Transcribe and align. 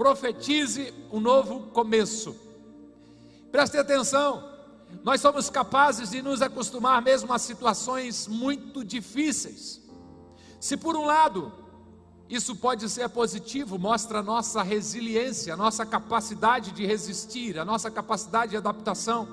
profetize 0.00 0.94
um 1.12 1.20
novo 1.20 1.66
começo. 1.74 2.34
Preste 3.52 3.76
atenção, 3.76 4.42
nós 5.04 5.20
somos 5.20 5.50
capazes 5.50 6.08
de 6.08 6.22
nos 6.22 6.40
acostumar 6.40 7.02
mesmo 7.02 7.30
a 7.34 7.38
situações 7.38 8.26
muito 8.26 8.82
difíceis. 8.82 9.78
Se 10.58 10.74
por 10.74 10.96
um 10.96 11.04
lado, 11.04 11.52
isso 12.30 12.56
pode 12.56 12.88
ser 12.88 13.10
positivo, 13.10 13.78
mostra 13.78 14.20
a 14.20 14.22
nossa 14.22 14.62
resiliência, 14.62 15.52
a 15.52 15.56
nossa 15.56 15.84
capacidade 15.84 16.72
de 16.72 16.86
resistir, 16.86 17.58
a 17.58 17.64
nossa 17.66 17.90
capacidade 17.90 18.52
de 18.52 18.56
adaptação. 18.56 19.28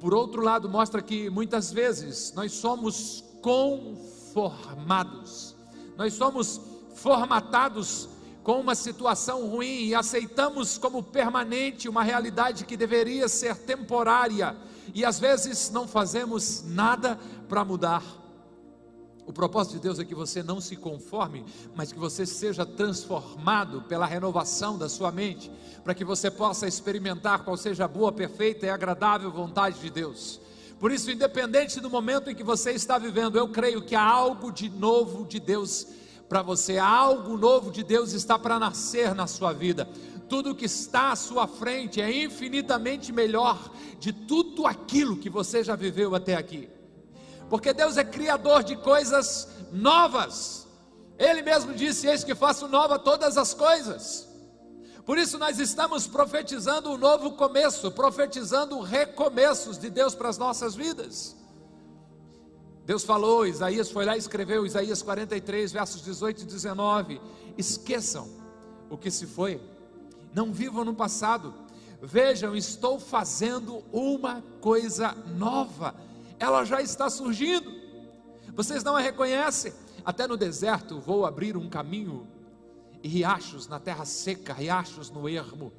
Por 0.00 0.14
outro 0.14 0.40
lado, 0.40 0.66
mostra 0.66 1.02
que 1.02 1.28
muitas 1.28 1.70
vezes 1.70 2.32
nós 2.34 2.52
somos 2.52 3.22
conformados, 3.42 5.54
nós 5.94 6.14
somos 6.14 6.58
formatados 6.94 8.08
com 8.50 8.58
uma 8.58 8.74
situação 8.74 9.46
ruim 9.46 9.84
e 9.84 9.94
aceitamos 9.94 10.76
como 10.76 11.04
permanente 11.04 11.88
uma 11.88 12.02
realidade 12.02 12.64
que 12.64 12.76
deveria 12.76 13.28
ser 13.28 13.54
temporária 13.54 14.56
e 14.92 15.04
às 15.04 15.20
vezes 15.20 15.70
não 15.70 15.86
fazemos 15.86 16.64
nada 16.66 17.16
para 17.48 17.64
mudar. 17.64 18.02
O 19.24 19.32
propósito 19.32 19.74
de 19.74 19.82
Deus 19.82 20.00
é 20.00 20.04
que 20.04 20.16
você 20.16 20.42
não 20.42 20.60
se 20.60 20.74
conforme, 20.74 21.44
mas 21.76 21.92
que 21.92 21.98
você 22.00 22.26
seja 22.26 22.66
transformado 22.66 23.82
pela 23.82 24.04
renovação 24.04 24.76
da 24.76 24.88
sua 24.88 25.12
mente, 25.12 25.48
para 25.84 25.94
que 25.94 26.04
você 26.04 26.28
possa 26.28 26.66
experimentar 26.66 27.44
qual 27.44 27.56
seja 27.56 27.84
a 27.84 27.88
boa, 27.88 28.10
perfeita 28.10 28.66
e 28.66 28.68
agradável 28.68 29.30
vontade 29.30 29.78
de 29.78 29.90
Deus. 29.90 30.40
Por 30.80 30.90
isso, 30.90 31.08
independente 31.08 31.78
do 31.78 31.88
momento 31.88 32.28
em 32.28 32.34
que 32.34 32.42
você 32.42 32.72
está 32.72 32.98
vivendo, 32.98 33.38
eu 33.38 33.46
creio 33.46 33.80
que 33.80 33.94
há 33.94 34.02
algo 34.02 34.50
de 34.50 34.68
novo 34.68 35.24
de 35.24 35.38
Deus 35.38 35.99
para 36.30 36.42
você, 36.42 36.78
algo 36.78 37.36
novo 37.36 37.72
de 37.72 37.82
Deus 37.82 38.12
está 38.12 38.38
para 38.38 38.56
nascer 38.56 39.16
na 39.16 39.26
sua 39.26 39.52
vida. 39.52 39.84
Tudo 40.28 40.54
que 40.54 40.66
está 40.66 41.10
à 41.10 41.16
sua 41.16 41.48
frente 41.48 42.00
é 42.00 42.22
infinitamente 42.22 43.12
melhor 43.12 43.58
de 43.98 44.12
tudo 44.12 44.64
aquilo 44.64 45.16
que 45.16 45.28
você 45.28 45.64
já 45.64 45.74
viveu 45.74 46.14
até 46.14 46.36
aqui. 46.36 46.70
Porque 47.48 47.72
Deus 47.72 47.96
é 47.96 48.04
criador 48.04 48.62
de 48.62 48.76
coisas 48.76 49.48
novas. 49.72 50.68
Ele 51.18 51.42
mesmo 51.42 51.74
disse: 51.74 52.06
Eis 52.06 52.22
que 52.22 52.36
faço 52.36 52.68
nova 52.68 52.96
todas 52.96 53.36
as 53.36 53.52
coisas. 53.52 54.28
Por 55.04 55.18
isso 55.18 55.36
nós 55.36 55.58
estamos 55.58 56.06
profetizando 56.06 56.92
um 56.92 56.96
novo 56.96 57.32
começo, 57.32 57.90
profetizando 57.90 58.80
recomeços 58.80 59.76
de 59.76 59.90
Deus 59.90 60.14
para 60.14 60.28
as 60.28 60.38
nossas 60.38 60.76
vidas. 60.76 61.39
Deus 62.90 63.04
falou, 63.04 63.46
Isaías 63.46 63.88
foi 63.88 64.04
lá 64.04 64.16
e 64.16 64.18
escreveu, 64.18 64.66
Isaías 64.66 65.00
43, 65.00 65.70
versos 65.70 66.02
18 66.02 66.42
e 66.42 66.44
19: 66.44 67.20
esqueçam 67.56 68.28
o 68.90 68.98
que 68.98 69.12
se 69.12 69.28
foi, 69.28 69.60
não 70.34 70.52
vivam 70.52 70.84
no 70.84 70.92
passado, 70.92 71.54
vejam, 72.02 72.56
estou 72.56 72.98
fazendo 72.98 73.84
uma 73.92 74.42
coisa 74.60 75.14
nova, 75.38 75.94
ela 76.36 76.64
já 76.64 76.82
está 76.82 77.08
surgindo, 77.08 77.72
vocês 78.56 78.82
não 78.82 78.96
a 78.96 79.00
reconhecem, 79.00 79.72
até 80.04 80.26
no 80.26 80.36
deserto 80.36 80.98
vou 80.98 81.24
abrir 81.24 81.56
um 81.56 81.68
caminho, 81.70 82.26
e 83.04 83.06
riachos 83.06 83.68
na 83.68 83.78
terra 83.78 84.04
seca, 84.04 84.52
riachos 84.52 85.10
no 85.10 85.28
ermo. 85.28 85.72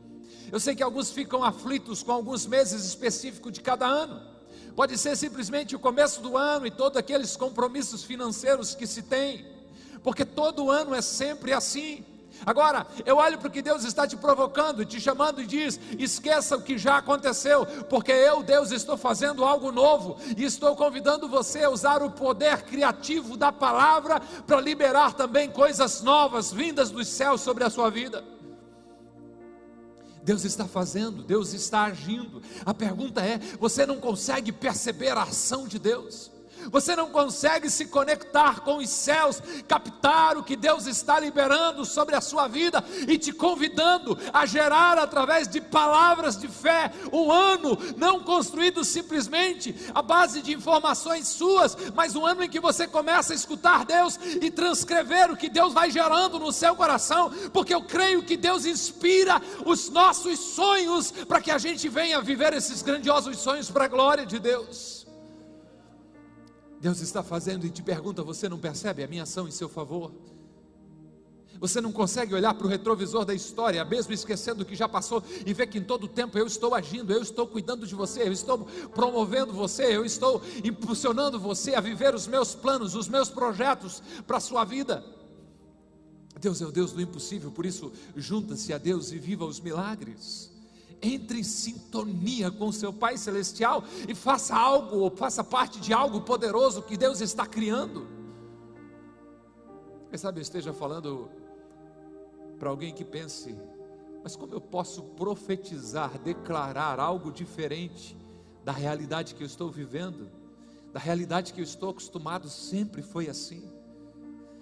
Eu 0.49 0.61
sei 0.61 0.73
que 0.73 0.81
alguns 0.81 1.11
ficam 1.11 1.43
aflitos 1.43 2.03
com 2.03 2.13
alguns 2.13 2.47
meses 2.47 2.85
específicos 2.85 3.51
de 3.51 3.59
cada 3.59 3.85
ano, 3.85 4.30
pode 4.75 4.97
ser 4.97 5.15
simplesmente 5.15 5.75
o 5.75 5.79
começo 5.79 6.21
do 6.21 6.37
ano 6.37 6.65
e 6.65 6.71
todos 6.71 6.97
aqueles 6.97 7.35
compromissos 7.35 8.03
financeiros 8.03 8.73
que 8.75 8.87
se 8.87 9.01
tem, 9.01 9.45
porque 10.03 10.25
todo 10.25 10.71
ano 10.71 10.95
é 10.95 11.01
sempre 11.01 11.53
assim. 11.53 12.05
Agora, 12.45 12.87
eu 13.05 13.17
olho 13.17 13.37
para 13.37 13.47
o 13.47 13.51
que 13.51 13.61
Deus 13.61 13.83
está 13.83 14.07
te 14.07 14.17
provocando, 14.17 14.85
te 14.85 14.99
chamando 14.99 15.41
e 15.41 15.45
diz: 15.45 15.79
esqueça 15.99 16.57
o 16.57 16.61
que 16.61 16.77
já 16.77 16.97
aconteceu, 16.97 17.65
porque 17.87 18.11
eu, 18.11 18.41
Deus, 18.41 18.71
estou 18.71 18.97
fazendo 18.97 19.43
algo 19.43 19.71
novo 19.71 20.17
e 20.35 20.43
estou 20.43 20.75
convidando 20.75 21.27
você 21.27 21.63
a 21.63 21.69
usar 21.69 22.01
o 22.01 22.09
poder 22.09 22.63
criativo 22.63 23.37
da 23.37 23.51
palavra 23.51 24.19
para 24.47 24.59
liberar 24.59 25.13
também 25.13 25.49
coisas 25.49 26.01
novas 26.01 26.51
vindas 26.51 26.89
dos 26.89 27.07
céus 27.07 27.41
sobre 27.41 27.63
a 27.63 27.69
sua 27.69 27.89
vida. 27.89 28.23
Deus 30.23 30.43
está 30.45 30.65
fazendo, 30.65 31.23
Deus 31.23 31.53
está 31.53 31.83
agindo. 31.83 32.41
A 32.65 32.73
pergunta 32.73 33.21
é: 33.21 33.39
você 33.59 33.85
não 33.85 33.99
consegue 33.99 34.51
perceber 34.51 35.17
a 35.17 35.23
ação 35.23 35.67
de 35.67 35.77
Deus? 35.77 36.30
Você 36.69 36.95
não 36.95 37.09
consegue 37.09 37.69
se 37.69 37.85
conectar 37.85 38.61
com 38.61 38.77
os 38.77 38.89
céus, 38.89 39.41
captar 39.67 40.37
o 40.37 40.43
que 40.43 40.55
Deus 40.55 40.85
está 40.85 41.19
liberando 41.19 41.85
sobre 41.85 42.15
a 42.15 42.21
sua 42.21 42.47
vida 42.47 42.83
e 43.07 43.17
te 43.17 43.31
convidando 43.31 44.17
a 44.33 44.45
gerar 44.45 44.97
através 44.97 45.47
de 45.47 45.59
palavras 45.59 46.37
de 46.37 46.47
fé 46.47 46.91
um 47.11 47.31
ano 47.31 47.77
não 47.97 48.21
construído 48.21 48.83
simplesmente 48.83 49.75
à 49.93 50.01
base 50.01 50.41
de 50.41 50.53
informações 50.53 51.27
suas, 51.27 51.75
mas 51.93 52.15
um 52.15 52.25
ano 52.25 52.43
em 52.43 52.49
que 52.49 52.59
você 52.59 52.87
começa 52.87 53.33
a 53.33 53.35
escutar 53.35 53.85
Deus 53.85 54.19
e 54.41 54.51
transcrever 54.51 55.31
o 55.31 55.37
que 55.37 55.49
Deus 55.49 55.73
vai 55.73 55.89
gerando 55.89 56.39
no 56.39 56.51
seu 56.51 56.75
coração, 56.75 57.31
porque 57.51 57.73
eu 57.73 57.81
creio 57.81 58.23
que 58.23 58.37
Deus 58.37 58.65
inspira 58.65 59.41
os 59.65 59.89
nossos 59.89 60.39
sonhos 60.39 61.11
para 61.11 61.41
que 61.41 61.51
a 61.51 61.57
gente 61.57 61.87
venha 61.89 62.21
viver 62.21 62.53
esses 62.53 62.81
grandiosos 62.81 63.37
sonhos 63.37 63.69
para 63.69 63.85
a 63.85 63.87
glória 63.87 64.25
de 64.25 64.39
Deus. 64.39 65.00
Deus 66.81 66.99
está 66.99 67.21
fazendo 67.21 67.65
e 67.65 67.69
te 67.69 67.83
pergunta: 67.83 68.23
você 68.23 68.49
não 68.49 68.57
percebe 68.57 69.03
a 69.03 69.07
minha 69.07 69.23
ação 69.23 69.47
em 69.47 69.51
seu 69.51 69.69
favor? 69.69 70.11
Você 71.59 71.79
não 71.79 71.91
consegue 71.91 72.33
olhar 72.33 72.55
para 72.55 72.65
o 72.65 72.69
retrovisor 72.69 73.23
da 73.23 73.35
história, 73.35 73.85
mesmo 73.85 74.11
esquecendo 74.11 74.63
o 74.63 74.65
que 74.65 74.75
já 74.75 74.89
passou, 74.89 75.23
e 75.45 75.53
ver 75.53 75.67
que 75.67 75.77
em 75.77 75.83
todo 75.83 76.07
tempo 76.07 76.35
eu 76.39 76.47
estou 76.47 76.73
agindo, 76.73 77.13
eu 77.13 77.21
estou 77.21 77.45
cuidando 77.45 77.85
de 77.85 77.93
você, 77.93 78.23
eu 78.23 78.31
estou 78.31 78.65
promovendo 78.95 79.53
você, 79.53 79.95
eu 79.95 80.03
estou 80.03 80.41
impulsionando 80.63 81.39
você 81.39 81.75
a 81.75 81.79
viver 81.79 82.15
os 82.15 82.25
meus 82.25 82.55
planos, 82.55 82.95
os 82.95 83.07
meus 83.07 83.29
projetos 83.29 84.01
para 84.25 84.37
a 84.37 84.41
sua 84.41 84.65
vida. 84.65 85.05
Deus 86.39 86.63
é 86.63 86.65
o 86.65 86.71
Deus 86.71 86.93
do 86.93 87.01
impossível, 87.01 87.51
por 87.51 87.63
isso, 87.63 87.93
junta-se 88.15 88.73
a 88.73 88.79
Deus 88.79 89.11
e 89.11 89.19
viva 89.19 89.45
os 89.45 89.59
milagres 89.59 90.50
entre 91.01 91.39
em 91.39 91.43
sintonia 91.43 92.51
com 92.51 92.71
seu 92.71 92.93
Pai 92.93 93.17
Celestial 93.17 93.83
e 94.07 94.13
faça 94.13 94.55
algo, 94.55 94.97
ou 94.97 95.09
faça 95.09 95.43
parte 95.43 95.79
de 95.79 95.93
algo 95.93 96.21
poderoso 96.21 96.83
que 96.83 96.95
Deus 96.95 97.21
está 97.21 97.45
criando. 97.45 98.07
Quem 100.09 100.17
sabe 100.17 100.39
eu 100.39 100.43
esteja 100.43 100.73
falando 100.73 101.29
para 102.59 102.69
alguém 102.69 102.93
que 102.93 103.03
pense, 103.03 103.57
mas 104.23 104.35
como 104.35 104.53
eu 104.53 104.61
posso 104.61 105.01
profetizar, 105.01 106.19
declarar 106.19 106.99
algo 106.99 107.31
diferente 107.31 108.17
da 108.63 108.71
realidade 108.71 109.33
que 109.33 109.41
eu 109.41 109.47
estou 109.47 109.71
vivendo, 109.71 110.29
da 110.93 110.99
realidade 110.99 111.53
que 111.53 111.61
eu 111.61 111.63
estou 111.63 111.89
acostumado, 111.89 112.49
sempre 112.49 113.01
foi 113.01 113.29
assim. 113.29 113.63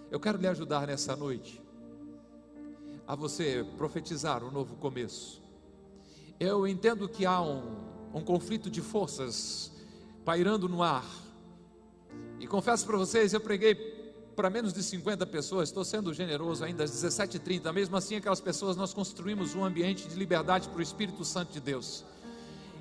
Eu 0.10 0.20
quero 0.20 0.38
lhe 0.38 0.48
ajudar 0.48 0.88
nessa 0.88 1.16
noite 1.16 1.62
a 3.06 3.16
você 3.16 3.66
profetizar 3.76 4.44
um 4.44 4.52
novo 4.52 4.76
começo 4.76 5.49
eu 6.40 6.66
entendo 6.66 7.10
que 7.10 7.26
há 7.26 7.42
um, 7.42 7.62
um 8.14 8.22
conflito 8.22 8.70
de 8.70 8.82
forças 8.82 9.72
pairando 10.24 10.70
no 10.70 10.82
ar. 10.82 11.06
E 12.40 12.48
confesso 12.48 12.86
para 12.86 12.98
vocês, 12.98 13.34
eu 13.34 13.42
preguei 13.42 13.76
para 14.36 14.50
menos 14.50 14.72
de 14.72 14.82
50 14.82 15.26
pessoas, 15.26 15.68
estou 15.68 15.84
sendo 15.84 16.14
generoso 16.14 16.64
ainda, 16.64 16.86
às 16.86 16.92
17h30, 16.92 17.74
mesmo 17.74 17.98
assim 17.98 18.16
aquelas 18.16 18.40
pessoas 18.40 18.78
nós 18.78 18.94
construímos 18.94 19.54
um 19.54 19.66
ambiente 19.66 20.08
de 20.08 20.16
liberdade 20.16 20.70
para 20.70 20.80
o 20.80 20.82
Espírito 20.82 21.26
Santo 21.26 21.52
de 21.52 21.60
Deus. 21.60 22.06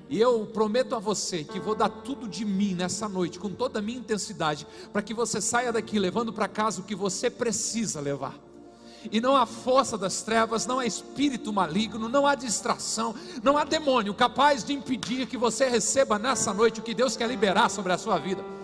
E 0.07 0.19
eu 0.19 0.45
prometo 0.45 0.95
a 0.95 0.99
você 0.99 1.43
que 1.43 1.59
vou 1.59 1.75
dar 1.75 1.89
tudo 1.89 2.29
de 2.29 2.45
mim 2.45 2.73
nessa 2.73 3.09
noite, 3.09 3.37
com 3.37 3.49
toda 3.49 3.79
a 3.79 3.81
minha 3.81 3.99
intensidade, 3.99 4.65
para 4.93 5.01
que 5.01 5.13
você 5.13 5.41
saia 5.41 5.71
daqui 5.71 5.99
levando 5.99 6.31
para 6.31 6.47
casa 6.47 6.79
o 6.79 6.85
que 6.85 6.95
você 6.95 7.29
precisa 7.29 7.99
levar 7.99 8.48
e 9.11 9.21
não 9.21 9.35
há 9.35 9.45
força 9.45 9.97
das 9.97 10.21
trevas, 10.21 10.65
não 10.65 10.79
há 10.79 10.85
espírito 10.85 11.53
maligno, 11.53 12.09
não 12.09 12.25
há 12.27 12.35
distração, 12.35 13.15
não 13.43 13.57
há 13.57 13.63
demônio 13.63 14.13
capaz 14.13 14.63
de 14.63 14.73
impedir 14.73 15.27
que 15.27 15.37
você 15.37 15.67
receba 15.67 16.19
nessa 16.19 16.53
noite 16.53 16.79
o 16.79 16.83
que 16.83 16.93
Deus 16.93 17.15
quer 17.15 17.27
liberar 17.27 17.69
sobre 17.69 17.93
a 17.93 17.97
sua 17.97 18.17
vida. 18.17 18.58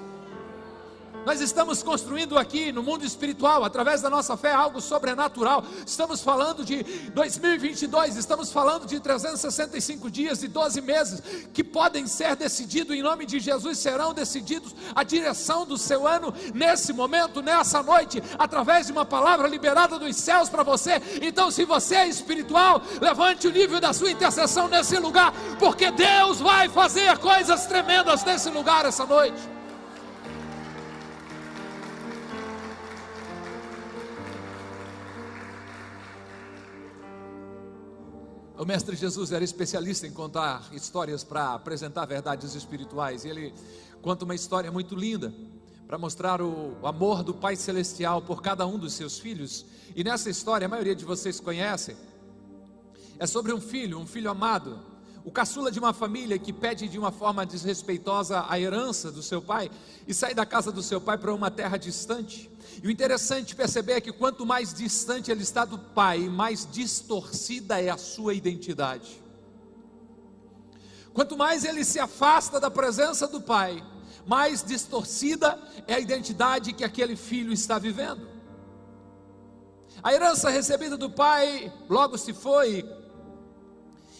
Nós 1.25 1.41
estamos 1.41 1.81
construindo 1.81 2.37
aqui 2.37 2.71
no 2.71 2.83
mundo 2.83 3.03
espiritual, 3.03 3.63
através 3.63 3.99
da 3.99 4.11
nossa 4.11 4.37
fé, 4.37 4.53
algo 4.53 4.79
sobrenatural. 4.79 5.65
Estamos 5.83 6.21
falando 6.21 6.63
de 6.63 6.83
2022, 7.13 8.15
estamos 8.15 8.51
falando 8.51 8.85
de 8.85 8.99
365 8.99 10.11
dias 10.11 10.43
e 10.43 10.47
12 10.47 10.81
meses 10.81 11.23
que 11.51 11.63
podem 11.63 12.05
ser 12.05 12.35
decididos 12.35 12.95
em 12.95 13.01
nome 13.01 13.25
de 13.25 13.39
Jesus, 13.39 13.79
serão 13.79 14.13
decididos 14.13 14.75
a 14.93 15.03
direção 15.03 15.65
do 15.65 15.79
seu 15.79 16.07
ano 16.07 16.31
nesse 16.53 16.93
momento, 16.93 17.41
nessa 17.41 17.81
noite, 17.81 18.21
através 18.37 18.85
de 18.85 18.91
uma 18.91 19.05
palavra 19.05 19.47
liberada 19.47 19.97
dos 19.97 20.15
céus 20.15 20.47
para 20.47 20.61
você. 20.61 21.01
Então, 21.23 21.49
se 21.49 21.65
você 21.65 21.95
é 21.95 22.07
espiritual, 22.07 22.79
levante 23.01 23.47
o 23.47 23.51
nível 23.51 23.79
da 23.79 23.93
sua 23.93 24.11
intercessão 24.11 24.67
nesse 24.67 24.99
lugar, 24.99 25.33
porque 25.57 25.89
Deus 25.89 26.39
vai 26.39 26.69
fazer 26.69 27.17
coisas 27.17 27.65
tremendas 27.65 28.23
nesse 28.23 28.49
lugar 28.51 28.85
essa 28.85 29.07
noite. 29.07 29.54
O 38.65 38.67
Mestre 38.67 38.95
Jesus 38.95 39.31
era 39.31 39.43
especialista 39.43 40.07
em 40.07 40.11
contar 40.11 40.67
histórias 40.73 41.23
para 41.23 41.53
apresentar 41.53 42.03
verdades 42.07 42.55
espirituais, 42.55 43.23
e 43.23 43.29
ele 43.29 43.53
conta 44.01 44.25
uma 44.25 44.33
história 44.33 44.71
muito 44.71 44.95
linda 44.95 45.31
para 45.85 45.99
mostrar 45.99 46.41
o, 46.41 46.75
amor 46.83 47.21
do 47.21 47.31
Pai 47.31 47.55
Celestial 47.55 48.23
por 48.23 48.41
cada 48.41 48.65
um 48.65 48.79
dos 48.79 48.93
seus 48.93 49.19
filhos. 49.19 49.67
E 49.95 50.03
nessa 50.03 50.31
história, 50.31 50.65
a 50.65 50.67
maioria 50.67 50.95
de 50.95 51.05
vocês 51.05 51.39
conhecem, 51.39 51.95
é 53.19 53.27
sobre 53.27 53.53
um 53.53 53.61
filho, 53.61 53.99
um 53.99 54.07
filho 54.07 54.31
amado, 54.31 54.79
o 55.25 55.31
caçula 55.31 55.71
de 55.71 55.79
uma 55.79 55.91
família 55.91 56.37
que 56.37 56.53
pede 56.53 56.87
de 56.87 56.99
uma 56.99 57.11
forma 57.11 57.43
desrespeitosa 57.47 58.45
a 58.47 58.59
herança 58.59 59.11
do 59.11 59.23
seu 59.23 59.41
pai 59.41 59.71
e 60.07 60.13
sai 60.13 60.35
da 60.35 60.45
casa 60.45 60.71
do 60.71 60.83
seu 60.83 61.01
pai 61.01 61.17
para 61.17 61.33
uma 61.33 61.49
terra 61.49 61.77
distante. 61.77 62.47
E 62.83 62.87
o 62.87 62.91
interessante 62.91 63.55
perceber 63.55 63.93
é 63.93 64.01
que 64.01 64.11
quanto 64.11 64.45
mais 64.45 64.71
distante 64.71 65.31
ele 65.31 65.41
está 65.41 65.65
do 65.65 65.79
pai, 65.79 66.29
mais 66.29 66.67
distorcida 66.71 67.81
é 67.81 67.89
a 67.89 67.97
sua 67.97 68.35
identidade. 68.35 69.19
Quanto 71.11 71.35
mais 71.35 71.65
ele 71.65 71.83
se 71.83 71.97
afasta 71.97 72.59
da 72.59 72.69
presença 72.69 73.27
do 73.27 73.41
pai, 73.41 73.83
mais 74.27 74.63
distorcida 74.63 75.57
é 75.87 75.95
a 75.95 75.99
identidade 75.99 76.71
que 76.71 76.83
aquele 76.83 77.15
filho 77.15 77.51
está 77.51 77.79
vivendo. 77.79 78.27
A 80.03 80.13
herança 80.13 80.51
recebida 80.51 80.95
do 80.95 81.09
pai 81.09 81.73
logo 81.89 82.15
se 82.15 82.31
foi, 82.31 82.87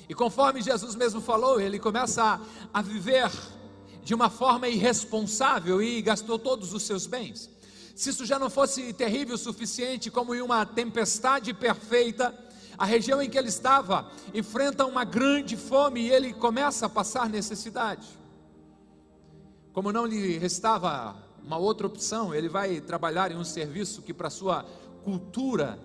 e 0.08 0.14
conforme 0.14 0.62
Jesus 0.62 0.96
mesmo 0.96 1.20
falou, 1.20 1.60
ele 1.60 1.80
começa 1.80 2.24
a, 2.24 2.40
a 2.74 2.82
viver 2.82 3.32
de 4.04 4.14
uma 4.14 4.30
forma 4.30 4.68
irresponsável 4.68 5.82
e 5.82 6.02
gastou 6.02 6.38
todos 6.38 6.74
os 6.74 6.84
seus 6.84 7.08
bens. 7.08 7.50
Se 7.96 8.10
isso 8.10 8.26
já 8.26 8.38
não 8.38 8.50
fosse 8.50 8.94
terrível 8.94 9.36
o 9.36 9.38
suficiente, 9.38 10.12
como 10.12 10.36
em 10.36 10.42
uma 10.42 10.66
tempestade 10.66 11.54
perfeita, 11.54 12.34
a 12.78 12.86
região 12.86 13.22
em 13.22 13.30
que 13.30 13.38
ele 13.38 13.48
estava 13.48 14.12
enfrenta 14.34 14.86
uma 14.86 15.04
grande 15.04 15.56
fome 15.56 16.02
e 16.02 16.12
ele 16.12 16.34
começa 16.34 16.86
a 16.86 16.90
passar 16.90 17.30
necessidade. 17.30 18.06
Como 19.74 19.92
não 19.92 20.06
lhe 20.06 20.38
restava 20.38 21.16
uma 21.44 21.58
outra 21.58 21.88
opção, 21.88 22.34
ele 22.34 22.50
vai 22.50 22.82
trabalhar 22.82 23.32
em 23.32 23.38
um 23.38 23.44
serviço 23.44 24.02
que 24.02 24.14
para 24.14 24.30
sua 24.30 24.66
cultura 25.04 25.80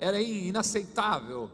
era 0.00 0.20
inaceitável 0.20 1.50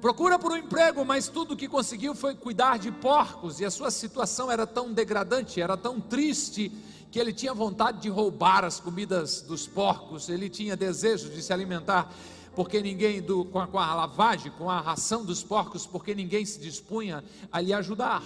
Procura 0.00 0.38
por 0.38 0.52
um 0.52 0.56
emprego, 0.56 1.04
mas 1.04 1.28
tudo 1.28 1.54
o 1.54 1.56
que 1.56 1.66
conseguiu 1.66 2.14
foi 2.14 2.34
cuidar 2.34 2.78
de 2.78 2.92
porcos, 2.92 3.60
e 3.60 3.64
a 3.64 3.70
sua 3.70 3.90
situação 3.90 4.50
era 4.50 4.66
tão 4.66 4.92
degradante, 4.92 5.60
era 5.60 5.76
tão 5.76 6.00
triste, 6.00 6.70
que 7.10 7.18
ele 7.18 7.32
tinha 7.32 7.54
vontade 7.54 8.02
de 8.02 8.10
roubar 8.10 8.62
as 8.62 8.78
comidas 8.78 9.40
dos 9.40 9.66
porcos, 9.66 10.28
ele 10.28 10.50
tinha 10.50 10.76
desejo 10.76 11.30
de 11.30 11.42
se 11.42 11.50
alimentar, 11.50 12.12
porque 12.54 12.82
ninguém, 12.82 13.22
do, 13.22 13.44
com, 13.46 13.58
a, 13.58 13.66
com 13.66 13.78
a 13.78 13.94
lavagem, 13.94 14.52
com 14.52 14.68
a 14.68 14.80
ração 14.80 15.24
dos 15.24 15.42
porcos, 15.42 15.86
porque 15.86 16.14
ninguém 16.14 16.44
se 16.44 16.60
dispunha 16.60 17.24
a 17.50 17.60
lhe 17.60 17.72
ajudar. 17.72 18.22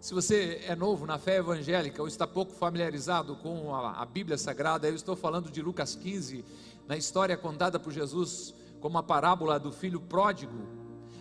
Se 0.00 0.12
você 0.12 0.60
é 0.66 0.76
novo 0.76 1.06
na 1.06 1.18
fé 1.18 1.38
evangélica 1.38 2.02
ou 2.02 2.06
está 2.06 2.26
pouco 2.26 2.52
familiarizado 2.52 3.36
com 3.36 3.74
a, 3.74 4.02
a 4.02 4.04
Bíblia 4.04 4.36
Sagrada, 4.36 4.86
eu 4.86 4.94
estou 4.94 5.16
falando 5.16 5.50
de 5.50 5.62
Lucas 5.62 5.96
15, 5.96 6.44
na 6.86 6.96
história 6.96 7.36
contada 7.36 7.78
por 7.78 7.92
Jesus 7.92 8.54
como 8.80 8.98
a 8.98 9.02
parábola 9.02 9.58
do 9.58 9.72
filho 9.72 10.00
pródigo. 10.00 10.68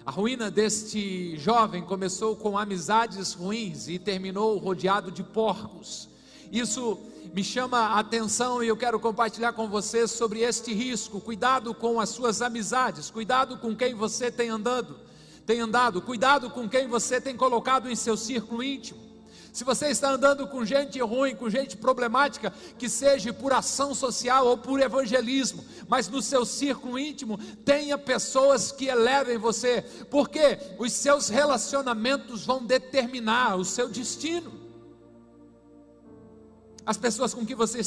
A 0.06 0.12
ruína 0.12 0.52
deste 0.52 1.38
jovem 1.38 1.82
começou 1.82 2.36
com 2.36 2.58
amizades 2.58 3.34
ruins 3.34 3.88
e 3.88 3.98
terminou 3.98 4.58
rodeado 4.58 5.10
de 5.10 5.24
porcos. 5.24 6.10
Isso 6.52 7.00
me 7.34 7.42
chama 7.44 7.80
a 7.80 8.00
atenção 8.00 8.62
e 8.62 8.68
eu 8.68 8.76
quero 8.76 9.00
compartilhar 9.00 9.54
com 9.54 9.70
você 9.70 10.08
sobre 10.08 10.42
este 10.42 10.74
risco. 10.74 11.22
Cuidado 11.22 11.74
com 11.74 12.02
as 12.02 12.10
suas 12.10 12.42
amizades, 12.42 13.10
cuidado 13.10 13.58
com 13.58 13.74
quem 13.74 13.94
você 13.94 14.30
tem 14.30 14.50
andado, 14.50 15.00
tem 15.46 15.62
andado, 15.62 16.02
cuidado 16.02 16.50
com 16.50 16.68
quem 16.68 16.88
você 16.88 17.22
tem 17.22 17.38
colocado 17.38 17.90
em 17.90 17.96
seu 17.96 18.18
círculo 18.18 18.62
íntimo. 18.62 19.03
Se 19.54 19.64
você 19.64 19.90
está 19.90 20.10
andando 20.10 20.48
com 20.48 20.66
gente 20.66 21.00
ruim, 21.00 21.36
com 21.36 21.48
gente 21.48 21.78
problemática, 21.78 22.52
que 22.76 22.90
seja 22.90 23.32
por 23.32 23.54
ação 23.54 23.94
social 23.94 24.48
ou 24.48 24.58
por 24.58 24.82
evangelismo, 24.82 25.64
mas 25.88 26.10
no 26.10 26.24
seu 26.24 26.44
círculo 26.44 26.98
íntimo, 26.98 27.38
tenha 27.64 27.96
pessoas 27.96 28.72
que 28.72 28.88
elevem 28.88 29.38
você, 29.38 29.84
porque 30.10 30.58
os 30.80 30.92
seus 30.92 31.30
relacionamentos 31.30 32.44
vão 32.44 32.66
determinar 32.66 33.56
o 33.56 33.64
seu 33.64 33.88
destino. 33.88 34.52
As 36.84 36.98
pessoas 36.98 37.32
com 37.32 37.46
que 37.46 37.54
você 37.54 37.80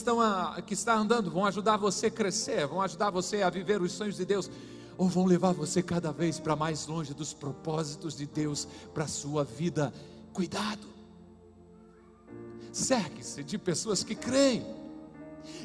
que 0.64 0.74
está 0.74 0.94
andando 0.94 1.32
vão 1.32 1.44
ajudar 1.46 1.78
você 1.78 2.06
a 2.06 2.10
crescer, 2.12 2.64
vão 2.68 2.80
ajudar 2.80 3.10
você 3.10 3.42
a 3.42 3.50
viver 3.50 3.82
os 3.82 3.90
sonhos 3.90 4.16
de 4.16 4.24
Deus, 4.24 4.48
ou 4.96 5.08
vão 5.08 5.26
levar 5.26 5.52
você 5.52 5.82
cada 5.82 6.12
vez 6.12 6.38
para 6.38 6.54
mais 6.54 6.86
longe 6.86 7.12
dos 7.12 7.34
propósitos 7.34 8.16
de 8.16 8.24
Deus 8.24 8.68
para 8.94 9.02
a 9.02 9.08
sua 9.08 9.42
vida. 9.42 9.92
Cuidado. 10.32 10.95
Cerque-se 12.76 13.43
de 13.43 13.56
pessoas 13.56 14.05
que 14.05 14.14
creem. 14.14 14.62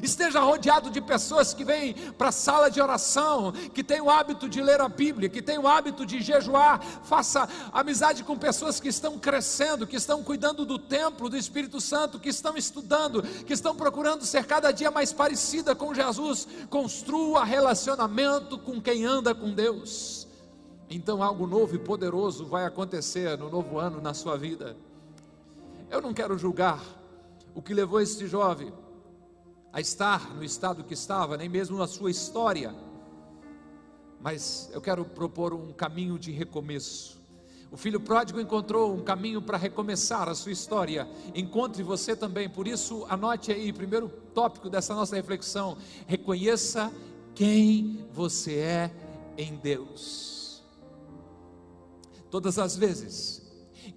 Esteja 0.02 0.40
rodeado 0.40 0.88
de 0.88 0.98
pessoas 0.98 1.52
que 1.52 1.62
vêm 1.62 1.92
para 2.16 2.30
a 2.30 2.32
sala 2.32 2.70
de 2.70 2.80
oração, 2.80 3.52
que 3.74 3.84
têm 3.84 4.00
o 4.00 4.08
hábito 4.08 4.48
de 4.48 4.62
ler 4.62 4.80
a 4.80 4.88
Bíblia, 4.88 5.28
que 5.28 5.42
têm 5.42 5.58
o 5.58 5.68
hábito 5.68 6.06
de 6.06 6.22
jejuar. 6.22 6.82
Faça 7.04 7.46
amizade 7.70 8.24
com 8.24 8.38
pessoas 8.38 8.80
que 8.80 8.88
estão 8.88 9.18
crescendo, 9.18 9.86
que 9.86 9.96
estão 9.96 10.24
cuidando 10.24 10.64
do 10.64 10.78
templo 10.78 11.28
do 11.28 11.36
Espírito 11.36 11.82
Santo, 11.82 12.18
que 12.18 12.30
estão 12.30 12.56
estudando, 12.56 13.22
que 13.22 13.52
estão 13.52 13.76
procurando 13.76 14.24
ser 14.24 14.46
cada 14.46 14.72
dia 14.72 14.90
mais 14.90 15.12
parecida 15.12 15.74
com 15.74 15.92
Jesus. 15.92 16.48
Construa 16.70 17.44
relacionamento 17.44 18.58
com 18.58 18.80
quem 18.80 19.04
anda 19.04 19.34
com 19.34 19.52
Deus. 19.52 20.26
Então 20.88 21.22
algo 21.22 21.46
novo 21.46 21.74
e 21.74 21.78
poderoso 21.78 22.46
vai 22.46 22.64
acontecer 22.64 23.36
no 23.36 23.50
novo 23.50 23.78
ano 23.78 24.00
na 24.00 24.14
sua 24.14 24.38
vida. 24.38 24.78
Eu 25.90 26.00
não 26.00 26.14
quero 26.14 26.38
julgar 26.38 27.01
o 27.54 27.62
que 27.62 27.74
levou 27.74 28.00
este 28.00 28.26
jovem 28.26 28.72
a 29.72 29.80
estar 29.80 30.34
no 30.34 30.44
estado 30.44 30.84
que 30.84 30.94
estava, 30.94 31.36
nem 31.36 31.48
mesmo 31.48 31.78
na 31.78 31.86
sua 31.86 32.10
história. 32.10 32.74
Mas 34.20 34.70
eu 34.72 34.80
quero 34.80 35.04
propor 35.04 35.54
um 35.54 35.72
caminho 35.72 36.18
de 36.18 36.30
recomeço. 36.30 37.20
O 37.70 37.76
filho 37.76 37.98
pródigo 37.98 38.38
encontrou 38.38 38.94
um 38.94 39.02
caminho 39.02 39.40
para 39.40 39.56
recomeçar 39.56 40.28
a 40.28 40.34
sua 40.34 40.52
história. 40.52 41.08
Encontre 41.34 41.82
você 41.82 42.14
também. 42.14 42.48
Por 42.48 42.68
isso, 42.68 43.06
anote 43.08 43.50
aí, 43.50 43.72
primeiro 43.72 44.10
tópico 44.34 44.68
dessa 44.68 44.94
nossa 44.94 45.16
reflexão: 45.16 45.78
reconheça 46.06 46.92
quem 47.34 48.06
você 48.12 48.56
é 48.56 48.90
em 49.38 49.56
Deus. 49.56 50.62
Todas 52.30 52.58
as 52.58 52.76
vezes 52.76 53.41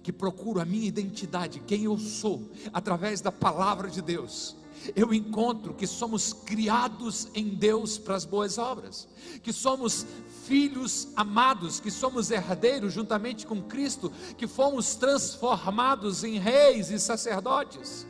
que 0.06 0.12
procuro 0.12 0.60
a 0.60 0.64
minha 0.64 0.86
identidade, 0.86 1.58
quem 1.66 1.82
eu 1.82 1.98
sou, 1.98 2.48
através 2.72 3.20
da 3.20 3.32
palavra 3.32 3.90
de 3.90 4.00
Deus, 4.00 4.54
eu 4.94 5.12
encontro 5.12 5.74
que 5.74 5.84
somos 5.84 6.32
criados 6.32 7.26
em 7.34 7.48
Deus 7.48 7.98
para 7.98 8.14
as 8.14 8.24
boas 8.24 8.56
obras, 8.56 9.08
que 9.42 9.52
somos 9.52 10.06
filhos 10.44 11.08
amados, 11.16 11.80
que 11.80 11.90
somos 11.90 12.30
herdeiros 12.30 12.92
juntamente 12.92 13.44
com 13.44 13.60
Cristo, 13.60 14.12
que 14.38 14.46
fomos 14.46 14.94
transformados 14.94 16.22
em 16.22 16.38
reis 16.38 16.88
e 16.92 17.00
sacerdotes. 17.00 18.06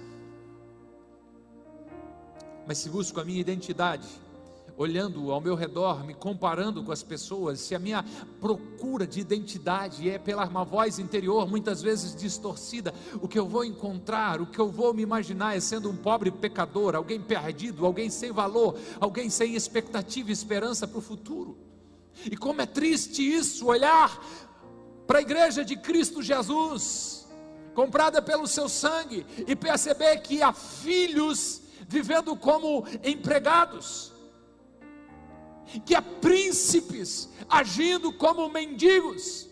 Mas 2.66 2.76
se 2.76 2.90
busco 2.90 3.18
a 3.22 3.24
minha 3.24 3.40
identidade, 3.40 4.06
olhando 4.76 5.32
ao 5.32 5.40
meu 5.40 5.54
redor, 5.54 6.04
me 6.04 6.12
comparando 6.12 6.82
com 6.82 6.92
as 6.92 7.02
pessoas, 7.02 7.60
se 7.60 7.74
a 7.74 7.78
minha 7.78 8.04
procura 8.40 9.06
de 9.06 9.20
identidade 9.20 10.08
é 10.08 10.18
pela 10.18 10.46
uma 10.46 10.64
voz 10.64 10.98
interior, 10.98 11.48
muitas 11.48 11.80
vezes 11.80 12.14
distorcida, 12.14 12.92
o 13.20 13.26
que 13.26 13.38
eu 13.38 13.46
vou 13.46 13.64
encontrar, 13.64 14.40
o 14.40 14.46
que 14.46 14.58
eu 14.58 14.70
vou 14.70 14.92
me 14.92 15.02
imaginar 15.02 15.56
é 15.56 15.60
sendo 15.60 15.90
um 15.90 15.96
pobre 15.96 16.30
pecador, 16.30 16.94
alguém 16.94 17.20
perdido, 17.20 17.86
alguém 17.86 18.10
sem 18.10 18.30
valor, 18.30 18.78
alguém 19.00 19.30
sem 19.30 19.54
expectativa 19.54 20.28
e 20.28 20.32
esperança 20.32 20.86
para 20.86 20.98
o 20.98 21.02
futuro. 21.02 21.56
E 22.24 22.36
como 22.36 22.60
é 22.60 22.66
triste 22.66 23.22
isso, 23.22 23.66
olhar 23.66 24.22
para 25.06 25.20
a 25.20 25.22
igreja 25.22 25.64
de 25.64 25.76
Cristo 25.76 26.22
Jesus, 26.22 27.26
comprada 27.74 28.20
pelo 28.20 28.46
seu 28.46 28.68
sangue, 28.68 29.24
e 29.46 29.56
perceber 29.56 30.18
que 30.18 30.42
há 30.42 30.52
filhos 30.52 31.62
vivendo 31.88 32.34
como 32.34 32.84
empregados 33.04 34.15
que 35.84 35.94
há 35.94 36.02
príncipes 36.02 37.28
agindo 37.48 38.12
como 38.12 38.48
mendigos, 38.48 39.48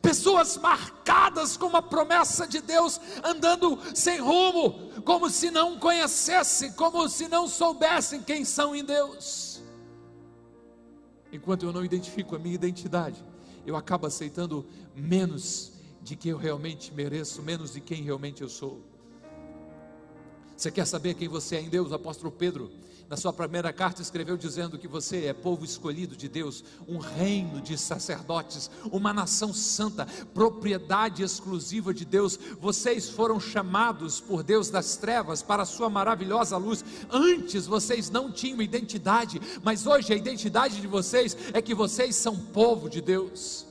pessoas 0.00 0.56
marcadas 0.56 1.56
com 1.56 1.66
uma 1.66 1.82
promessa 1.82 2.46
de 2.46 2.60
Deus, 2.60 3.00
andando 3.22 3.78
sem 3.94 4.20
rumo, 4.20 4.90
como 5.02 5.28
se 5.28 5.50
não 5.50 5.78
conhecessem, 5.78 6.72
como 6.72 7.08
se 7.08 7.28
não 7.28 7.48
soubessem 7.48 8.22
quem 8.22 8.44
são 8.44 8.74
em 8.74 8.84
Deus. 8.84 9.62
Enquanto 11.32 11.64
eu 11.64 11.72
não 11.72 11.84
identifico 11.84 12.36
a 12.36 12.38
minha 12.38 12.54
identidade, 12.54 13.24
eu 13.66 13.76
acabo 13.76 14.06
aceitando 14.06 14.66
menos 14.94 15.72
de 16.02 16.16
que 16.16 16.28
eu 16.28 16.36
realmente 16.36 16.92
mereço, 16.92 17.42
menos 17.42 17.72
de 17.72 17.80
quem 17.80 18.02
realmente 18.02 18.42
eu 18.42 18.48
sou. 18.48 18.80
Você 20.56 20.70
quer 20.70 20.86
saber 20.86 21.14
quem 21.14 21.28
você 21.28 21.56
é 21.56 21.60
em 21.60 21.68
Deus? 21.68 21.90
O 21.90 21.94
apóstolo 21.94 22.30
Pedro, 22.30 22.70
na 23.12 23.16
sua 23.18 23.30
primeira 23.30 23.70
carta, 23.74 24.00
escreveu 24.00 24.38
dizendo 24.38 24.78
que 24.78 24.88
você 24.88 25.26
é 25.26 25.34
povo 25.34 25.66
escolhido 25.66 26.16
de 26.16 26.30
Deus, 26.30 26.64
um 26.88 26.96
reino 26.96 27.60
de 27.60 27.76
sacerdotes, 27.76 28.70
uma 28.90 29.12
nação 29.12 29.52
santa, 29.52 30.06
propriedade 30.32 31.22
exclusiva 31.22 31.92
de 31.92 32.06
Deus. 32.06 32.38
Vocês 32.58 33.10
foram 33.10 33.38
chamados 33.38 34.18
por 34.18 34.42
Deus 34.42 34.70
das 34.70 34.96
trevas 34.96 35.42
para 35.42 35.64
a 35.64 35.66
sua 35.66 35.90
maravilhosa 35.90 36.56
luz. 36.56 36.82
Antes 37.10 37.66
vocês 37.66 38.08
não 38.08 38.32
tinham 38.32 38.62
identidade, 38.62 39.38
mas 39.62 39.86
hoje 39.86 40.14
a 40.14 40.16
identidade 40.16 40.80
de 40.80 40.86
vocês 40.86 41.36
é 41.52 41.60
que 41.60 41.74
vocês 41.74 42.16
são 42.16 42.34
povo 42.34 42.88
de 42.88 43.02
Deus. 43.02 43.66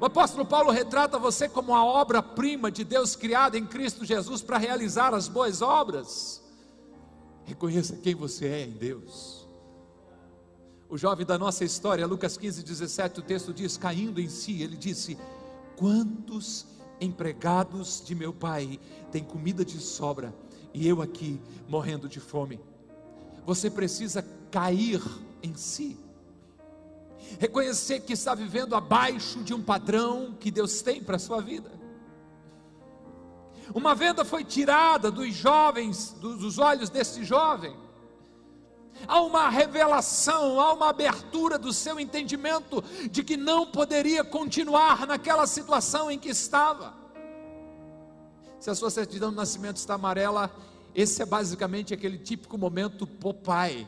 O 0.00 0.06
apóstolo 0.06 0.46
Paulo 0.46 0.70
retrata 0.70 1.18
você 1.18 1.50
como 1.50 1.74
a 1.74 1.84
obra-prima 1.84 2.70
de 2.70 2.82
Deus 2.82 3.14
criada 3.14 3.58
em 3.58 3.66
Cristo 3.66 4.06
Jesus 4.06 4.40
para 4.40 4.56
realizar 4.56 5.12
as 5.12 5.28
boas 5.28 5.60
obras. 5.60 6.43
Reconheça 7.44 7.96
quem 7.96 8.14
você 8.14 8.46
é 8.46 8.64
em 8.64 8.70
Deus. 8.70 9.46
O 10.88 10.96
jovem 10.96 11.26
da 11.26 11.38
nossa 11.38 11.64
história, 11.64 12.06
Lucas 12.06 12.36
15, 12.36 12.62
17, 12.62 13.20
o 13.20 13.22
texto 13.22 13.52
diz: 13.52 13.76
caindo 13.76 14.20
em 14.20 14.28
si, 14.28 14.62
ele 14.62 14.76
disse: 14.76 15.18
Quantos 15.76 16.66
empregados 17.00 18.02
de 18.04 18.14
meu 18.14 18.32
pai 18.32 18.78
têm 19.10 19.24
comida 19.24 19.64
de 19.64 19.78
sobra 19.80 20.34
e 20.72 20.86
eu 20.86 21.02
aqui 21.02 21.40
morrendo 21.68 22.08
de 22.08 22.20
fome? 22.20 22.60
Você 23.44 23.70
precisa 23.70 24.24
cair 24.50 25.02
em 25.42 25.54
si 25.54 25.98
reconhecer 27.38 28.00
que 28.00 28.12
está 28.12 28.34
vivendo 28.34 28.74
abaixo 28.74 29.42
de 29.42 29.54
um 29.54 29.62
padrão 29.62 30.34
que 30.38 30.50
Deus 30.50 30.82
tem 30.82 31.02
para 31.02 31.16
a 31.16 31.18
sua 31.18 31.40
vida. 31.40 31.70
Uma 33.72 33.94
venda 33.94 34.24
foi 34.24 34.44
tirada 34.44 35.10
dos 35.10 35.32
jovens, 35.32 36.12
dos 36.20 36.58
olhos 36.58 36.90
desse 36.90 37.24
jovem. 37.24 37.76
Há 39.06 39.20
uma 39.22 39.48
revelação, 39.48 40.60
há 40.60 40.72
uma 40.72 40.90
abertura 40.90 41.58
do 41.58 41.72
seu 41.72 41.98
entendimento 41.98 42.82
de 43.10 43.22
que 43.22 43.36
não 43.36 43.66
poderia 43.66 44.22
continuar 44.24 45.06
naquela 45.06 45.46
situação 45.46 46.10
em 46.10 46.18
que 46.18 46.28
estava. 46.28 46.94
Se 48.60 48.70
a 48.70 48.74
sua 48.74 48.90
certidão 48.90 49.30
de 49.30 49.36
nascimento 49.36 49.76
está 49.76 49.94
amarela, 49.94 50.50
esse 50.94 51.20
é 51.22 51.26
basicamente 51.26 51.92
aquele 51.92 52.18
típico 52.18 52.56
momento 52.56 53.06
Popeye 53.06 53.86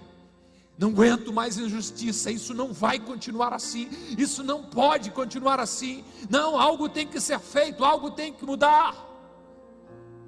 não 0.78 0.90
aguento 0.90 1.33
mais 1.33 1.56
injustiça, 1.56 2.30
isso 2.30 2.52
não 2.52 2.73
vai 2.73 2.99
continuar 2.99 3.52
assim, 3.54 3.88
isso 4.18 4.45
não 4.45 4.62
pode 4.62 5.11
continuar 5.11 5.59
assim. 5.59 6.04
Não, 6.28 6.61
algo 6.61 6.88
tem 6.88 7.06
que 7.06 7.18
ser 7.18 7.40
feito, 7.40 7.83
algo 7.83 8.11
tem 8.11 8.33
que 8.33 8.45
mudar. 8.45 9.05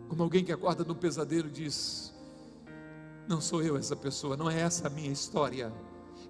Como 0.08 0.22
alguém 0.22 0.44
que 0.44 0.52
acorda 0.52 0.84
no 0.84 0.94
pesadelo 0.94 1.50
diz: 1.50 2.12
Não 3.28 3.40
sou 3.40 3.62
eu 3.62 3.76
essa 3.76 3.94
pessoa, 3.94 4.36
não 4.36 4.50
é 4.50 4.60
essa 4.60 4.86
a 4.86 4.90
minha 4.90 5.12
história. 5.12 5.72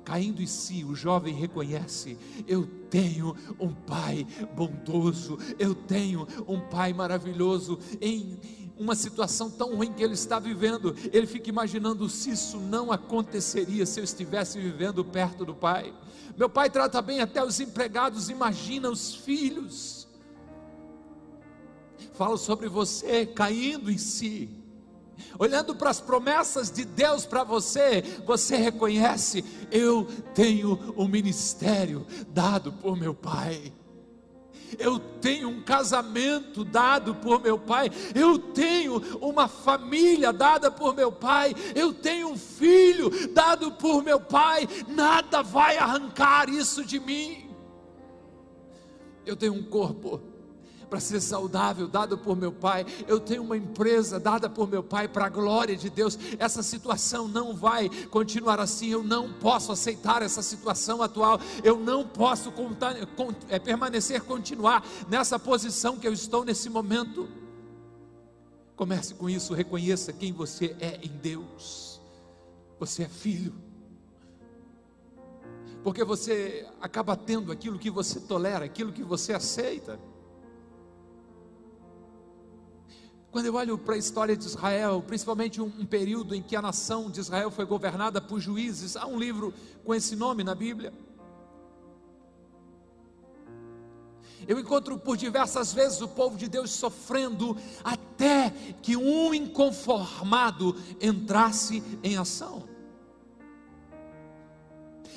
Caindo 0.05 0.43
em 0.43 0.47
si, 0.47 0.85
o 0.85 0.95
jovem 0.95 1.35
reconhece: 1.35 2.19
Eu 2.47 2.67
tenho 2.91 3.37
um 3.59 3.73
pai 3.73 4.27
bondoso, 4.55 5.39
eu 5.59 5.75
tenho 5.75 6.27
um 6.47 6.61
pai 6.61 6.93
maravilhoso. 6.93 7.79
Em 8.01 8.39
uma 8.79 8.95
situação 8.95 9.51
tão 9.51 9.75
ruim 9.75 9.93
que 9.93 10.03
ele 10.03 10.15
está 10.15 10.39
vivendo, 10.39 10.95
ele 11.13 11.27
fica 11.27 11.49
imaginando 11.49 12.09
se 12.09 12.31
isso 12.31 12.59
não 12.59 12.93
aconteceria 12.93 13.85
se 13.85 13.99
eu 14.01 14.05
estivesse 14.05 14.59
vivendo 14.59 15.05
perto 15.05 15.45
do 15.45 15.55
pai. 15.55 15.93
Meu 16.37 16.49
pai 16.49 16.71
trata 16.71 17.03
bem 17.03 17.21
até 17.21 17.45
os 17.45 17.59
empregados, 17.59 18.31
imagina 18.31 18.89
os 18.89 19.15
filhos. 19.15 19.98
Falo 22.19 22.37
sobre 22.37 22.69
você 22.69 23.25
caindo 23.25 23.89
em 23.93 23.97
si, 23.97 24.51
olhando 25.39 25.77
para 25.77 25.91
as 25.91 26.01
promessas 26.01 26.69
de 26.69 26.85
Deus 26.85 27.25
para 27.25 27.45
você, 27.45 28.03
você 28.27 28.57
reconhece: 28.57 29.45
eu 29.71 30.05
tenho 30.35 30.93
um 30.97 31.07
ministério 31.07 32.05
dado 32.31 32.73
por 32.73 32.97
meu 32.97 33.15
pai. 33.15 33.73
Eu 34.81 34.99
tenho 34.99 35.49
um 35.49 35.63
casamento 35.63 36.65
dado 36.65 37.15
por 37.15 37.41
meu 37.41 37.57
pai, 37.57 37.89
eu 38.15 38.37
tenho 38.37 38.97
uma 39.21 39.47
família 39.47 40.33
dada 40.33 40.73
por 40.73 40.97
meu 40.97 41.13
pai, 41.13 41.55
eu 41.73 41.95
tenho 41.95 42.31
um 42.31 42.37
filho 42.37 43.33
dado 43.33 43.71
por 43.73 44.03
meu 44.03 44.21
pai, 44.21 44.69
nada 44.89 45.41
vai 45.41 45.79
arrancar 45.79 46.51
isso 46.51 46.85
de 46.85 46.99
mim. 46.99 47.49
Eu 49.25 49.37
tenho 49.37 49.55
um 49.55 49.63
corpo 49.63 50.21
para 50.89 51.01
ser 51.01 51.21
saudável, 51.21 51.87
dado 51.87 52.17
por 52.17 52.37
meu 52.37 52.53
pai. 52.53 52.87
Eu 53.07 53.21
tenho 53.21 53.43
uma 53.43 53.57
empresa 53.57 54.19
dada 54.19 54.49
por 54.49 54.69
meu 54.69 54.83
pai 54.83 55.07
para 55.07 55.27
a 55.27 55.29
glória 55.29 55.77
de 55.77 55.91
Deus. 55.91 56.19
Essa 56.39 56.63
situação 56.63 57.29
não 57.29 57.55
vai 57.55 57.89
continuar 58.11 58.59
assim. 58.61 58.89
Eu 58.89 59.03
não 59.03 59.33
posso 59.35 59.71
aceitar 59.73 60.23
essa 60.23 60.43
situação 60.43 61.03
atual. 61.03 61.41
Eu 61.63 61.79
não 61.79 62.07
posso 62.07 62.51
contar, 62.51 62.97
é, 63.49 63.59
permanecer, 63.59 64.23
continuar 64.23 64.85
nessa 65.09 65.39
posição 65.39 65.97
que 65.97 66.09
eu 66.09 66.13
estou 66.13 66.45
nesse 66.45 66.69
momento. 66.71 67.29
Comece 68.75 69.15
com 69.15 69.29
isso, 69.29 69.55
reconheça 69.55 70.13
quem 70.13 70.33
você 70.33 70.77
é 70.79 71.01
em 71.03 71.09
Deus. 71.09 72.01
Você 72.79 73.03
é 73.03 73.09
filho. 73.09 73.53
Porque 75.83 76.05
você 76.05 76.67
acaba 76.81 77.17
tendo 77.17 77.51
aquilo 77.51 77.79
que 77.79 77.91
você 77.91 78.21
tolera, 78.21 78.65
aquilo 78.65 78.93
que 78.93 79.03
você 79.03 79.33
aceita. 79.33 79.99
Quando 83.31 83.47
eu 83.47 83.55
olho 83.55 83.77
para 83.77 83.95
a 83.95 83.99
história 83.99 84.37
de 84.37 84.45
Israel, 84.45 85.05
principalmente 85.07 85.61
um, 85.61 85.67
um, 85.67 85.85
período 85.85 86.35
em 86.35 86.43
que 86.43 86.57
a 86.57 86.63
nação 86.63 87.11
de 87.11 87.21
Israel 87.21 87.51
foi 87.51 87.67
governada 87.67 88.21
por 88.21 88.41
juízes, 88.41 88.97
há 88.97 89.07
um 89.07 89.19
livro 89.19 89.53
com 89.85 89.95
esse 89.95 90.17
nome 90.17 90.43
na 90.43 90.55
Bíblia. 90.55 90.93
Eu 94.47 94.59
encontro 94.59 94.99
por 94.99 95.17
diversas 95.17 95.75
vezes 95.75 96.01
o 96.01 96.09
povo 96.09 96.39
de 96.39 96.49
Deus 96.49 96.71
sofrendo 96.71 97.55
até 97.85 98.51
que 98.81 98.97
um 98.97 99.35
inconformado 99.35 100.75
entrasse 101.01 101.83
em 102.03 102.17
ação. 102.17 102.67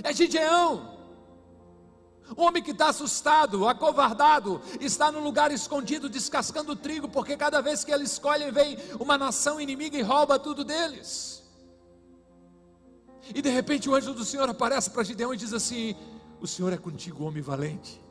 É 0.04 0.12
Gideão, 0.12 1.01
homem 2.36 2.64
que 2.64 2.72
está 2.72 2.90
assustado, 2.90 3.68
acovardado, 3.68 4.62
está 4.80 5.12
num 5.12 5.24
lugar 5.24 5.52
escondido 5.52 6.10
descascando 6.10 6.76
trigo, 6.76 7.08
porque 7.08 7.36
cada 7.36 7.62
vez 7.62 7.84
que 7.84 7.92
ele 7.92 8.04
escolhe, 8.04 8.52
vem 8.52 8.78
uma 9.00 9.18
nação 9.18 9.60
inimiga 9.60 9.98
e 9.98 10.02
rouba 10.02 10.40
tudo 10.40 10.64
deles. 10.64 11.44
E 13.34 13.42
de 13.42 13.50
repente 13.50 13.90
o 13.90 13.96
anjo 13.96 14.14
do 14.14 14.26
Senhor 14.26 14.50
aparece 14.50 14.90
para 14.90 15.04
Gideão 15.04 15.34
e 15.34 15.38
diz 15.38 15.54
assim: 15.54 15.96
O 16.40 16.48
Senhor 16.48 16.74
é 16.74 16.78
contigo, 16.78 17.24
homem 17.24 17.42
valente. 17.42 18.02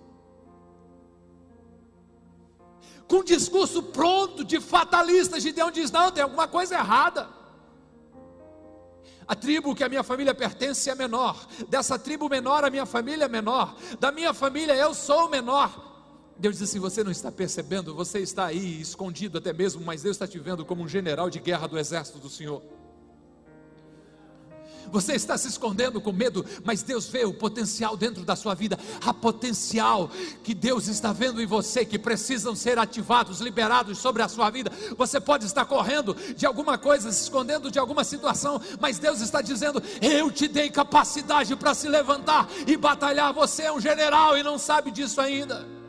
Com 3.09 3.17
um 3.17 3.25
discurso 3.25 3.83
pronto 3.83 4.45
de 4.45 4.61
fatalista, 4.61 5.41
Gideão 5.41 5.71
diz: 5.71 5.91
Não, 5.91 6.13
tem 6.13 6.23
alguma 6.23 6.47
coisa 6.47 6.77
errada. 6.77 7.40
A 9.31 9.35
tribo 9.37 9.77
que 9.77 9.85
a 9.85 9.89
minha 9.89 10.03
família 10.03 10.35
pertence 10.35 10.91
é 10.91 10.95
menor. 10.97 11.47
Dessa 11.69 11.97
tribo 11.97 12.29
menor, 12.29 12.65
a 12.65 12.69
minha 12.69 12.85
família 12.85 13.27
é 13.27 13.29
menor. 13.29 13.77
Da 14.01 14.11
minha 14.11 14.35
família, 14.35 14.75
eu 14.75 14.93
sou 14.93 15.27
o 15.27 15.31
menor. 15.31 16.35
Deus 16.37 16.59
diz 16.59 16.69
assim: 16.69 16.81
Você 16.81 17.05
não 17.05 17.13
está 17.13 17.31
percebendo, 17.31 17.95
você 17.95 18.19
está 18.19 18.47
aí 18.47 18.81
escondido 18.81 19.39
até 19.39 19.53
mesmo, 19.53 19.85
mas 19.85 20.03
Deus 20.03 20.17
está 20.17 20.27
te 20.27 20.37
vendo 20.41 20.65
como 20.65 20.83
um 20.83 20.89
general 20.89 21.31
de 21.31 21.39
guerra 21.39 21.69
do 21.69 21.79
exército 21.79 22.19
do 22.19 22.29
Senhor. 22.29 22.61
Você 24.91 25.15
está 25.15 25.37
se 25.39 25.49
escondendo 25.49 26.01
com 26.01 26.13
medo, 26.13 26.45
mas 26.65 26.83
Deus 26.83 27.07
vê 27.07 27.25
o 27.25 27.33
potencial 27.33 27.97
dentro 27.97 28.25
da 28.25 28.35
sua 28.35 28.55
vida, 28.55 28.79
há 29.05 29.13
potencial 29.13 30.11
que 30.43 30.55
Deus 30.55 30.89
está 30.89 31.13
vendo 31.13 31.41
em 31.41 31.47
você, 31.47 31.85
que 31.85 31.99
precisam 31.99 32.55
ser 32.55 32.79
ativados, 32.79 33.41
liberados 33.41 33.99
sobre 33.99 34.23
a 34.23 34.29
sua 34.29 34.51
vida. 34.51 34.71
Você 34.97 35.21
pode 35.21 35.47
estar 35.47 35.65
correndo 35.65 36.15
de 36.37 36.47
alguma 36.47 36.77
coisa, 36.77 37.13
se 37.13 37.23
escondendo 37.23 37.71
de 37.71 37.79
alguma 37.79 38.05
situação, 38.05 38.61
mas 38.81 38.99
Deus 38.99 39.21
está 39.21 39.41
dizendo: 39.41 39.83
Eu 40.01 40.31
te 40.31 40.49
dei 40.49 40.71
capacidade 40.71 41.55
para 41.57 41.75
se 41.75 41.89
levantar 41.89 42.49
e 42.67 42.77
batalhar. 42.77 43.33
Você 43.33 43.63
é 43.63 43.73
um 43.73 43.81
general 43.81 44.37
e 44.37 44.43
não 44.43 44.59
sabe 44.59 44.91
disso 44.91 45.21
ainda. 45.21 45.80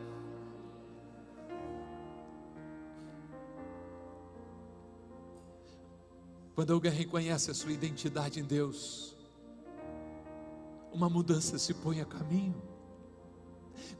Quando 6.54 6.72
alguém 6.72 6.92
reconhece 6.92 7.50
a 7.50 7.54
sua 7.54 7.72
identidade 7.72 8.38
em 8.38 8.44
Deus, 8.44 9.16
uma 10.92 11.08
mudança 11.08 11.58
se 11.58 11.72
põe 11.72 12.00
a 12.00 12.04
caminho. 12.04 12.60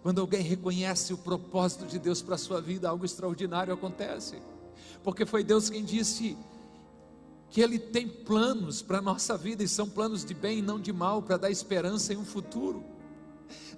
Quando 0.03 0.21
alguém 0.21 0.43
reconhece 0.43 1.15
o 1.15 1.19
propósito 1.19 1.87
de 1.87 1.99
Deus 1.99 2.21
para 2.21 2.35
a 2.35 2.39
sua 2.39 2.61
vida, 2.61 2.89
algo 2.89 3.05
extraordinário 3.05 3.73
acontece. 3.73 4.43
Porque 5.03 5.25
foi 5.25 5.43
Deus 5.43 5.71
quem 5.71 5.85
disse 5.85 6.37
que 7.49 7.61
Ele 7.61 7.79
tem 7.79 8.09
planos 8.09 8.83
para 8.83 8.99
a 8.99 9.03
nossa 9.03 9.37
vida, 9.37 9.63
e 9.63 9.69
são 9.69 9.89
planos 9.89 10.25
de 10.25 10.35
bem 10.35 10.59
e 10.59 10.63
não 10.63 10.79
de 10.81 10.93
mal, 10.93 11.23
para 11.23 11.37
dar 11.37 11.51
esperança 11.51 12.13
em 12.13 12.17
um 12.17 12.25
futuro. 12.25 12.85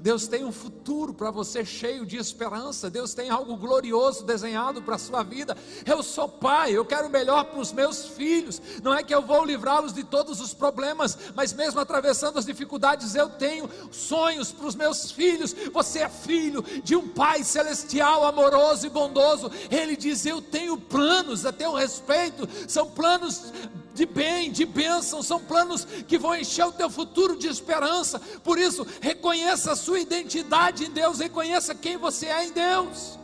Deus 0.01 0.27
tem 0.27 0.45
um 0.45 0.53
futuro 0.53 1.15
para 1.15 1.31
você 1.31 1.65
cheio 1.65 2.05
de 2.05 2.17
esperança. 2.17 2.91
Deus 2.91 3.15
tem 3.15 3.31
algo 3.31 3.57
glorioso 3.57 4.25
desenhado 4.25 4.83
para 4.83 4.97
a 4.97 4.99
sua 4.99 5.23
vida. 5.23 5.57
Eu 5.87 6.03
sou 6.03 6.29
pai, 6.29 6.73
eu 6.73 6.85
quero 6.85 7.09
o 7.09 7.11
melhor 7.11 7.45
para 7.45 7.61
os 7.61 7.73
meus 7.73 8.07
filhos. 8.07 8.61
Não 8.83 8.95
é 8.95 9.03
que 9.03 9.15
eu 9.15 9.23
vou 9.23 9.45
livrá-los 9.45 9.93
de 9.93 10.05
todos 10.05 10.41
os 10.41 10.53
problemas, 10.53 11.17
mas 11.35 11.53
mesmo 11.53 11.81
atravessando 11.81 12.39
as 12.39 12.45
dificuldades, 12.45 13.15
eu 13.15 13.31
tenho 13.31 13.71
sonhos 13.91 14.53
para 14.53 14.67
os 14.67 14.75
meus 14.75 15.11
filhos. 15.11 15.55
Você 15.73 16.01
é 16.01 16.09
filho 16.09 16.63
de 16.83 16.97
um 16.97 17.09
pai 17.09 17.43
celestial, 17.45 18.27
amoroso 18.27 18.87
e 18.87 18.91
bondoso. 18.91 19.51
Ele 19.71 19.97
diz: 19.97 20.27
Eu 20.27 20.43
tenho 20.43 20.77
planos 20.77 21.47
a 21.47 21.53
teu 21.53 21.73
respeito. 21.73 22.49
São 22.69 22.91
planos 22.91 23.53
de 23.95 24.05
bem, 24.05 24.51
de 24.51 24.67
bênção, 24.67 25.23
são 25.23 25.41
planos 25.41 25.85
que 25.85 26.19
vão 26.19 26.35
encher 26.35 26.67
o 26.67 26.73
teu 26.73 26.91
futuro 26.91 27.39
de 27.39 27.47
esperança. 27.47 28.19
Por 28.19 28.59
isso, 28.59 28.85
reconheça 29.01 29.73
a 29.73 29.77
sua 29.77 30.01
identidade 30.01 30.85
em 30.85 30.91
Deus, 30.91 31.21
reconheça 31.21 31.75
quem 31.75 31.97
você 31.97 32.27
é 32.27 32.45
em 32.45 32.53
Deus. 32.53 33.19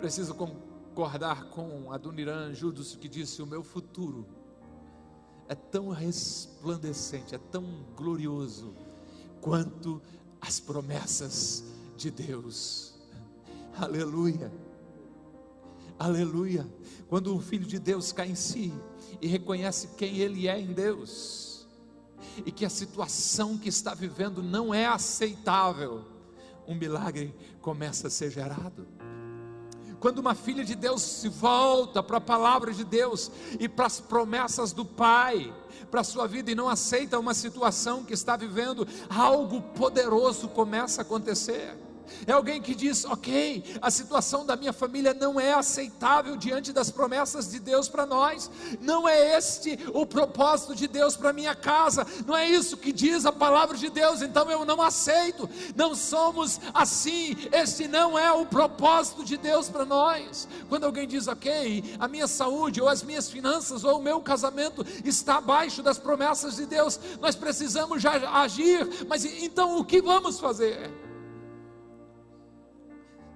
Preciso 0.00 0.34
concordar 0.34 1.44
com 1.50 1.92
Adoniran 1.92 2.54
Judas 2.54 2.96
que 2.96 3.08
disse: 3.08 3.42
O 3.42 3.46
meu 3.46 3.62
futuro 3.62 4.26
é 5.48 5.54
tão 5.54 5.90
resplandecente, 5.90 7.34
é 7.34 7.38
tão 7.38 7.84
glorioso 7.94 8.74
quanto 9.40 10.00
as 10.40 10.58
promessas 10.58 11.64
de 11.96 12.10
Deus. 12.10 12.94
Aleluia. 13.76 14.50
Aleluia. 15.98 16.66
Quando 17.08 17.34
o 17.34 17.40
filho 17.40 17.66
de 17.66 17.78
Deus 17.78 18.12
cai 18.12 18.28
em 18.28 18.34
si 18.34 18.72
e 19.20 19.26
reconhece 19.26 19.88
quem 19.96 20.18
ele 20.18 20.46
é 20.46 20.58
em 20.60 20.72
Deus, 20.72 21.66
e 22.44 22.52
que 22.52 22.64
a 22.64 22.70
situação 22.70 23.58
que 23.58 23.68
está 23.68 23.94
vivendo 23.94 24.42
não 24.42 24.72
é 24.72 24.86
aceitável, 24.86 26.04
um 26.66 26.74
milagre 26.74 27.34
começa 27.60 28.06
a 28.06 28.10
ser 28.10 28.30
gerado. 28.30 28.86
Quando 29.98 30.18
uma 30.18 30.34
filha 30.34 30.64
de 30.64 30.76
Deus 30.76 31.02
se 31.02 31.28
volta 31.28 32.02
para 32.02 32.18
a 32.18 32.20
palavra 32.20 32.72
de 32.72 32.84
Deus 32.84 33.32
e 33.58 33.68
para 33.68 33.86
as 33.86 33.98
promessas 33.98 34.72
do 34.72 34.84
Pai, 34.84 35.52
para 35.90 36.02
a 36.02 36.04
sua 36.04 36.28
vida 36.28 36.52
e 36.52 36.54
não 36.54 36.68
aceita 36.68 37.18
uma 37.18 37.34
situação 37.34 38.04
que 38.04 38.14
está 38.14 38.36
vivendo, 38.36 38.86
algo 39.08 39.60
poderoso 39.60 40.48
começa 40.48 41.00
a 41.00 41.02
acontecer. 41.02 41.76
É 42.26 42.32
alguém 42.32 42.60
que 42.60 42.74
diz: 42.74 43.04
ok, 43.04 43.78
a 43.80 43.90
situação 43.90 44.44
da 44.44 44.56
minha 44.56 44.72
família 44.72 45.14
não 45.14 45.38
é 45.40 45.52
aceitável 45.52 46.36
diante 46.36 46.72
das 46.72 46.90
promessas 46.90 47.50
de 47.50 47.58
Deus 47.58 47.88
para 47.88 48.06
nós, 48.06 48.50
não 48.80 49.08
é 49.08 49.36
este 49.36 49.78
o 49.92 50.06
propósito 50.06 50.74
de 50.74 50.86
Deus 50.86 51.16
para 51.16 51.32
minha 51.32 51.54
casa, 51.54 52.06
não 52.26 52.36
é 52.36 52.48
isso 52.48 52.76
que 52.76 52.92
diz 52.92 53.26
a 53.26 53.32
palavra 53.32 53.76
de 53.76 53.90
Deus, 53.90 54.22
então 54.22 54.50
eu 54.50 54.64
não 54.64 54.80
aceito, 54.82 55.48
não 55.74 55.94
somos 55.94 56.60
assim, 56.74 57.36
este 57.52 57.88
não 57.88 58.18
é 58.18 58.30
o 58.32 58.46
propósito 58.46 59.24
de 59.24 59.36
Deus 59.36 59.68
para 59.68 59.84
nós. 59.84 60.48
Quando 60.68 60.84
alguém 60.84 61.06
diz: 61.06 61.28
ok, 61.28 61.96
a 61.98 62.08
minha 62.08 62.26
saúde, 62.26 62.80
ou 62.80 62.88
as 62.88 63.02
minhas 63.02 63.30
finanças, 63.30 63.84
ou 63.84 63.98
o 63.98 64.02
meu 64.02 64.20
casamento 64.20 64.84
está 65.04 65.36
abaixo 65.36 65.82
das 65.82 65.98
promessas 65.98 66.56
de 66.56 66.66
Deus, 66.66 66.98
nós 67.20 67.34
precisamos 67.34 68.02
já 68.02 68.12
agir, 68.40 69.06
mas 69.08 69.24
então 69.24 69.78
o 69.78 69.84
que 69.84 70.00
vamos 70.00 70.38
fazer? 70.38 71.07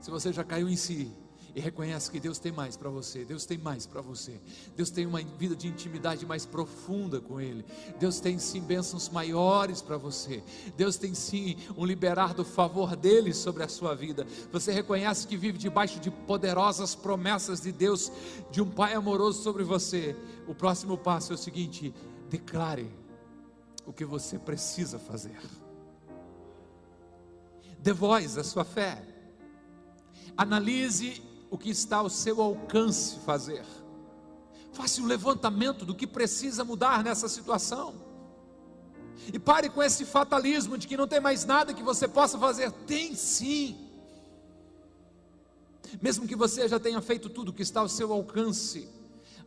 Se 0.03 0.11
você 0.11 0.33
já 0.33 0.43
caiu 0.43 0.69
em 0.69 0.75
si 0.75 1.13
e 1.55 1.61
reconhece 1.61 2.11
que 2.11 2.19
Deus 2.19 2.41
tem 2.41 2.51
mais 2.51 2.77
para 2.77 2.91
você, 2.91 3.25
Deus 3.25 3.47
tem 3.47 3.57
mais 3.57 3.87
para 3.87 4.01
você, 4.01 4.41
Deus 4.75 4.91
tem 4.91 5.07
uma 5.07 5.21
vida 5.21 5.55
de 5.55 5.69
intimidade 5.69 6.27
mais 6.27 6.45
profunda 6.45 7.21
com 7.21 7.41
Ele, 7.41 7.65
Deus 8.01 8.19
tem 8.19 8.37
sim 8.37 8.61
bênçãos 8.61 9.09
maiores 9.09 9.81
para 9.81 9.97
você, 9.97 10.43
Deus 10.77 10.97
tem 10.97 11.15
sim 11.15 11.57
um 11.77 11.85
liberar 11.85 12.35
do 12.35 12.45
favor 12.45 12.97
dele 12.97 13.33
sobre 13.33 13.63
a 13.63 13.69
sua 13.69 13.95
vida. 13.95 14.27
Você 14.51 14.73
reconhece 14.73 15.25
que 15.25 15.37
vive 15.37 15.57
debaixo 15.57 16.01
de 16.01 16.11
poderosas 16.11 16.97
promessas 16.97 17.61
de 17.61 17.71
Deus, 17.71 18.11
de 18.51 18.61
um 18.61 18.69
Pai 18.69 18.95
amoroso 18.95 19.41
sobre 19.41 19.63
você. 19.63 20.17
O 20.49 20.55
próximo 20.55 20.99
passo 20.99 21.31
é 21.31 21.37
o 21.37 21.39
seguinte: 21.39 21.95
declare 22.29 22.93
o 23.87 23.93
que 23.93 24.05
você 24.05 24.37
precisa 24.37 24.99
fazer. 24.99 25.39
Dê 27.79 27.93
voz 27.93 28.37
à 28.37 28.43
sua 28.43 28.65
fé. 28.65 29.12
Analise 30.37 31.23
o 31.51 31.59
que 31.59 31.71
está 31.71 31.99
ao 31.99 32.09
seu 32.09 32.41
alcance 32.41 33.19
fazer. 33.21 33.65
Faça 34.73 35.01
um 35.03 35.07
levantamento 35.07 35.85
do 35.85 35.95
que 35.95 36.07
precisa 36.07 36.65
mudar 36.65 37.05
nessa 37.05 37.29
situação. 37.29 37.95
E 39.33 39.39
pare 39.39 39.69
com 39.69 39.83
esse 39.83 40.05
fatalismo 40.05 40.79
de 40.79 40.89
que 40.89 40.97
não 40.97 41.07
tem 41.07 41.21
mais 41.21 41.45
nada 41.45 41.75
que 41.75 41.83
você 41.83 42.09
possa 42.09 42.39
fazer. 42.39 42.73
Tem 42.73 43.15
sim. 43.15 43.77
Mesmo 46.01 46.27
que 46.27 46.35
você 46.35 46.67
já 46.67 46.81
tenha 46.81 47.01
feito 47.03 47.29
tudo 47.29 47.51
o 47.51 47.53
que 47.53 47.63
está 47.63 47.81
ao 47.81 47.89
seu 47.89 48.13
alcance, 48.13 48.89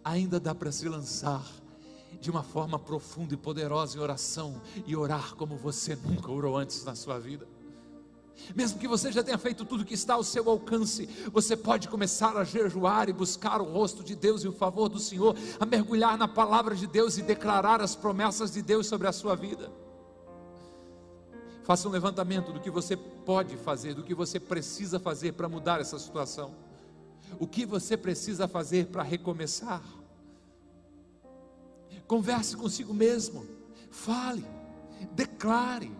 ainda 0.03 0.39
dá 0.39 0.53
para 0.53 0.71
se 0.71 0.87
lançar 0.87 1.43
de 2.21 2.29
uma 2.29 2.43
forma 2.43 2.77
profunda 2.77 3.33
e 3.33 3.37
poderosa 3.37 3.97
em 3.97 4.01
oração 4.01 4.61
e 4.85 4.95
orar 4.95 5.35
como 5.35 5.57
você 5.57 5.95
nunca 6.05 6.31
orou 6.31 6.55
antes 6.55 6.83
na 6.83 6.95
sua 6.95 7.19
vida. 7.19 7.47
Mesmo 8.55 8.79
que 8.79 8.87
você 8.87 9.11
já 9.11 9.23
tenha 9.23 9.37
feito 9.37 9.65
tudo 9.65 9.85
que 9.85 9.93
está 9.93 10.15
ao 10.15 10.23
seu 10.23 10.49
alcance, 10.49 11.07
você 11.31 11.55
pode 11.55 11.87
começar 11.87 12.37
a 12.37 12.43
jejuar 12.43 13.09
e 13.09 13.13
buscar 13.13 13.61
o 13.61 13.65
rosto 13.65 14.03
de 14.03 14.15
Deus 14.15 14.43
e 14.43 14.47
o 14.47 14.53
favor 14.53 14.89
do 14.89 14.99
Senhor, 14.99 15.35
a 15.59 15.65
mergulhar 15.65 16.17
na 16.17 16.27
palavra 16.27 16.75
de 16.75 16.85
Deus 16.85 17.17
e 17.17 17.21
declarar 17.21 17.81
as 17.81 17.95
promessas 17.95 18.51
de 18.51 18.61
Deus 18.61 18.87
sobre 18.87 19.07
a 19.07 19.11
sua 19.11 19.35
vida. 19.35 19.71
Faça 21.63 21.87
um 21.87 21.91
levantamento 21.91 22.53
do 22.53 22.59
que 22.59 22.69
você 22.69 22.95
pode 22.95 23.57
fazer, 23.57 23.95
do 23.95 24.03
que 24.03 24.13
você 24.13 24.39
precisa 24.39 24.99
fazer 24.99 25.33
para 25.33 25.49
mudar 25.49 25.81
essa 25.81 25.97
situação. 25.97 26.53
O 27.39 27.47
que 27.47 27.65
você 27.65 27.97
precisa 27.97 28.47
fazer 28.47 28.87
para 28.87 29.01
recomeçar? 29.01 29.81
Converse 32.05 32.55
consigo 32.55 32.93
mesmo, 32.93 33.47
fale, 33.89 34.45
declare 35.13 35.91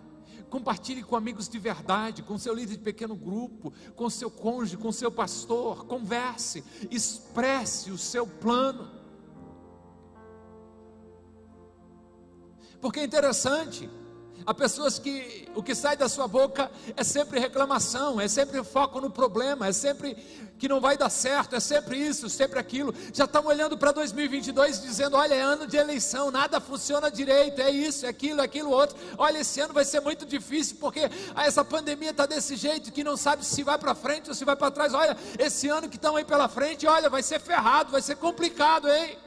Compartilhe 0.50 1.02
com 1.02 1.16
amigos 1.16 1.48
de 1.48 1.58
verdade, 1.58 2.22
com 2.22 2.38
seu 2.38 2.54
líder 2.54 2.76
de 2.76 2.82
pequeno 2.82 3.16
grupo, 3.16 3.72
com 3.94 4.08
seu 4.08 4.30
cônjuge, 4.30 4.76
com 4.76 4.92
seu 4.92 5.10
pastor. 5.10 5.86
Converse, 5.86 6.62
expresse 6.90 7.90
o 7.90 7.98
seu 7.98 8.26
plano. 8.26 8.90
Porque 12.80 13.00
é 13.00 13.04
interessante, 13.04 13.90
Há 14.44 14.54
pessoas 14.54 14.98
que 14.98 15.48
o 15.54 15.62
que 15.62 15.74
sai 15.74 15.96
da 15.96 16.08
sua 16.08 16.28
boca 16.28 16.70
é 16.96 17.02
sempre 17.02 17.40
reclamação, 17.40 18.20
é 18.20 18.28
sempre 18.28 18.62
foco 18.62 19.00
no 19.00 19.10
problema, 19.10 19.66
é 19.66 19.72
sempre 19.72 20.16
que 20.58 20.68
não 20.68 20.80
vai 20.80 20.96
dar 20.96 21.10
certo, 21.10 21.54
é 21.54 21.60
sempre 21.60 21.98
isso, 21.98 22.28
sempre 22.28 22.58
aquilo. 22.58 22.94
Já 23.12 23.24
estão 23.24 23.44
olhando 23.46 23.76
para 23.76 23.92
2022 23.92 24.80
dizendo: 24.82 25.16
olha, 25.16 25.34
é 25.34 25.40
ano 25.40 25.66
de 25.66 25.76
eleição, 25.76 26.30
nada 26.30 26.60
funciona 26.60 27.10
direito, 27.10 27.60
é 27.60 27.70
isso, 27.70 28.06
é 28.06 28.08
aquilo, 28.08 28.40
é 28.40 28.44
aquilo 28.44 28.70
outro. 28.70 28.96
Olha, 29.18 29.38
esse 29.38 29.60
ano 29.60 29.74
vai 29.74 29.84
ser 29.84 30.00
muito 30.00 30.24
difícil 30.24 30.76
porque 30.80 31.00
essa 31.36 31.64
pandemia 31.64 32.10
está 32.10 32.26
desse 32.26 32.56
jeito 32.56 32.92
que 32.92 33.04
não 33.04 33.16
sabe 33.16 33.44
se 33.44 33.62
vai 33.62 33.78
para 33.78 33.94
frente 33.94 34.28
ou 34.28 34.34
se 34.34 34.44
vai 34.44 34.56
para 34.56 34.70
trás. 34.70 34.94
Olha, 34.94 35.16
esse 35.38 35.68
ano 35.68 35.88
que 35.88 35.96
estão 35.96 36.16
aí 36.16 36.24
pela 36.24 36.48
frente, 36.48 36.86
olha, 36.86 37.10
vai 37.10 37.22
ser 37.22 37.40
ferrado, 37.40 37.92
vai 37.92 38.02
ser 38.02 38.16
complicado, 38.16 38.88
hein? 38.88 39.18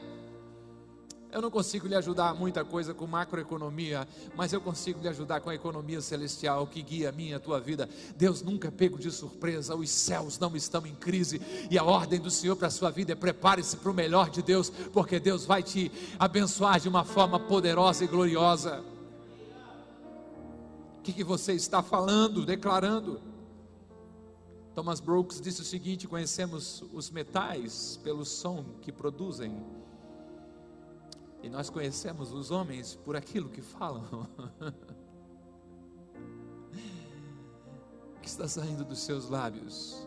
Eu 1.32 1.40
não 1.40 1.50
consigo 1.50 1.86
lhe 1.86 1.94
ajudar 1.94 2.34
muita 2.34 2.64
coisa 2.64 2.92
com 2.92 3.06
macroeconomia, 3.06 4.06
mas 4.34 4.52
eu 4.52 4.60
consigo 4.60 5.00
lhe 5.00 5.08
ajudar 5.08 5.40
com 5.40 5.48
a 5.48 5.54
economia 5.54 6.00
celestial 6.00 6.66
que 6.66 6.82
guia 6.82 7.10
a 7.10 7.12
minha 7.12 7.30
e 7.30 7.34
a 7.34 7.40
tua 7.40 7.60
vida. 7.60 7.88
Deus 8.16 8.42
nunca 8.42 8.66
é 8.66 8.70
pego 8.70 8.98
de 8.98 9.12
surpresa, 9.12 9.76
os 9.76 9.88
céus 9.90 10.40
não 10.40 10.56
estão 10.56 10.84
em 10.84 10.94
crise 10.94 11.40
e 11.70 11.78
a 11.78 11.84
ordem 11.84 12.18
do 12.18 12.30
Senhor 12.30 12.56
para 12.56 12.66
a 12.66 12.70
sua 12.70 12.90
vida 12.90 13.12
é 13.12 13.14
prepare-se 13.14 13.76
para 13.76 13.90
o 13.92 13.94
melhor 13.94 14.28
de 14.28 14.42
Deus, 14.42 14.70
porque 14.92 15.20
Deus 15.20 15.44
vai 15.44 15.62
te 15.62 15.92
abençoar 16.18 16.80
de 16.80 16.88
uma 16.88 17.04
forma 17.04 17.38
poderosa 17.38 18.04
e 18.04 18.08
gloriosa. 18.08 18.82
O 20.98 21.02
que, 21.02 21.12
que 21.12 21.24
você 21.24 21.52
está 21.52 21.80
falando, 21.80 22.44
declarando? 22.44 23.20
Thomas 24.74 24.98
Brooks 24.98 25.40
disse 25.40 25.62
o 25.62 25.64
seguinte: 25.64 26.08
conhecemos 26.08 26.82
os 26.92 27.08
metais 27.08 27.98
pelo 28.02 28.24
som 28.24 28.64
que 28.82 28.90
produzem 28.90 29.79
e 31.42 31.48
nós 31.48 31.70
conhecemos 31.70 32.32
os 32.32 32.50
homens 32.50 32.96
por 32.96 33.16
aquilo 33.16 33.48
que 33.48 33.62
falam. 33.62 34.28
que 38.20 38.28
está 38.28 38.46
saindo 38.46 38.84
dos 38.84 39.00
seus 39.00 39.28
lábios? 39.28 40.06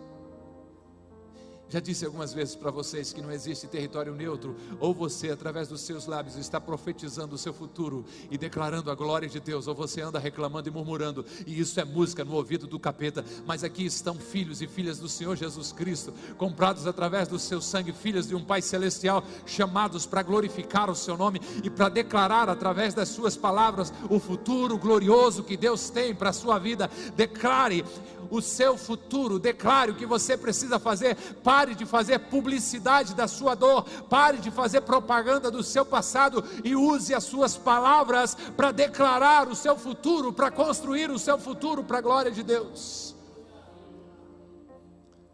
Já 1.74 1.80
disse 1.80 2.06
algumas 2.06 2.32
vezes 2.32 2.56
para 2.56 2.70
vocês 2.70 3.12
que 3.12 3.20
não 3.20 3.32
existe 3.32 3.66
território 3.66 4.14
neutro, 4.14 4.56
ou 4.80 4.94
você, 4.94 5.32
através 5.32 5.68
dos 5.68 5.82
seus 5.82 6.06
lábios, 6.06 6.36
está 6.36 6.62
profetizando 6.62 7.34
o 7.34 7.38
seu 7.38 7.52
futuro 7.52 8.06
e 8.30 8.38
declarando 8.38 8.92
a 8.92 8.96
glória 8.96 9.28
de 9.28 9.40
Deus, 9.40 9.68
ou 9.68 9.74
você 9.74 10.00
anda 10.00 10.20
reclamando 10.20 10.70
e 10.70 10.72
murmurando, 10.72 11.26
e 11.48 11.60
isso 11.60 11.80
é 11.80 11.84
música 11.84 12.24
no 12.24 12.36
ouvido 12.36 12.68
do 12.68 12.80
capeta. 12.80 13.26
Mas 13.48 13.64
aqui 13.64 13.88
estão 13.88 14.14
filhos 14.14 14.62
e 14.62 14.68
filhas 14.68 15.00
do 15.00 15.10
Senhor 15.10 15.36
Jesus 15.36 15.72
Cristo, 15.72 16.14
comprados 16.38 16.86
através 16.86 17.28
do 17.28 17.40
seu 17.40 17.60
sangue, 17.60 17.92
filhas 17.92 18.28
de 18.28 18.36
um 18.36 18.46
Pai 18.46 18.62
Celestial, 18.62 19.24
chamados 19.44 20.06
para 20.06 20.22
glorificar 20.22 20.92
o 20.92 20.96
seu 20.96 21.18
nome 21.18 21.42
e 21.64 21.72
para 21.72 21.90
declarar 21.90 22.50
através 22.50 22.94
das 22.94 23.10
suas 23.10 23.36
palavras 23.36 23.92
o 24.12 24.20
futuro 24.20 24.78
glorioso 24.78 25.44
que 25.44 25.58
Deus 25.58 25.90
tem 25.90 26.14
para 26.14 26.30
a 26.30 26.34
sua 26.34 26.60
vida. 26.60 26.88
Declare 27.16 27.84
o 28.30 28.42
seu 28.42 28.78
futuro, 28.78 29.38
declare 29.38 29.92
o 29.92 29.96
que 29.96 30.06
você 30.06 30.36
precisa 30.36 30.80
fazer. 30.80 31.16
Pare 31.64 31.76
de 31.76 31.86
fazer 31.86 32.20
publicidade 32.20 33.16
da 33.16 33.26
sua 33.26 33.56
dor, 33.56 33.84
pare 34.10 34.38
de 34.38 34.52
fazer 34.52 34.82
propaganda 34.82 35.50
do 35.50 35.64
seu 35.64 35.86
passado 35.86 36.44
e 36.62 36.76
use 36.76 37.14
as 37.14 37.24
suas 37.24 37.56
palavras 37.56 38.36
para 38.58 38.74
declarar 38.74 39.48
o 39.48 39.56
seu 39.56 39.78
futuro, 39.78 40.34
para 40.34 40.52
construir 40.52 41.10
o 41.10 41.18
seu 41.18 41.40
futuro 41.40 41.82
para 41.82 42.00
a 42.00 42.02
glória 42.02 42.30
de 42.30 42.44
Deus. 42.44 43.16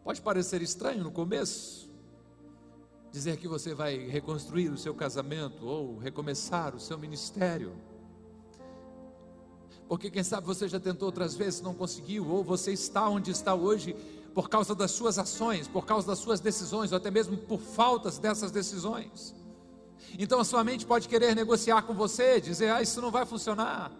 Pode 0.04 0.22
parecer 0.22 0.62
estranho 0.62 1.04
no 1.04 1.10
começo, 1.10 1.90
dizer 3.12 3.38
que 3.38 3.48
você 3.48 3.74
vai 3.74 3.98
reconstruir 3.98 4.70
o 4.70 4.78
seu 4.78 4.94
casamento 4.94 5.66
ou 5.66 5.98
recomeçar 5.98 6.76
o 6.76 6.80
seu 6.80 7.00
ministério. 7.00 7.74
Porque 9.88 10.12
quem 10.12 10.24
sabe 10.24 10.46
você 10.46 10.68
já 10.68 10.80
tentou 10.80 11.08
outras 11.08 11.34
vezes, 11.34 11.60
não 11.60 11.74
conseguiu, 11.74 12.30
ou 12.30 12.44
você 12.44 12.72
está 12.72 13.10
onde 13.10 13.32
está 13.32 13.56
hoje 13.56 13.96
por 14.34 14.50
causa 14.50 14.76
das 14.76 14.92
suas 14.92 15.18
ações, 15.18 15.68
por 15.68 15.86
causa 15.86 16.08
das 16.08 16.20
suas 16.20 16.40
decisões, 16.40 16.92
ou 16.92 16.98
até 16.98 17.12
mesmo 17.12 17.38
por 17.38 17.60
faltas 17.60 18.18
dessas 18.18 18.52
decisões. 18.52 19.36
Então 20.18 20.40
a 20.40 20.44
sua 20.44 20.64
mente 20.64 20.86
pode 20.86 21.08
querer 21.08 21.36
negociar 21.36 21.82
com 21.84 21.94
você, 21.94 22.40
dizer: 22.40 22.72
"Ah, 22.72 22.82
isso 22.82 23.02
não 23.02 23.12
vai 23.12 23.26
funcionar". 23.26 23.92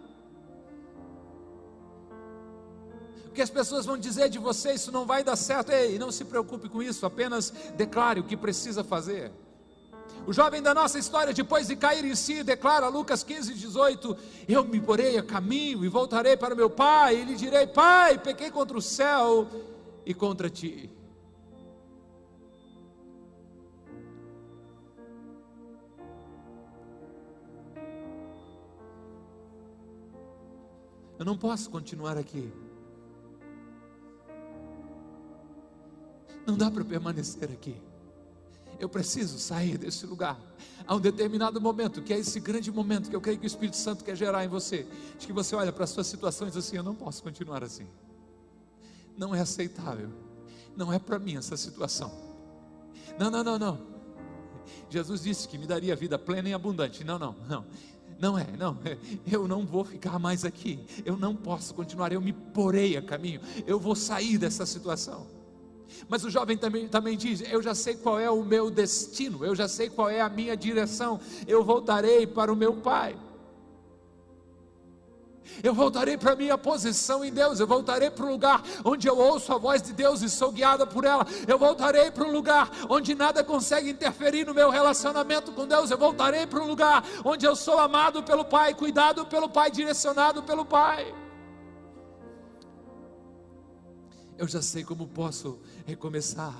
O 3.26 3.32
que 3.32 3.42
as 3.42 3.50
pessoas 3.50 3.86
vão 3.86 3.96
dizer 3.96 4.28
de 4.28 4.38
você, 4.38 4.72
isso 4.72 4.90
não 4.90 5.06
vai 5.06 5.22
dar 5.22 5.36
certo. 5.36 5.70
Ei, 5.70 5.98
não 5.98 6.10
se 6.10 6.24
preocupe 6.24 6.68
com 6.68 6.82
isso, 6.82 7.06
apenas 7.06 7.52
declare 7.76 8.18
o 8.18 8.24
que 8.24 8.36
precisa 8.36 8.82
fazer. 8.82 9.30
O 10.26 10.32
jovem 10.32 10.60
da 10.60 10.74
nossa 10.74 10.98
história, 10.98 11.32
depois 11.32 11.68
de 11.68 11.76
cair 11.76 12.04
em 12.04 12.14
si, 12.14 12.42
declara 12.42 12.88
Lucas 12.88 13.22
15, 13.22 13.54
18: 13.54 14.16
Eu 14.48 14.64
me 14.64 14.80
porei 14.80 15.16
a 15.16 15.22
caminho 15.22 15.84
e 15.84 15.88
voltarei 15.88 16.36
para 16.36 16.54
meu 16.54 16.68
pai, 16.68 17.20
e 17.20 17.24
lhe 17.24 17.36
direi: 17.36 17.66
Pai, 17.66 18.18
pequei 18.18 18.50
contra 18.50 18.76
o 18.76 18.82
céu 18.82 19.46
e 20.04 20.14
contra 20.14 20.48
ti. 20.48 20.90
Eu 31.18 31.24
não 31.24 31.36
posso 31.36 31.68
continuar 31.68 32.16
aqui. 32.16 32.50
Não 36.46 36.56
dá 36.56 36.70
para 36.70 36.84
permanecer 36.84 37.50
aqui 37.50 37.80
eu 38.80 38.88
preciso 38.88 39.38
sair 39.38 39.76
desse 39.76 40.06
lugar. 40.06 40.40
Há 40.86 40.94
um 40.96 41.00
determinado 41.00 41.60
momento, 41.60 42.02
que 42.02 42.12
é 42.12 42.18
esse 42.18 42.40
grande 42.40 42.72
momento 42.72 43.10
que 43.10 43.14
eu 43.14 43.20
creio 43.20 43.38
que 43.38 43.44
o 43.44 43.46
Espírito 43.46 43.76
Santo 43.76 44.02
quer 44.02 44.16
gerar 44.16 44.44
em 44.44 44.48
você, 44.48 44.86
de 45.18 45.26
que 45.26 45.32
você 45.32 45.54
olha 45.54 45.70
para 45.70 45.84
as 45.84 45.90
suas 45.90 46.06
situações 46.06 46.56
assim: 46.56 46.76
eu 46.76 46.82
não 46.82 46.94
posso 46.94 47.22
continuar 47.22 47.62
assim. 47.62 47.86
Não 49.20 49.34
é 49.34 49.40
aceitável. 49.40 50.08
Não 50.74 50.90
é 50.90 50.98
para 50.98 51.18
mim 51.18 51.36
essa 51.36 51.54
situação. 51.54 52.10
Não, 53.18 53.30
não, 53.30 53.44
não, 53.44 53.58
não. 53.58 53.78
Jesus 54.88 55.20
disse 55.20 55.46
que 55.46 55.58
me 55.58 55.66
daria 55.66 55.94
vida 55.94 56.18
plena 56.18 56.48
e 56.48 56.54
abundante. 56.54 57.04
Não, 57.04 57.18
não, 57.18 57.36
não. 57.46 57.66
Não 58.18 58.38
é, 58.38 58.46
não. 58.56 58.78
Eu 59.30 59.46
não 59.46 59.66
vou 59.66 59.84
ficar 59.84 60.18
mais 60.18 60.42
aqui. 60.42 60.86
Eu 61.04 61.18
não 61.18 61.36
posso 61.36 61.74
continuar. 61.74 62.10
Eu 62.14 62.20
me 62.22 62.32
porei 62.32 62.96
a 62.96 63.02
caminho. 63.02 63.42
Eu 63.66 63.78
vou 63.78 63.94
sair 63.94 64.38
dessa 64.38 64.64
situação. 64.64 65.26
Mas 66.08 66.24
o 66.24 66.30
jovem 66.30 66.56
também, 66.56 66.88
também 66.88 67.14
diz: 67.14 67.42
Eu 67.42 67.60
já 67.60 67.74
sei 67.74 67.96
qual 67.96 68.18
é 68.18 68.30
o 68.30 68.42
meu 68.42 68.70
destino, 68.70 69.44
eu 69.44 69.54
já 69.54 69.68
sei 69.68 69.90
qual 69.90 70.08
é 70.08 70.22
a 70.22 70.30
minha 70.30 70.56
direção, 70.56 71.20
eu 71.46 71.62
voltarei 71.62 72.26
para 72.26 72.50
o 72.50 72.56
meu 72.56 72.74
pai. 72.80 73.18
Eu 75.62 75.74
voltarei 75.74 76.16
para 76.16 76.32
a 76.32 76.36
minha 76.36 76.56
posição 76.56 77.24
em 77.24 77.32
Deus. 77.32 77.60
Eu 77.60 77.66
voltarei 77.66 78.10
para 78.10 78.26
o 78.26 78.30
lugar 78.30 78.62
onde 78.84 79.08
eu 79.08 79.18
ouço 79.18 79.52
a 79.52 79.58
voz 79.58 79.82
de 79.82 79.92
Deus 79.92 80.22
e 80.22 80.28
sou 80.28 80.52
guiada 80.52 80.86
por 80.86 81.04
ela. 81.04 81.26
Eu 81.46 81.58
voltarei 81.58 82.10
para 82.10 82.24
um 82.24 82.32
lugar 82.32 82.70
onde 82.88 83.14
nada 83.14 83.42
consegue 83.42 83.90
interferir 83.90 84.46
no 84.46 84.54
meu 84.54 84.70
relacionamento 84.70 85.52
com 85.52 85.66
Deus. 85.66 85.90
Eu 85.90 85.98
voltarei 85.98 86.46
para 86.46 86.62
um 86.62 86.66
lugar 86.66 87.04
onde 87.24 87.46
eu 87.46 87.56
sou 87.56 87.78
amado 87.78 88.22
pelo 88.22 88.44
Pai, 88.44 88.74
cuidado 88.74 89.26
pelo 89.26 89.48
Pai, 89.48 89.70
direcionado 89.70 90.42
pelo 90.42 90.64
Pai. 90.64 91.14
eu 94.40 94.48
já 94.48 94.62
sei 94.62 94.82
como 94.82 95.06
posso 95.06 95.58
recomeçar. 95.84 96.58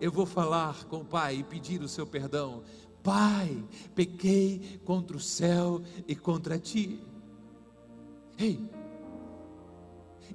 Eu 0.00 0.10
vou 0.10 0.26
falar 0.26 0.84
com 0.86 0.96
o 0.96 1.04
Pai 1.04 1.36
e 1.36 1.44
pedir 1.44 1.80
o 1.80 1.88
seu 1.88 2.04
perdão. 2.04 2.64
Pai, 3.04 3.64
pequei 3.94 4.80
contra 4.84 5.16
o 5.16 5.20
céu 5.20 5.80
e 6.08 6.16
contra 6.16 6.58
ti. 6.58 7.00
Ei, 8.38 8.60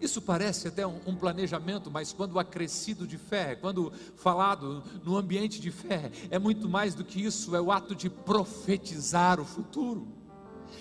isso 0.01 0.21
parece 0.21 0.69
até 0.69 0.87
um, 0.87 0.99
um, 1.05 1.15
planejamento, 1.15 1.91
mas 1.91 2.13
quando 2.13 2.39
acrescido 2.39 3.05
de 3.05 3.17
fé, 3.17 3.55
quando 3.55 3.91
falado 4.15 4.83
no 5.03 5.17
ambiente 5.17 5.59
de 5.59 5.71
fé, 5.71 6.11
é 6.29 6.39
muito 6.39 6.69
mais 6.69 6.95
do 6.95 7.03
que 7.03 7.23
isso, 7.23 7.55
é 7.55 7.61
o 7.61 7.71
ato 7.71 7.93
de 7.93 8.09
profetizar 8.09 9.39
o 9.39 9.45
futuro. 9.45 10.07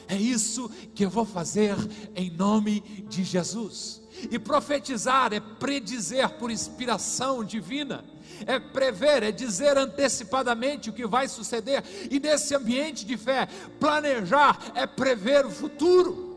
É 0.06 0.16
isso 0.16 0.70
que 0.94 1.04
eu 1.04 1.10
vou 1.10 1.24
fazer 1.24 1.74
em 2.14 2.30
nome 2.30 2.80
de 3.08 3.24
Jesus. 3.24 4.02
E 4.30 4.38
profetizar 4.38 5.32
é 5.32 5.40
predizer 5.40 6.28
por 6.30 6.50
inspiração 6.50 7.42
divina, 7.42 8.04
é 8.46 8.58
prever, 8.58 9.22
é 9.22 9.32
dizer 9.32 9.76
antecipadamente 9.76 10.90
o 10.90 10.92
que 10.92 11.06
vai 11.06 11.28
suceder, 11.28 11.82
e 12.10 12.20
nesse 12.20 12.54
ambiente 12.54 13.04
de 13.04 13.16
fé, 13.16 13.48
planejar 13.80 14.72
é 14.74 14.86
prever 14.86 15.44
o 15.44 15.50
futuro. 15.50 16.27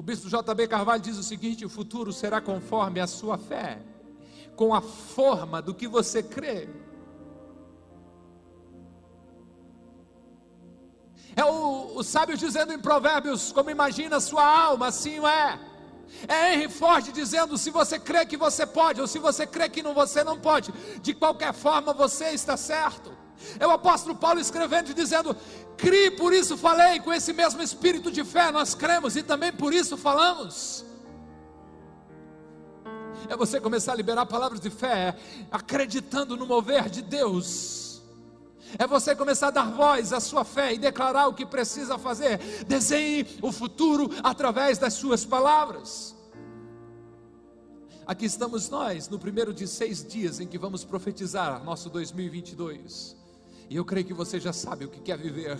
O 0.00 0.02
bispo 0.02 0.30
JB 0.30 0.66
Carvalho 0.66 1.02
diz 1.02 1.18
o 1.18 1.22
seguinte: 1.22 1.62
o 1.62 1.68
futuro 1.68 2.10
será 2.10 2.40
conforme 2.40 3.00
a 3.00 3.06
sua 3.06 3.36
fé, 3.36 3.82
com 4.56 4.72
a 4.74 4.80
forma 4.80 5.60
do 5.60 5.74
que 5.74 5.86
você 5.86 6.22
crê. 6.22 6.70
É 11.36 11.44
o, 11.44 11.96
o 11.96 12.02
sábio 12.02 12.34
dizendo 12.34 12.72
em 12.72 12.78
Provérbios: 12.78 13.52
como 13.52 13.68
imagina 13.68 14.16
a 14.16 14.20
sua 14.22 14.42
alma, 14.42 14.86
assim 14.86 15.18
é. 15.18 15.60
É 16.26 16.54
Henry 16.54 16.70
Ford 16.70 17.12
dizendo: 17.12 17.58
se 17.58 17.70
você 17.70 17.98
crê 17.98 18.24
que 18.24 18.38
você 18.38 18.64
pode, 18.64 19.02
ou 19.02 19.06
se 19.06 19.18
você 19.18 19.46
crê 19.46 19.68
que 19.68 19.82
não, 19.82 19.92
você 19.92 20.24
não 20.24 20.40
pode, 20.40 20.72
de 21.02 21.12
qualquer 21.12 21.52
forma 21.52 21.92
você 21.92 22.30
está 22.30 22.56
certo. 22.56 23.14
É 23.58 23.66
o 23.66 23.70
apóstolo 23.70 24.16
Paulo 24.16 24.40
escrevendo 24.40 24.92
e 24.92 24.94
dizendo: 24.94 25.36
crie, 25.80 26.10
por 26.10 26.32
isso 26.32 26.56
falei, 26.56 27.00
com 27.00 27.12
esse 27.12 27.32
mesmo 27.32 27.62
espírito 27.62 28.10
de 28.10 28.24
fé 28.24 28.50
nós 28.50 28.74
cremos 28.74 29.16
e 29.16 29.22
também 29.22 29.52
por 29.52 29.72
isso 29.72 29.96
falamos. 29.96 30.84
É 33.28 33.36
você 33.36 33.60
começar 33.60 33.92
a 33.92 33.96
liberar 33.96 34.26
palavras 34.26 34.60
de 34.60 34.70
fé, 34.70 35.16
acreditando 35.50 36.36
no 36.36 36.46
mover 36.46 36.88
de 36.88 37.02
Deus 37.02 37.80
é 38.78 38.86
você 38.86 39.14
começar 39.16 39.48
a 39.48 39.50
dar 39.50 39.70
voz 39.70 40.12
à 40.12 40.20
sua 40.20 40.44
fé 40.44 40.74
e 40.74 40.78
declarar 40.78 41.26
o 41.26 41.34
que 41.34 41.44
precisa 41.44 41.98
fazer. 41.98 42.38
Desenhe 42.66 43.26
o 43.42 43.50
futuro 43.50 44.10
através 44.22 44.78
das 44.78 44.94
suas 44.94 45.24
palavras. 45.24 46.14
Aqui 48.06 48.24
estamos 48.24 48.68
nós, 48.68 49.08
no 49.08 49.18
primeiro 49.18 49.54
de 49.54 49.66
seis 49.66 50.04
dias 50.04 50.40
em 50.40 50.46
que 50.46 50.58
vamos 50.58 50.84
profetizar 50.84 51.62
nosso 51.64 51.88
2022. 51.90 53.19
E 53.70 53.76
eu 53.76 53.84
creio 53.84 54.04
que 54.04 54.12
você 54.12 54.40
já 54.40 54.52
sabe 54.52 54.84
o 54.84 54.88
que 54.88 55.00
quer 55.00 55.16
viver 55.16 55.56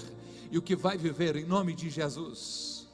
e 0.51 0.59
o 0.59 0.63
que 0.63 0.75
vai 0.75 0.99
viver 0.99 1.37
em 1.37 1.45
nome 1.45 1.73
de 1.73 1.89
Jesus. 1.89 2.89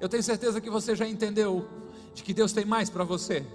Eu 0.00 0.08
tenho 0.08 0.22
certeza 0.22 0.58
que 0.58 0.70
você 0.70 0.96
já 0.96 1.06
entendeu 1.06 1.68
de 2.14 2.22
que 2.22 2.32
Deus 2.32 2.54
tem 2.54 2.64
mais 2.64 2.88
para 2.88 3.04
você. 3.04 3.46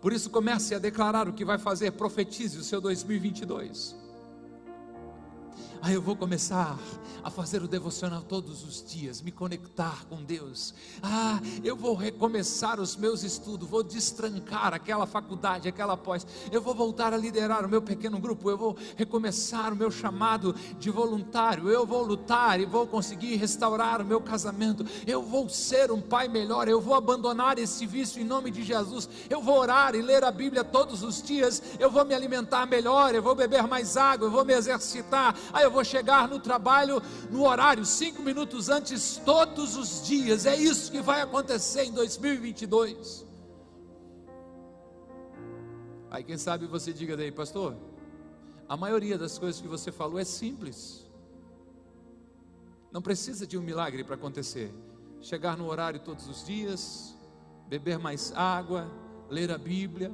Por 0.00 0.12
isso, 0.12 0.28
comece 0.28 0.74
a 0.74 0.80
declarar 0.80 1.28
o 1.28 1.32
que 1.32 1.44
vai 1.44 1.56
fazer, 1.56 1.92
profetize 1.92 2.58
o 2.58 2.64
seu 2.64 2.80
2022. 2.80 3.94
Ah, 5.82 5.90
eu 5.90 6.02
vou 6.02 6.14
começar 6.14 6.78
a 7.22 7.30
fazer 7.30 7.62
o 7.62 7.68
devocional 7.68 8.22
todos 8.22 8.64
os 8.64 8.84
dias, 8.84 9.22
me 9.22 9.30
conectar 9.30 10.04
com 10.08 10.22
Deus. 10.22 10.74
Ah, 11.02 11.40
eu 11.64 11.74
vou 11.74 11.94
recomeçar 11.94 12.78
os 12.78 12.96
meus 12.96 13.22
estudos, 13.22 13.68
vou 13.68 13.82
destrancar 13.82 14.74
aquela 14.74 15.06
faculdade, 15.06 15.68
aquela 15.68 15.96
pós. 15.96 16.26
Eu 16.52 16.60
vou 16.60 16.74
voltar 16.74 17.14
a 17.14 17.16
liderar 17.16 17.64
o 17.64 17.68
meu 17.68 17.80
pequeno 17.80 18.18
grupo, 18.18 18.50
eu 18.50 18.58
vou 18.58 18.76
recomeçar 18.96 19.72
o 19.72 19.76
meu 19.76 19.90
chamado 19.90 20.54
de 20.78 20.90
voluntário. 20.90 21.70
Eu 21.70 21.86
vou 21.86 22.02
lutar 22.02 22.60
e 22.60 22.66
vou 22.66 22.86
conseguir 22.86 23.36
restaurar 23.36 24.02
o 24.02 24.04
meu 24.04 24.20
casamento. 24.20 24.84
Eu 25.06 25.22
vou 25.22 25.48
ser 25.48 25.90
um 25.90 26.00
pai 26.00 26.28
melhor, 26.28 26.68
eu 26.68 26.80
vou 26.80 26.94
abandonar 26.94 27.58
esse 27.58 27.86
vício 27.86 28.20
em 28.20 28.24
nome 28.24 28.50
de 28.50 28.62
Jesus. 28.62 29.08
Eu 29.28 29.40
vou 29.40 29.58
orar 29.58 29.94
e 29.94 30.02
ler 30.02 30.24
a 30.24 30.30
Bíblia 30.30 30.62
todos 30.62 31.02
os 31.02 31.22
dias. 31.22 31.62
Eu 31.78 31.90
vou 31.90 32.04
me 32.04 32.14
alimentar 32.14 32.66
melhor, 32.66 33.14
eu 33.14 33.22
vou 33.22 33.34
beber 33.34 33.66
mais 33.66 33.96
água, 33.96 34.26
eu 34.26 34.30
vou 34.30 34.44
me 34.44 34.52
exercitar. 34.52 35.34
Ah, 35.52 35.62
eu 35.62 35.69
vou 35.70 35.84
chegar 35.84 36.28
no 36.28 36.38
trabalho 36.38 37.02
no 37.30 37.46
horário, 37.46 37.84
cinco 37.84 38.22
minutos 38.22 38.68
antes, 38.68 39.20
todos 39.24 39.76
os 39.76 40.06
dias. 40.06 40.46
É 40.46 40.56
isso 40.56 40.90
que 40.90 41.00
vai 41.00 41.20
acontecer 41.20 41.84
em 41.84 41.92
2022. 41.92 43.26
Aí 46.10 46.24
quem 46.24 46.36
sabe 46.36 46.66
você 46.66 46.92
diga 46.92 47.16
daí, 47.16 47.30
pastor, 47.30 47.76
a 48.68 48.76
maioria 48.76 49.16
das 49.16 49.38
coisas 49.38 49.60
que 49.60 49.68
você 49.68 49.92
falou 49.92 50.18
é 50.18 50.24
simples. 50.24 51.06
Não 52.90 53.00
precisa 53.00 53.46
de 53.46 53.56
um 53.56 53.62
milagre 53.62 54.02
para 54.02 54.16
acontecer. 54.16 54.74
Chegar 55.20 55.56
no 55.56 55.66
horário 55.68 56.00
todos 56.00 56.28
os 56.28 56.44
dias, 56.44 57.16
beber 57.68 57.98
mais 57.98 58.32
água, 58.34 58.90
ler 59.28 59.52
a 59.52 59.58
Bíblia. 59.58 60.12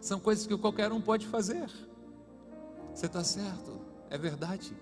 São 0.00 0.18
coisas 0.18 0.46
que 0.46 0.56
qualquer 0.58 0.90
um 0.90 1.00
pode 1.00 1.26
fazer. 1.26 1.70
Você 2.92 3.06
está 3.06 3.22
certo, 3.22 3.80
é 4.14 4.18
verdade. 4.18 4.72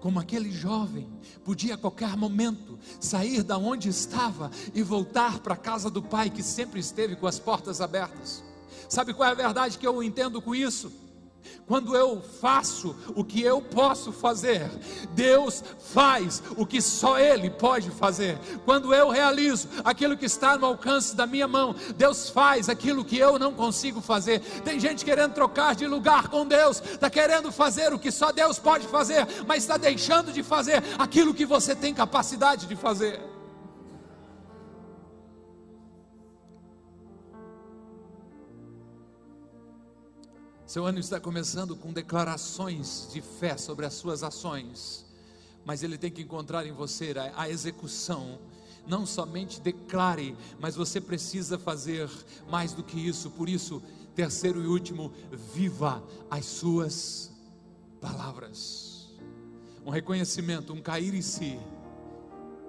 Como 0.00 0.20
aquele 0.20 0.50
jovem 0.50 1.08
podia 1.44 1.74
a 1.74 1.78
qualquer 1.78 2.14
momento 2.16 2.78
sair 3.00 3.42
da 3.42 3.56
onde 3.56 3.88
estava 3.88 4.50
e 4.74 4.82
voltar 4.82 5.40
para 5.40 5.54
a 5.54 5.56
casa 5.56 5.90
do 5.90 6.02
pai 6.02 6.28
que 6.28 6.42
sempre 6.42 6.78
esteve 6.78 7.16
com 7.16 7.26
as 7.26 7.38
portas 7.38 7.80
abertas. 7.80 8.44
Sabe 8.88 9.14
qual 9.14 9.28
é 9.28 9.32
a 9.32 9.34
verdade 9.34 9.78
que 9.78 9.86
eu 9.86 10.02
entendo 10.02 10.42
com 10.42 10.54
isso? 10.54 10.92
Quando 11.66 11.96
eu 11.96 12.20
faço 12.20 12.96
o 13.14 13.24
que 13.24 13.42
eu 13.42 13.62
posso 13.62 14.12
fazer, 14.12 14.68
Deus 15.14 15.62
faz 15.78 16.42
o 16.56 16.66
que 16.66 16.80
só 16.80 17.18
Ele 17.18 17.48
pode 17.48 17.90
fazer. 17.90 18.38
Quando 18.64 18.94
eu 18.94 19.08
realizo 19.08 19.68
aquilo 19.84 20.16
que 20.16 20.26
está 20.26 20.56
no 20.56 20.66
alcance 20.66 21.14
da 21.14 21.26
minha 21.26 21.46
mão, 21.46 21.74
Deus 21.96 22.28
faz 22.28 22.68
aquilo 22.68 23.04
que 23.04 23.16
eu 23.16 23.38
não 23.38 23.54
consigo 23.54 24.00
fazer. 24.00 24.40
Tem 24.64 24.80
gente 24.80 25.04
querendo 25.04 25.32
trocar 25.32 25.74
de 25.74 25.86
lugar 25.86 26.28
com 26.28 26.46
Deus, 26.46 26.82
está 26.82 27.08
querendo 27.08 27.52
fazer 27.52 27.92
o 27.92 27.98
que 27.98 28.10
só 28.10 28.32
Deus 28.32 28.58
pode 28.58 28.86
fazer, 28.88 29.26
mas 29.46 29.62
está 29.62 29.76
deixando 29.76 30.32
de 30.32 30.42
fazer 30.42 30.82
aquilo 30.98 31.34
que 31.34 31.46
você 31.46 31.74
tem 31.74 31.94
capacidade 31.94 32.66
de 32.66 32.74
fazer. 32.74 33.29
Seu 40.70 40.86
ano 40.86 41.00
está 41.00 41.18
começando 41.18 41.74
com 41.74 41.92
declarações 41.92 43.08
de 43.12 43.20
fé 43.20 43.56
sobre 43.56 43.84
as 43.84 43.94
suas 43.94 44.22
ações, 44.22 45.04
mas 45.64 45.82
ele 45.82 45.98
tem 45.98 46.12
que 46.12 46.22
encontrar 46.22 46.64
em 46.64 46.70
você 46.70 47.12
a, 47.18 47.42
a 47.42 47.50
execução. 47.50 48.38
Não 48.86 49.04
somente 49.04 49.60
declare, 49.60 50.36
mas 50.60 50.76
você 50.76 51.00
precisa 51.00 51.58
fazer 51.58 52.08
mais 52.48 52.72
do 52.72 52.84
que 52.84 53.04
isso. 53.04 53.30
Por 53.30 53.48
isso, 53.48 53.82
terceiro 54.14 54.62
e 54.62 54.66
último, 54.68 55.12
viva 55.52 56.00
as 56.30 56.46
suas 56.46 57.32
palavras. 58.00 59.08
Um 59.84 59.90
reconhecimento, 59.90 60.72
um 60.72 60.80
cair 60.80 61.14
em 61.14 61.22
si. 61.22 61.58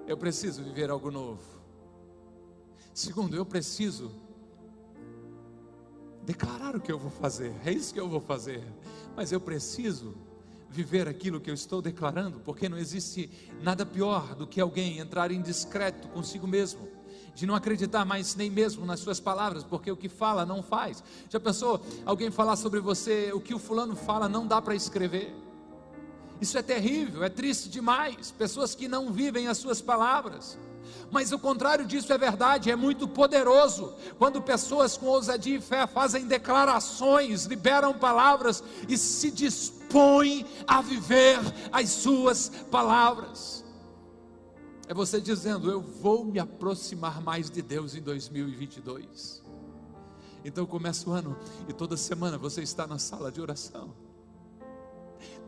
Eu 0.08 0.16
preciso 0.16 0.64
viver 0.64 0.90
algo 0.90 1.08
novo. 1.08 1.62
Segundo, 2.92 3.36
eu 3.36 3.46
preciso 3.46 4.10
declarar 6.22 6.76
o 6.76 6.80
que 6.80 6.90
eu 6.90 6.98
vou 6.98 7.10
fazer, 7.10 7.52
é 7.64 7.72
isso 7.72 7.92
que 7.92 8.00
eu 8.00 8.08
vou 8.08 8.20
fazer, 8.20 8.62
mas 9.16 9.32
eu 9.32 9.40
preciso 9.40 10.14
viver 10.70 11.06
aquilo 11.06 11.40
que 11.40 11.50
eu 11.50 11.54
estou 11.54 11.82
declarando, 11.82 12.40
porque 12.40 12.68
não 12.68 12.78
existe 12.78 13.30
nada 13.62 13.84
pior 13.84 14.34
do 14.34 14.46
que 14.46 14.60
alguém 14.60 14.98
entrar 14.98 15.30
em 15.30 15.42
discreto 15.42 16.08
consigo 16.08 16.46
mesmo, 16.46 16.88
de 17.34 17.46
não 17.46 17.54
acreditar 17.54 18.04
mais 18.04 18.34
nem 18.34 18.50
mesmo 18.50 18.86
nas 18.86 19.00
suas 19.00 19.20
palavras, 19.20 19.64
porque 19.64 19.90
o 19.90 19.96
que 19.96 20.08
fala 20.08 20.46
não 20.46 20.62
faz. 20.62 21.02
Já 21.28 21.38
pensou 21.38 21.84
alguém 22.06 22.30
falar 22.30 22.56
sobre 22.56 22.80
você, 22.80 23.32
o 23.34 23.40
que 23.40 23.54
o 23.54 23.58
fulano 23.58 23.94
fala 23.94 24.28
não 24.28 24.46
dá 24.46 24.62
para 24.62 24.74
escrever? 24.74 25.34
Isso 26.40 26.58
é 26.58 26.62
terrível, 26.62 27.22
é 27.22 27.28
triste 27.28 27.68
demais. 27.68 28.32
Pessoas 28.32 28.74
que 28.74 28.88
não 28.88 29.12
vivem 29.12 29.48
as 29.48 29.58
suas 29.58 29.80
palavras. 29.80 30.58
Mas 31.10 31.32
o 31.32 31.38
contrário 31.38 31.84
disso 31.84 32.12
é 32.12 32.18
verdade, 32.18 32.70
é 32.70 32.76
muito 32.76 33.06
poderoso. 33.06 33.94
Quando 34.18 34.40
pessoas 34.40 34.96
com 34.96 35.06
ousadia 35.06 35.58
e 35.58 35.60
fé 35.60 35.86
fazem 35.86 36.26
declarações, 36.26 37.44
liberam 37.44 37.92
palavras 37.92 38.62
e 38.88 38.96
se 38.96 39.30
dispõem 39.30 40.46
a 40.66 40.80
viver 40.80 41.38
as 41.70 41.90
suas 41.90 42.48
palavras. 42.70 43.62
É 44.88 44.94
você 44.94 45.20
dizendo: 45.20 45.70
Eu 45.70 45.80
vou 45.80 46.24
me 46.24 46.38
aproximar 46.38 47.20
mais 47.20 47.50
de 47.50 47.62
Deus 47.62 47.94
em 47.94 48.00
2022. 48.00 49.42
Então 50.44 50.66
começa 50.66 51.08
o 51.08 51.12
ano 51.12 51.36
e 51.68 51.72
toda 51.72 51.96
semana 51.96 52.36
você 52.36 52.62
está 52.62 52.86
na 52.86 52.98
sala 52.98 53.30
de 53.30 53.40
oração. 53.40 53.94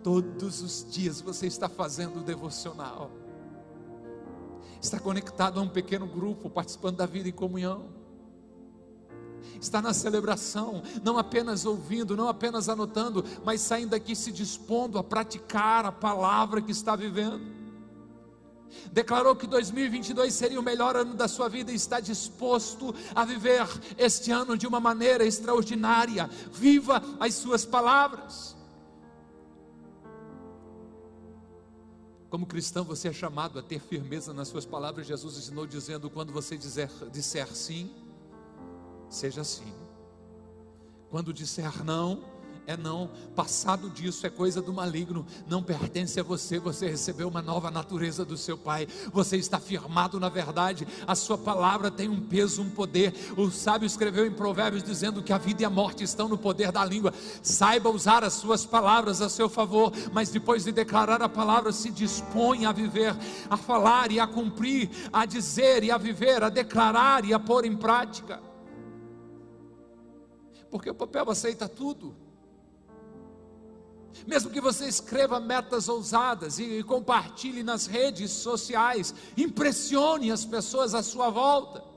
Todos 0.03 0.61
os 0.61 0.87
dias 0.91 1.21
você 1.21 1.47
está 1.47 1.69
fazendo 1.69 2.21
o 2.21 2.23
devocional 2.23 3.11
está 4.85 4.99
conectado 4.99 5.59
a 5.59 5.63
um 5.63 5.69
pequeno 5.69 6.07
grupo, 6.07 6.51
participando 6.51 6.97
da 6.97 7.07
vida 7.07 7.29
em 7.29 7.33
comunhão, 7.33 7.87
está 9.61 9.81
na 9.81 9.95
celebração, 9.95 10.83
não 11.03 11.19
apenas 11.19 11.65
ouvindo, 11.65 12.17
não 12.17 12.29
apenas 12.29 12.69
anotando, 12.69 13.25
mas 13.45 13.63
saindo 13.63 13.91
daqui 13.91 14.15
se 14.15 14.31
dispondo 14.31 14.99
a 14.99 15.05
praticar 15.05 15.87
a 15.87 15.93
palavra 15.93 16.61
que 16.61 16.71
está 16.71 16.95
vivendo. 16.95 17.65
Declarou 18.93 19.37
que 19.37 19.47
2022 19.47 20.35
seria 20.35 20.61
o 20.61 20.63
melhor 20.63 20.97
ano 20.97 21.15
da 21.15 21.29
sua 21.29 21.49
vida 21.49 21.71
e 21.73 21.77
está 21.77 22.01
disposto 22.01 22.95
a 23.15 23.25
viver 23.25 23.67
este 23.97 24.33
ano 24.33 24.59
de 24.59 24.67
uma 24.67 24.81
maneira 24.81 25.25
extraordinária. 25.25 26.29
Viva 26.53 27.03
as 27.21 27.35
suas 27.35 27.65
palavras. 27.65 28.54
Como 32.35 32.47
cristão, 32.47 32.83
você 32.83 33.07
é 33.07 33.13
chamado 33.13 33.61
a 33.61 33.63
ter 33.63 33.79
firmeza 33.79 34.35
nas 34.35 34.49
suas 34.49 34.67
palavras. 34.67 35.07
Jesus 35.07 35.39
ensinou 35.39 35.69
dizendo: 35.69 36.11
quando 36.11 36.33
você 36.33 36.57
dizer, 36.57 36.91
disser 37.13 37.47
sim, 37.55 37.89
seja 39.09 39.45
sim. 39.45 39.73
Quando 41.11 41.33
disser 41.33 41.85
não, 41.85 42.25
é 42.67 42.77
não, 42.77 43.11
passado 43.35 43.91
disso 43.91 44.27
é 44.27 44.31
coisa 44.31 44.63
do 44.63 44.73
maligno, 44.73 45.27
não 45.47 45.63
pertence 45.63 46.19
a 46.19 46.23
você, 46.23 46.59
você 46.59 46.89
recebeu 46.89 47.29
uma 47.29 47.43
nova 47.43 47.71
natureza 47.71 48.25
do 48.25 48.37
seu 48.37 48.57
Pai, 48.57 48.89
você 49.13 49.37
está 49.37 49.59
firmado 49.61 50.19
na 50.19 50.29
verdade, 50.29 50.87
a 51.07 51.15
sua 51.15 51.37
palavra 51.37 51.91
tem 51.91 52.09
um 52.09 52.21
peso, 52.21 52.63
um 52.63 52.71
poder. 52.71 53.15
O 53.37 53.51
sábio 53.51 53.87
escreveu 53.87 54.27
em 54.27 54.33
Provérbios 54.33 54.83
dizendo 54.83 55.23
que 55.23 55.33
a 55.33 55.39
vida 55.39 55.63
e 55.63 55.65
a 55.65 55.71
morte 55.71 56.05
estão 56.05 56.29
no 56.29 56.39
poder 56.39 56.73
da 56.73 56.85
língua. 56.85 57.13
Saiba 57.43 57.91
usar 57.91 58.25
as 58.25 58.35
suas 58.35 58.65
palavras 58.65 59.21
a 59.21 59.29
seu 59.29 59.49
favor, 59.49 59.93
mas 60.13 60.31
depois 60.31 60.65
de 60.65 60.73
declarar 60.73 61.21
a 61.23 61.29
palavra, 61.29 61.73
se 61.73 61.91
dispõe 61.91 62.65
a 62.65 62.73
viver, 62.73 63.15
a 63.51 63.57
falar 63.57 64.11
e 64.11 64.19
a 64.19 64.27
cumprir, 64.27 64.89
a 65.13 65.27
dizer 65.27 65.85
e 65.85 65.91
a 65.91 65.99
viver, 65.99 66.43
a 66.43 66.49
declarar 66.49 67.25
e 67.25 67.35
a 67.35 67.39
pôr 67.39 67.65
em 67.65 67.77
prática. 67.77 68.41
Porque 70.71 70.91
o 70.91 70.95
papel 70.95 71.31
aceita 71.31 71.69
tudo. 71.69 72.24
Mesmo 74.27 74.51
que 74.51 74.61
você 74.61 74.87
escreva 74.87 75.41
metas 75.41 75.89
ousadas 75.89 76.59
e 76.59 76.83
compartilhe 76.83 77.63
nas 77.63 77.87
redes 77.87 78.31
sociais, 78.31 79.15
impressione 79.37 80.31
as 80.31 80.45
pessoas 80.45 80.95
à 80.95 81.03
sua 81.03 81.31
volta. 81.31 81.94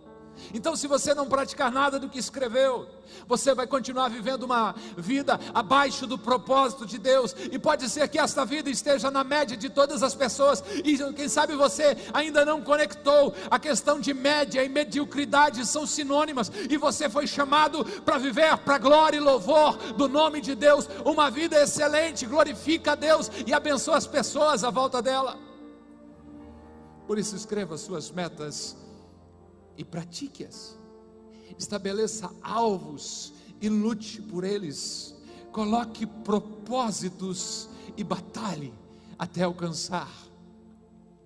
Então, 0.54 0.76
se 0.76 0.88
você 0.88 1.14
não 1.14 1.28
praticar 1.28 1.72
nada 1.72 2.00
do 2.00 2.10
que 2.10 2.20
escreveu, 2.20 2.88
você 3.28 3.54
vai 3.54 3.68
continuar 3.68 4.10
vivendo 4.10 4.44
uma 4.44 4.76
vida 4.96 5.40
abaixo 5.54 6.06
do 6.06 6.18
propósito 6.18 6.86
de 6.86 6.98
Deus, 6.98 7.36
e 7.52 7.58
pode 7.58 7.90
ser 7.90 8.08
que 8.08 8.20
esta 8.20 8.46
vida 8.46 8.70
esteja 8.70 9.10
na 9.12 9.24
média 9.24 9.58
de 9.58 9.70
todas 9.70 10.04
as 10.04 10.16
pessoas, 10.16 10.64
e 10.84 10.98
quem 11.14 11.28
sabe 11.28 11.56
você 11.56 11.98
ainda 12.14 12.46
não 12.46 12.62
conectou. 12.62 13.34
A 13.50 13.60
questão 13.60 14.00
de 14.00 14.14
média 14.14 14.64
e 14.64 14.70
mediocridade 14.70 15.66
são 15.66 15.86
sinônimas, 15.86 16.52
e 16.70 16.78
você 16.78 17.10
foi 17.10 17.28
chamado 17.28 17.84
para 18.02 18.18
viver 18.18 18.58
para 18.58 18.78
glória 18.78 19.18
e 19.18 19.22
louvor 19.22 19.78
do 19.94 20.08
nome 20.08 20.42
de 20.42 20.56
Deus, 20.56 20.88
uma 21.04 21.30
vida 21.30 21.62
excelente, 21.62 22.26
glorifica 22.26 22.94
a 22.94 22.96
Deus 22.96 23.30
e 23.46 23.54
abençoa 23.54 23.98
as 23.98 24.08
pessoas 24.08 24.64
à 24.64 24.70
volta 24.70 25.02
dela. 25.02 25.38
Por 27.08 27.18
isso, 27.18 27.36
escreva 27.36 27.78
suas 27.78 28.12
metas 28.12 28.76
e 29.78 29.84
pratique-as. 29.84 30.78
Estabeleça 31.58 32.30
alvos 32.42 33.34
e 33.62 33.70
lute 33.70 34.22
por 34.22 34.44
eles. 34.44 35.16
Coloque 35.52 36.06
propósitos 36.06 37.70
e 37.96 38.04
batalhe 38.04 38.74
até 39.18 39.44
alcançar. 39.44 40.27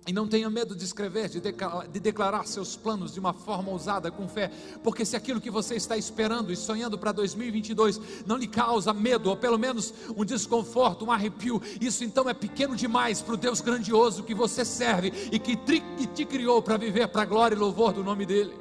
E 0.04 0.12
não 0.12 0.26
tenha 0.26 0.50
medo 0.50 0.74
de 0.74 0.84
escrever, 0.84 1.28
de 1.28 1.40
declarar, 1.40 1.86
de 1.86 2.00
declarar, 2.00 2.46
seus 2.46 2.74
planos 2.74 3.14
de 3.14 3.20
uma 3.20 3.32
forma 3.32 3.70
ousada, 3.70 4.10
com 4.10 4.26
fé, 4.26 4.50
porque 4.82 5.04
se 5.04 5.14
aquilo 5.14 5.40
que 5.40 5.50
você 5.50 5.76
está 5.76 5.96
esperando 5.96 6.52
e 6.52 6.56
sonhando 6.56 6.98
para 6.98 7.12
2022 7.12 8.00
não 8.26 8.36
lhe 8.36 8.48
causa 8.48 8.92
medo, 8.92 9.30
ou 9.30 9.36
pelo 9.36 9.56
menos 9.56 9.94
um 10.16 10.24
desconforto, 10.24 11.04
um 11.04 11.12
arrepio, 11.12 11.62
isso 11.80 12.02
então 12.02 12.28
é 12.28 12.34
pequeno 12.34 12.74
demais 12.74 13.22
para 13.22 13.34
o 13.34 13.36
Deus 13.36 13.60
grandioso 13.60 14.24
que 14.24 14.34
você 14.34 14.64
serve 14.64 15.12
e 15.30 15.38
que, 15.38 15.54
que 15.56 16.06
te 16.08 16.24
criou 16.24 16.60
para 16.60 16.76
viver 16.76 17.06
para 17.06 17.22
a 17.22 17.26
glória 17.26 17.54
e 17.54 17.58
louvor 17.58 17.92
do 17.92 18.02
nome 18.02 18.26
dEle. 18.26 18.54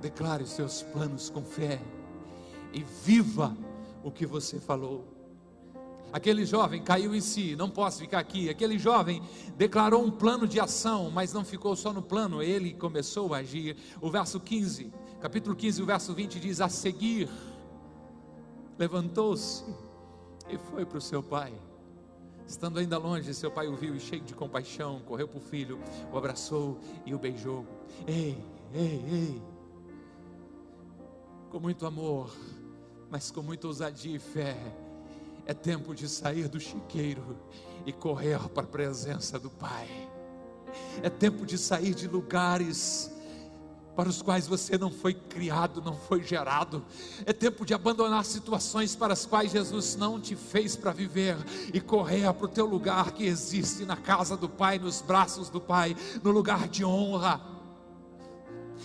Declare 0.00 0.42
os 0.42 0.50
seus 0.50 0.82
planos 0.82 1.30
com 1.30 1.44
fé 1.44 1.80
e 2.72 2.82
viva 3.04 3.56
o 4.02 4.10
que 4.10 4.26
você 4.26 4.58
falou. 4.58 5.11
Aquele 6.12 6.44
jovem 6.44 6.82
caiu 6.82 7.14
em 7.14 7.22
si, 7.22 7.56
não 7.56 7.70
posso 7.70 8.00
ficar 8.00 8.18
aqui. 8.18 8.50
Aquele 8.50 8.78
jovem 8.78 9.22
declarou 9.56 10.04
um 10.04 10.10
plano 10.10 10.46
de 10.46 10.60
ação, 10.60 11.10
mas 11.10 11.32
não 11.32 11.42
ficou 11.42 11.74
só 11.74 11.90
no 11.90 12.02
plano, 12.02 12.42
ele 12.42 12.74
começou 12.74 13.32
a 13.32 13.38
agir. 13.38 13.76
O 13.98 14.10
verso 14.10 14.38
15, 14.38 14.92
capítulo 15.22 15.56
15, 15.56 15.82
o 15.82 15.86
verso 15.86 16.12
20 16.12 16.38
diz: 16.38 16.60
A 16.60 16.68
seguir, 16.68 17.30
levantou-se 18.78 19.64
e 20.50 20.58
foi 20.58 20.84
para 20.84 20.98
o 20.98 21.00
seu 21.00 21.22
pai. 21.22 21.54
Estando 22.46 22.78
ainda 22.78 22.98
longe, 22.98 23.32
seu 23.32 23.50
pai 23.50 23.66
o 23.66 23.74
viu 23.74 23.96
e, 23.96 24.00
cheio 24.00 24.20
de 24.20 24.34
compaixão, 24.34 25.00
correu 25.06 25.26
para 25.26 25.38
o 25.38 25.40
filho, 25.40 25.78
o 26.12 26.18
abraçou 26.18 26.78
e 27.06 27.14
o 27.14 27.18
beijou. 27.18 27.66
Ei, 28.06 28.36
ei, 28.74 29.02
ei. 29.10 29.42
Com 31.48 31.58
muito 31.58 31.86
amor, 31.86 32.30
mas 33.10 33.30
com 33.30 33.40
muita 33.40 33.66
ousadia 33.66 34.14
e 34.14 34.18
fé 34.18 34.58
é 35.46 35.54
tempo 35.54 35.94
de 35.94 36.08
sair 36.08 36.48
do 36.48 36.60
chiqueiro 36.60 37.36
e 37.84 37.92
correr 37.92 38.48
para 38.50 38.64
a 38.64 38.66
presença 38.66 39.38
do 39.38 39.50
Pai. 39.50 39.88
É 41.02 41.10
tempo 41.10 41.44
de 41.44 41.58
sair 41.58 41.94
de 41.94 42.06
lugares 42.06 43.10
para 43.94 44.08
os 44.08 44.22
quais 44.22 44.46
você 44.46 44.78
não 44.78 44.90
foi 44.90 45.12
criado, 45.12 45.82
não 45.82 45.94
foi 45.94 46.22
gerado. 46.22 46.84
É 47.26 47.32
tempo 47.32 47.66
de 47.66 47.74
abandonar 47.74 48.24
situações 48.24 48.96
para 48.96 49.12
as 49.12 49.26
quais 49.26 49.52
Jesus 49.52 49.96
não 49.96 50.18
te 50.18 50.34
fez 50.34 50.74
para 50.76 50.92
viver 50.92 51.36
e 51.74 51.80
correr 51.80 52.32
para 52.32 52.46
o 52.46 52.48
teu 52.48 52.64
lugar 52.64 53.12
que 53.12 53.24
existe 53.24 53.84
na 53.84 53.96
casa 53.96 54.36
do 54.36 54.48
Pai, 54.48 54.78
nos 54.78 55.02
braços 55.02 55.50
do 55.50 55.60
Pai, 55.60 55.94
no 56.22 56.30
lugar 56.30 56.68
de 56.68 56.84
honra. 56.84 57.51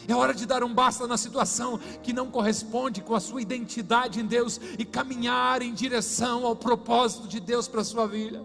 É 0.08 0.15
hora 0.15 0.34
de 0.34 0.46
dar 0.46 0.63
um 0.63 0.74
basta 0.74 1.06
na 1.06 1.17
situação 1.17 1.78
que 2.02 2.13
não 2.13 2.32
corresponde 2.32 3.02
com 3.02 3.13
a 3.13 3.20
sua 3.20 3.41
identidade 3.41 4.22
em 4.22 4.26
Deus 4.26 4.60
e 4.80 4.86
caminhar 4.86 5.62
em 5.62 5.74
direção 5.74 6.46
ao 6.46 6.56
propósito 6.56 7.28
de 7.28 7.41
Deus 7.41 7.67
para 7.67 7.82
a 7.82 7.84
sua 7.84 8.08
vida. 8.08 8.41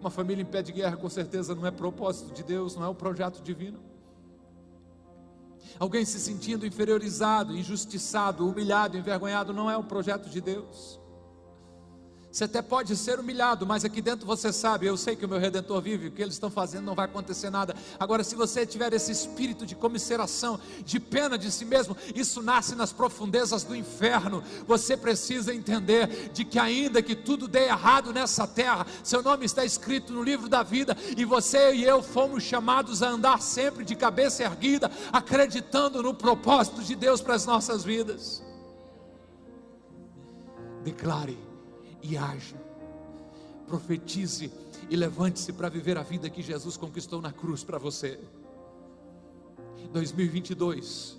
Uma 0.00 0.10
família 0.10 0.42
em 0.42 0.46
pé 0.46 0.62
de 0.62 0.72
guerra 0.72 0.96
com 0.96 1.08
certeza 1.08 1.54
não 1.54 1.66
é 1.66 1.70
propósito 1.70 2.32
de 2.32 2.42
Deus, 2.42 2.74
não 2.74 2.84
é 2.84 2.88
um 2.88 2.94
projeto 2.94 3.40
divino. 3.40 3.78
Alguém 5.78 6.04
se 6.04 6.18
sentindo 6.18 6.66
inferiorizado, 6.66 7.56
injustiçado, 7.56 8.48
humilhado, 8.48 8.96
envergonhado, 8.96 9.52
não 9.52 9.70
é 9.70 9.76
um 9.76 9.82
projeto 9.82 10.28
de 10.28 10.40
Deus. 10.40 10.97
Você 12.38 12.44
até 12.44 12.62
pode 12.62 12.94
ser 12.94 13.18
humilhado, 13.18 13.66
mas 13.66 13.84
aqui 13.84 14.00
dentro 14.00 14.24
você 14.24 14.52
sabe, 14.52 14.86
eu 14.86 14.96
sei 14.96 15.16
que 15.16 15.24
o 15.24 15.28
meu 15.28 15.40
redentor 15.40 15.82
vive, 15.82 16.06
o 16.06 16.12
que 16.12 16.22
eles 16.22 16.34
estão 16.34 16.48
fazendo 16.48 16.84
não 16.84 16.94
vai 16.94 17.06
acontecer 17.06 17.50
nada. 17.50 17.74
Agora, 17.98 18.22
se 18.22 18.36
você 18.36 18.64
tiver 18.64 18.92
esse 18.92 19.10
espírito 19.10 19.66
de 19.66 19.74
comisseração, 19.74 20.60
de 20.84 21.00
pena 21.00 21.36
de 21.36 21.50
si 21.50 21.64
mesmo, 21.64 21.96
isso 22.14 22.40
nasce 22.40 22.76
nas 22.76 22.92
profundezas 22.92 23.64
do 23.64 23.74
inferno. 23.74 24.40
Você 24.68 24.96
precisa 24.96 25.52
entender 25.52 26.30
de 26.32 26.44
que 26.44 26.60
ainda 26.60 27.02
que 27.02 27.16
tudo 27.16 27.48
dê 27.48 27.64
errado 27.64 28.12
nessa 28.12 28.46
terra, 28.46 28.86
seu 29.02 29.20
nome 29.20 29.44
está 29.44 29.64
escrito 29.64 30.12
no 30.12 30.22
livro 30.22 30.48
da 30.48 30.62
vida 30.62 30.96
e 31.16 31.24
você 31.24 31.74
e 31.74 31.82
eu 31.82 32.04
fomos 32.04 32.44
chamados 32.44 33.02
a 33.02 33.08
andar 33.08 33.42
sempre 33.42 33.84
de 33.84 33.96
cabeça 33.96 34.44
erguida, 34.44 34.88
acreditando 35.12 36.00
no 36.04 36.14
propósito 36.14 36.84
de 36.84 36.94
Deus 36.94 37.20
para 37.20 37.34
as 37.34 37.44
nossas 37.44 37.82
vidas. 37.82 38.44
Declare 40.84 41.47
e 42.02 42.16
haja. 42.16 42.56
Profetize 43.66 44.50
e 44.88 44.96
levante-se 44.96 45.52
para 45.52 45.68
viver 45.68 45.98
a 45.98 46.02
vida 46.02 46.30
que 46.30 46.42
Jesus 46.42 46.76
conquistou 46.76 47.20
na 47.20 47.32
cruz 47.32 47.62
para 47.62 47.78
você. 47.78 48.18
2022 49.92 51.16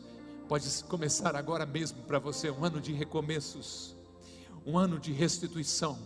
pode 0.48 0.84
começar 0.86 1.36
agora 1.36 1.66
mesmo 1.66 2.02
para 2.04 2.20
você, 2.20 2.50
um 2.50 2.64
ano 2.64 2.80
de 2.80 2.94
recomeços, 2.94 3.96
um 4.66 4.78
ano 4.78 5.00
de 5.00 5.12
restituição. 5.12 5.98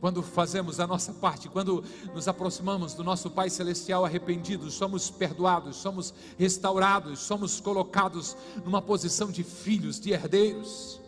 Quando 0.00 0.22
fazemos 0.22 0.80
a 0.80 0.86
nossa 0.86 1.12
parte, 1.12 1.48
quando 1.48 1.84
nos 2.14 2.26
aproximamos 2.26 2.94
do 2.94 3.04
nosso 3.04 3.30
Pai 3.30 3.50
Celestial 3.50 4.04
arrependidos, 4.04 4.74
somos 4.74 5.10
perdoados, 5.10 5.76
somos 5.76 6.14
restaurados, 6.38 7.18
somos 7.18 7.60
colocados 7.60 8.36
numa 8.64 8.80
posição 8.80 9.30
de 9.30 9.44
filhos, 9.44 10.00
de 10.00 10.10
herdeiros. 10.12 11.00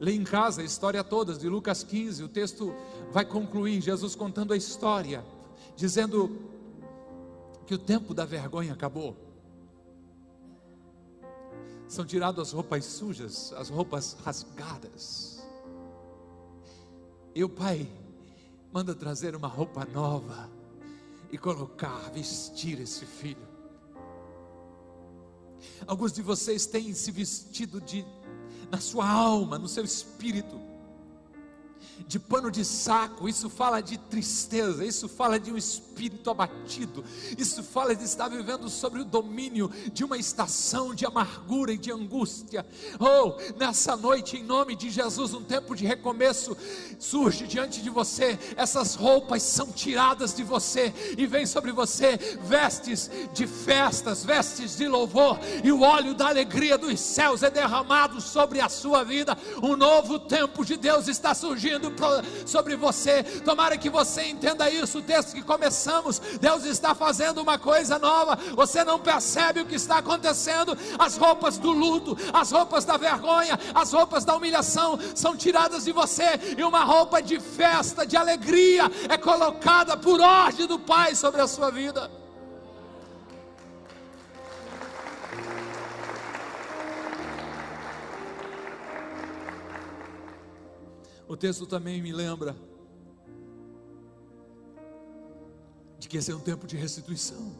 Leia 0.00 0.16
em 0.16 0.24
casa 0.24 0.62
a 0.62 0.64
história 0.64 1.02
toda 1.04 1.34
de 1.34 1.48
Lucas 1.48 1.82
15. 1.82 2.24
O 2.24 2.28
texto 2.28 2.74
vai 3.12 3.24
concluir 3.24 3.80
Jesus 3.80 4.14
contando 4.14 4.52
a 4.52 4.56
história, 4.56 5.24
dizendo 5.76 6.38
que 7.66 7.74
o 7.74 7.78
tempo 7.78 8.12
da 8.12 8.24
vergonha 8.24 8.72
acabou. 8.72 9.16
São 11.88 12.04
tiradas 12.04 12.48
as 12.48 12.52
roupas 12.52 12.84
sujas, 12.84 13.52
as 13.52 13.68
roupas 13.68 14.16
rasgadas. 14.24 15.46
E 17.34 17.42
o 17.44 17.48
pai 17.48 17.88
manda 18.72 18.94
trazer 18.94 19.36
uma 19.36 19.48
roupa 19.48 19.84
nova 19.84 20.50
e 21.30 21.38
colocar, 21.38 22.10
vestir 22.10 22.80
esse 22.80 23.06
filho. 23.06 23.54
Alguns 25.86 26.12
de 26.12 26.22
vocês 26.22 26.66
têm 26.66 26.92
se 26.92 27.10
vestido 27.10 27.80
de 27.80 28.04
na 28.70 28.78
sua 28.78 29.08
alma, 29.08 29.58
no 29.58 29.68
seu 29.68 29.84
espírito 29.84 30.60
de 32.06 32.18
pano 32.18 32.50
de 32.50 32.64
saco, 32.64 33.28
isso 33.28 33.48
fala 33.48 33.80
de 33.80 33.96
tristeza, 33.96 34.84
isso 34.84 35.08
fala 35.08 35.38
de 35.38 35.52
um 35.52 35.56
espírito 35.56 36.30
abatido, 36.30 37.04
isso 37.38 37.62
fala 37.62 37.94
de 37.94 38.04
estar 38.04 38.28
vivendo 38.28 38.68
sobre 38.68 39.00
o 39.00 39.04
domínio 39.04 39.70
de 39.92 40.04
uma 40.04 40.16
estação 40.16 40.94
de 40.94 41.06
amargura 41.06 41.72
e 41.72 41.78
de 41.78 41.92
angústia. 41.92 42.66
Oh, 42.98 43.34
nessa 43.58 43.96
noite, 43.96 44.36
em 44.36 44.42
nome 44.42 44.74
de 44.74 44.90
Jesus, 44.90 45.34
um 45.34 45.42
tempo 45.42 45.74
de 45.74 45.86
recomeço 45.86 46.56
surge 46.98 47.46
diante 47.46 47.82
de 47.82 47.90
você, 47.90 48.38
essas 48.56 48.94
roupas 48.94 49.42
são 49.42 49.70
tiradas 49.72 50.34
de 50.34 50.42
você 50.42 50.92
e 51.16 51.26
vem 51.26 51.46
sobre 51.46 51.72
você 51.72 52.18
vestes 52.42 53.10
de 53.32 53.46
festas, 53.46 54.24
vestes 54.24 54.76
de 54.76 54.88
louvor, 54.88 55.38
e 55.62 55.70
o 55.70 55.82
óleo 55.82 56.14
da 56.14 56.28
alegria 56.28 56.76
dos 56.76 56.98
céus 57.00 57.42
é 57.42 57.50
derramado 57.50 58.20
sobre 58.20 58.60
a 58.60 58.68
sua 58.68 59.04
vida. 59.04 59.36
Um 59.62 59.76
novo 59.76 60.18
tempo 60.18 60.64
de 60.64 60.76
Deus 60.76 61.08
está 61.08 61.34
surgindo 61.34 61.83
sobre 62.46 62.76
você. 62.76 63.22
Tomara 63.44 63.76
que 63.76 63.90
você 63.90 64.24
entenda 64.24 64.68
isso. 64.70 64.98
O 64.98 65.02
texto 65.02 65.34
que 65.34 65.42
começamos, 65.42 66.18
Deus 66.40 66.64
está 66.64 66.94
fazendo 66.94 67.40
uma 67.40 67.58
coisa 67.58 67.98
nova. 67.98 68.36
Você 68.54 68.84
não 68.84 68.98
percebe 68.98 69.60
o 69.60 69.66
que 69.66 69.74
está 69.74 69.98
acontecendo. 69.98 70.76
As 70.98 71.16
roupas 71.16 71.58
do 71.58 71.70
luto, 71.70 72.16
as 72.32 72.50
roupas 72.50 72.84
da 72.84 72.96
vergonha, 72.96 73.58
as 73.74 73.92
roupas 73.92 74.24
da 74.24 74.34
humilhação 74.34 74.98
são 75.14 75.36
tiradas 75.36 75.84
de 75.84 75.92
você 75.92 76.40
e 76.56 76.62
uma 76.62 76.84
roupa 76.84 77.22
de 77.22 77.40
festa, 77.40 78.06
de 78.06 78.16
alegria 78.16 78.90
é 79.08 79.16
colocada 79.16 79.96
por 79.96 80.20
ordem 80.20 80.66
do 80.66 80.78
Pai 80.78 81.14
sobre 81.14 81.40
a 81.40 81.46
sua 81.46 81.70
vida. 81.70 82.23
O 91.26 91.36
texto 91.36 91.66
também 91.66 92.02
me 92.02 92.12
lembra 92.12 92.54
de 95.98 96.08
que 96.08 96.18
esse 96.18 96.30
é 96.30 96.34
um 96.34 96.40
tempo 96.40 96.66
de 96.66 96.76
restituição. 96.76 97.54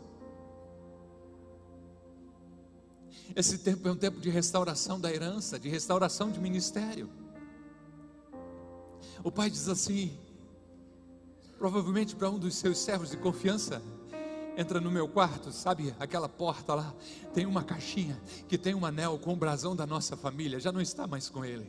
Esse 3.34 3.58
tempo 3.58 3.88
é 3.88 3.92
um 3.92 3.96
tempo 3.96 4.20
de 4.20 4.28
restauração 4.28 5.00
da 5.00 5.10
herança, 5.10 5.58
de 5.58 5.68
restauração 5.68 6.30
de 6.30 6.38
ministério. 6.38 7.08
O 9.22 9.32
pai 9.32 9.48
diz 9.48 9.68
assim, 9.68 10.16
provavelmente 11.58 12.14
para 12.14 12.28
um 12.28 12.38
dos 12.38 12.54
seus 12.56 12.78
servos 12.78 13.10
de 13.10 13.16
confiança, 13.16 13.82
entra 14.56 14.80
no 14.80 14.90
meu 14.90 15.08
quarto, 15.08 15.50
sabe 15.50 15.94
aquela 15.98 16.28
porta 16.28 16.74
lá, 16.74 16.94
tem 17.32 17.46
uma 17.46 17.64
caixinha 17.64 18.20
que 18.46 18.58
tem 18.58 18.74
um 18.74 18.84
anel 18.84 19.18
com 19.18 19.32
o 19.32 19.36
brasão 19.36 19.74
da 19.74 19.86
nossa 19.86 20.16
família, 20.16 20.60
já 20.60 20.70
não 20.70 20.80
está 20.80 21.06
mais 21.06 21.30
com 21.30 21.44
ele. 21.44 21.68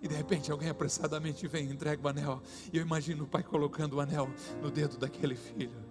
E 0.00 0.08
de 0.08 0.14
repente 0.14 0.50
alguém 0.50 0.68
apressadamente 0.68 1.46
vem 1.48 1.66
e 1.66 1.72
entrega 1.72 2.04
o 2.04 2.08
anel. 2.08 2.42
E 2.72 2.76
eu 2.76 2.82
imagino 2.82 3.24
o 3.24 3.26
pai 3.26 3.42
colocando 3.42 3.94
o 3.94 4.00
anel 4.00 4.30
no 4.62 4.70
dedo 4.70 4.96
daquele 4.96 5.36
filho. 5.36 5.88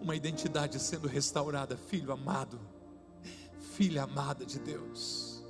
uma 0.00 0.14
identidade 0.14 0.78
sendo 0.78 1.08
restaurada, 1.08 1.78
filho 1.78 2.12
amado, 2.12 2.60
filha 3.72 4.02
amada 4.02 4.44
de 4.44 4.58
Deus. 4.58 5.42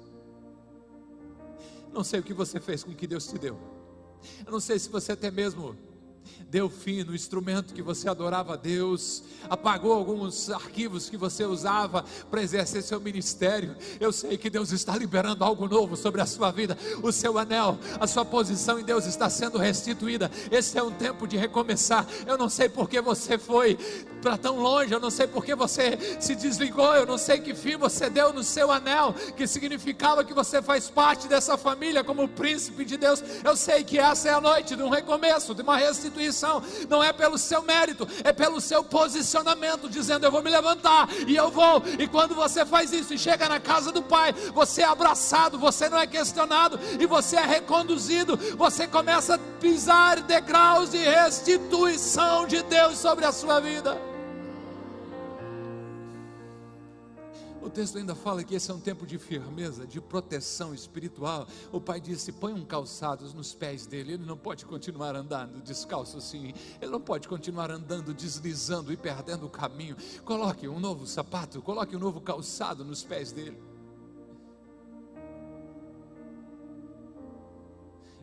Não 1.92 2.04
sei 2.04 2.20
o 2.20 2.22
que 2.22 2.32
você 2.32 2.60
fez 2.60 2.84
com 2.84 2.92
o 2.92 2.94
que 2.94 3.06
Deus 3.06 3.26
te 3.26 3.36
deu. 3.36 3.58
Eu 4.46 4.52
não 4.52 4.60
sei 4.60 4.78
se 4.78 4.88
você 4.88 5.12
até 5.12 5.30
mesmo 5.30 5.76
deu 6.50 6.68
fim 6.68 7.02
no 7.02 7.14
instrumento 7.14 7.74
que 7.74 7.82
você 7.82 8.08
adorava 8.08 8.54
a 8.54 8.56
Deus, 8.56 9.24
apagou 9.50 9.92
alguns 9.92 10.50
arquivos 10.50 11.10
que 11.10 11.16
você 11.16 11.44
usava 11.44 12.04
para 12.30 12.42
exercer 12.42 12.82
seu 12.82 13.00
ministério. 13.00 13.76
Eu 13.98 14.12
sei 14.12 14.38
que 14.38 14.50
Deus 14.50 14.70
está 14.70 14.96
liberando 14.96 15.44
algo 15.44 15.68
novo 15.68 15.96
sobre 15.96 16.20
a 16.20 16.26
sua 16.26 16.50
vida. 16.50 16.78
O 17.02 17.10
seu 17.10 17.38
anel, 17.38 17.78
a 17.98 18.06
sua 18.06 18.24
posição 18.24 18.78
em 18.78 18.84
Deus 18.84 19.06
está 19.06 19.28
sendo 19.28 19.58
restituída. 19.58 20.30
Esse 20.50 20.78
é 20.78 20.82
um 20.82 20.92
tempo 20.92 21.26
de 21.26 21.36
recomeçar. 21.36 22.06
Eu 22.26 22.38
não 22.38 22.48
sei 22.48 22.68
por 22.68 22.88
que 22.88 23.00
você 23.00 23.38
foi 23.38 23.76
para 24.24 24.38
tão 24.38 24.56
longe, 24.56 24.90
eu 24.90 24.98
não 24.98 25.10
sei 25.10 25.26
por 25.26 25.44
que 25.44 25.54
você 25.54 26.16
se 26.18 26.34
desligou, 26.34 26.94
eu 26.94 27.04
não 27.04 27.18
sei 27.18 27.38
que 27.40 27.54
fim 27.54 27.76
você 27.76 28.08
deu 28.08 28.32
no 28.32 28.42
seu 28.42 28.72
anel, 28.72 29.14
que 29.36 29.46
significava 29.46 30.24
que 30.24 30.32
você 30.32 30.62
faz 30.62 30.88
parte 30.88 31.28
dessa 31.28 31.58
família 31.58 32.02
como 32.02 32.26
príncipe 32.26 32.86
de 32.86 32.96
Deus. 32.96 33.22
Eu 33.44 33.54
sei 33.54 33.84
que 33.84 33.98
essa 33.98 34.30
é 34.30 34.32
a 34.32 34.40
noite 34.40 34.74
de 34.74 34.82
um 34.82 34.88
recomeço, 34.88 35.54
de 35.54 35.60
uma 35.60 35.76
restituição. 35.76 36.62
Não 36.88 37.04
é 37.04 37.12
pelo 37.12 37.36
seu 37.36 37.60
mérito, 37.60 38.08
é 38.24 38.32
pelo 38.32 38.62
seu 38.62 38.82
posicionamento, 38.82 39.90
dizendo: 39.90 40.24
Eu 40.24 40.32
vou 40.32 40.42
me 40.42 40.48
levantar 40.48 41.06
e 41.28 41.36
eu 41.36 41.50
vou. 41.50 41.82
E 41.98 42.08
quando 42.08 42.34
você 42.34 42.64
faz 42.64 42.94
isso 42.94 43.12
e 43.12 43.18
chega 43.18 43.46
na 43.46 43.60
casa 43.60 43.92
do 43.92 44.02
Pai, 44.02 44.32
você 44.54 44.80
é 44.80 44.86
abraçado, 44.86 45.58
você 45.58 45.86
não 45.90 45.98
é 45.98 46.06
questionado 46.06 46.80
e 46.98 47.04
você 47.04 47.36
é 47.36 47.44
reconduzido. 47.44 48.38
Você 48.56 48.86
começa 48.86 49.34
a 49.34 49.38
pisar 49.60 50.22
degraus 50.22 50.92
de 50.92 50.96
restituição 50.96 52.46
de 52.46 52.62
Deus 52.62 52.96
sobre 52.96 53.26
a 53.26 53.32
sua 53.32 53.60
vida. 53.60 54.13
O 57.64 57.70
texto 57.70 57.96
ainda 57.96 58.14
fala 58.14 58.44
que 58.44 58.54
esse 58.54 58.70
é 58.70 58.74
um 58.74 58.78
tempo 58.78 59.06
de 59.06 59.16
firmeza, 59.18 59.86
de 59.86 59.98
proteção 59.98 60.74
espiritual. 60.74 61.48
O 61.72 61.80
pai 61.80 61.98
disse: 61.98 62.30
põe 62.30 62.52
um 62.52 62.62
calçados 62.62 63.32
nos 63.32 63.54
pés 63.54 63.86
dele. 63.86 64.12
Ele 64.12 64.26
não 64.26 64.36
pode 64.36 64.66
continuar 64.66 65.16
andando 65.16 65.62
descalço 65.62 66.18
assim. 66.18 66.52
Ele 66.78 66.90
não 66.90 67.00
pode 67.00 67.26
continuar 67.26 67.70
andando 67.70 68.12
deslizando 68.12 68.92
e 68.92 68.98
perdendo 68.98 69.46
o 69.46 69.48
caminho. 69.48 69.96
Coloque 70.26 70.68
um 70.68 70.78
novo 70.78 71.06
sapato, 71.06 71.62
coloque 71.62 71.96
um 71.96 71.98
novo 71.98 72.20
calçado 72.20 72.84
nos 72.84 73.02
pés 73.02 73.32
dele. 73.32 73.58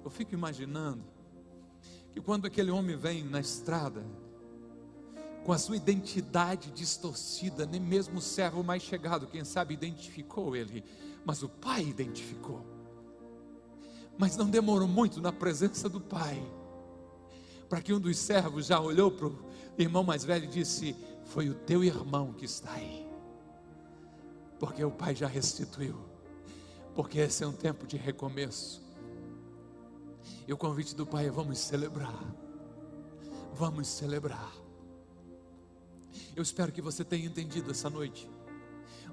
Eu 0.05 0.11
fico 0.11 0.35
imaginando 0.35 1.03
que 2.13 2.21
quando 2.21 2.45
aquele 2.45 2.69
homem 2.69 2.95
vem 2.95 3.23
na 3.23 3.39
estrada, 3.39 4.05
com 5.43 5.51
a 5.51 5.57
sua 5.57 5.75
identidade 5.75 6.71
distorcida, 6.71 7.65
nem 7.65 7.79
mesmo 7.79 8.19
o 8.19 8.21
servo 8.21 8.63
mais 8.63 8.83
chegado, 8.83 9.27
quem 9.27 9.43
sabe, 9.43 9.73
identificou 9.73 10.55
ele, 10.55 10.83
mas 11.25 11.41
o 11.41 11.49
pai 11.49 11.83
identificou. 11.83 12.63
Mas 14.17 14.37
não 14.37 14.49
demorou 14.49 14.87
muito 14.87 15.19
na 15.19 15.31
presença 15.31 15.89
do 15.89 15.99
pai, 15.99 16.41
para 17.67 17.81
que 17.81 17.93
um 17.93 17.99
dos 17.99 18.17
servos 18.17 18.67
já 18.67 18.79
olhou 18.79 19.11
para 19.11 19.27
o 19.27 19.45
irmão 19.77 20.03
mais 20.03 20.23
velho 20.23 20.45
e 20.45 20.47
disse: 20.47 20.95
Foi 21.25 21.49
o 21.49 21.55
teu 21.55 21.83
irmão 21.83 22.33
que 22.33 22.45
está 22.45 22.73
aí, 22.73 23.07
porque 24.59 24.83
o 24.83 24.91
pai 24.91 25.15
já 25.15 25.27
restituiu, 25.27 25.97
porque 26.93 27.17
esse 27.17 27.43
é 27.43 27.47
um 27.47 27.53
tempo 27.53 27.87
de 27.87 27.97
recomeço. 27.97 28.81
E 30.47 30.53
o 30.53 30.57
convite 30.57 30.95
do 30.95 31.07
pai 31.07 31.27
é: 31.27 31.31
vamos 31.31 31.57
celebrar, 31.57 32.35
vamos 33.53 33.87
celebrar. 33.87 34.60
Eu 36.35 36.43
espero 36.43 36.71
que 36.71 36.81
você 36.81 37.03
tenha 37.03 37.25
entendido 37.25 37.71
essa 37.71 37.89
noite. 37.89 38.29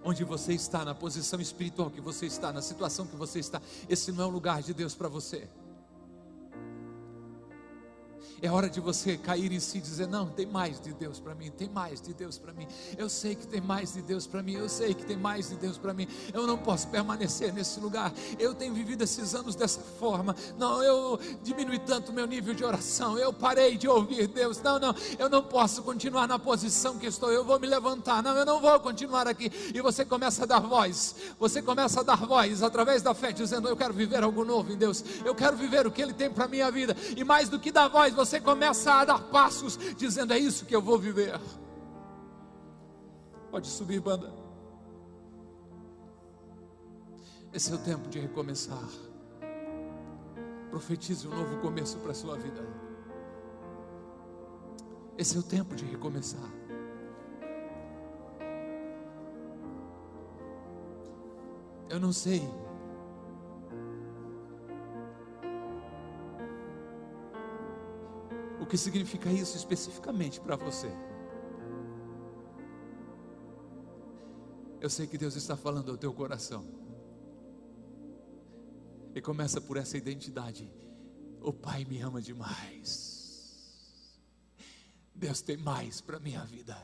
Onde 0.05 0.25
você 0.25 0.53
está, 0.53 0.85
na 0.85 0.95
posição 0.95 1.41
espiritual 1.41 1.91
que 1.91 2.01
você 2.01 2.27
está, 2.27 2.53
na 2.53 2.63
situação 2.63 3.07
que 3.07 3.17
você 3.17 3.39
está, 3.41 3.61
esse 3.89 4.13
não 4.13 4.25
é 4.25 4.27
o 4.27 4.31
lugar 4.31 4.63
de 4.63 4.73
Deus 4.73 4.95
para 4.95 5.09
você. 5.09 5.49
É 8.41 8.51
hora 8.51 8.71
de 8.71 8.81
você 8.81 9.17
cair 9.17 9.51
em 9.51 9.59
si 9.59 9.79
e 9.79 9.81
dizer: 9.81 10.07
Não, 10.07 10.29
tem 10.29 10.47
mais 10.47 10.81
de 10.81 10.93
Deus 10.93 11.19
para 11.19 11.35
mim, 11.35 11.51
tem 11.51 11.69
mais 11.69 12.01
de 12.01 12.15
Deus 12.15 12.39
para 12.39 12.53
mim. 12.53 12.69
Eu 12.97 13.09
sei 13.09 13.35
que 13.35 13.47
tem 13.47 13.61
mais 13.61 13.95
de 13.95 14.03
Deus 14.03 14.27
para 14.27 14.43
mim, 14.43 14.53
eu 14.53 14.69
sei 14.69 14.95
que 14.95 15.05
tem 15.05 15.17
mais 15.17 15.49
de 15.49 15.57
Deus 15.57 15.77
para 15.77 15.93
mim. 15.93 16.07
Eu 16.33 16.47
não 16.47 16.57
posso 16.57 16.87
permanecer 16.89 17.53
nesse 17.53 17.81
lugar. 17.81 18.13
Eu 18.39 18.55
tenho 18.55 18.73
vivido 18.73 19.03
esses 19.03 19.35
anos 19.35 19.57
dessa 19.57 19.81
forma. 19.81 20.37
Não, 20.57 20.83
eu 20.83 21.19
diminui 21.43 21.81
tanto 21.81 22.13
meu 22.13 22.27
nível 22.27 22.55
de 22.55 22.65
oração. 22.65 23.19
Eu 23.19 23.33
parei 23.33 23.77
de 23.77 23.89
ouvir 23.89 24.29
Deus. 24.29 24.63
Não, 24.63 24.79
não, 24.79 24.95
eu 25.19 25.29
não 25.29 25.43
posso 25.43 25.83
continuar 25.83 26.29
na 26.29 26.39
posição 26.39 26.97
que 26.97 27.07
estou. 27.07 27.33
Eu 27.33 27.45
vou 27.45 27.59
me 27.59 27.67
levantar. 27.67 28.23
Não, 28.23 28.37
eu 28.37 28.47
não 28.47 28.61
vou 28.61 28.79
continuar 28.79 29.27
aqui. 29.27 29.51
E 29.75 29.81
você 29.81 30.05
começa 30.05 30.45
a 30.45 30.47
dar 30.47 30.61
voz. 30.61 31.17
Você 31.41 31.61
começa 31.61 32.01
a 32.01 32.03
dar 32.05 32.25
voz 32.25 32.63
através 32.63 33.03
da 33.03 33.15
fé, 33.15 33.33
dizendo: 33.33 33.69
Eu 33.69 33.77
quero 33.77 33.93
viver 33.93 34.23
algo 34.23 34.45
novo 34.45 34.73
em 34.73 34.77
Deus. 34.77 35.05
Eu 35.25 35.35
quero 35.35 35.57
viver 35.57 35.89
o 35.89 35.91
que 35.91 36.01
Ele 36.01 36.13
tem 36.13 36.31
para 36.31 36.47
minha 36.47 36.71
vida. 36.71 36.97
E 37.17 37.25
mais 37.25 37.49
do 37.49 37.59
que 37.59 37.73
dar 37.73 37.89
voz, 37.89 38.15
você 38.15 38.28
você 38.29 38.41
começa 38.41 38.93
a 38.93 39.05
dar 39.05 39.19
passos, 39.19 39.77
dizendo: 39.97 40.33
É 40.33 40.39
isso 40.39 40.67
que 40.67 40.77
eu 40.77 40.83
vou 40.83 40.99
viver. 40.99 41.41
Pode 43.51 43.67
subir, 43.67 44.01
banda. 44.01 44.33
Esse 47.53 47.73
é 47.73 47.75
o 47.75 47.79
tempo 47.79 48.09
de 48.09 48.19
recomeçar. 48.19 48.87
Profetize 50.71 51.27
um 51.27 51.35
novo 51.35 51.59
começo 51.61 51.97
para 51.99 52.11
a 52.11 52.15
sua 52.15 52.37
vida. 52.37 52.63
Esse 55.17 55.37
é 55.37 55.41
o 55.41 55.43
tempo 55.43 55.75
de 55.75 55.85
recomeçar. 55.87 56.51
Eu 61.89 61.99
não 61.99 62.13
sei 62.13 62.47
que 68.69 68.77
significa 68.77 69.33
isso 69.33 69.57
especificamente 69.57 70.41
para 70.41 70.57
você. 70.57 70.91
Eu 74.81 74.89
sei 74.89 75.07
que 75.07 75.19
Deus 75.19 75.35
está 75.35 75.57
falando 75.57 75.91
ao 75.91 75.97
teu 75.97 76.13
coração. 76.13 76.65
E 79.15 79.21
começa 79.21 79.61
por 79.61 79.77
essa 79.77 79.97
identidade. 79.97 80.71
O 81.41 81.53
Pai 81.53 81.85
me 81.85 82.01
ama 82.01 82.21
demais. 82.23 84.21
Deus 85.15 85.41
tem 85.41 85.57
mais 85.57 86.01
para 86.01 86.21
minha 86.21 86.45
vida. 86.45 86.77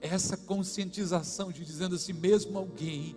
Essa 0.00 0.36
conscientização 0.36 1.50
de 1.50 1.64
dizendo 1.64 1.94
assim, 1.94 2.12
mesmo 2.12 2.58
alguém 2.58 3.16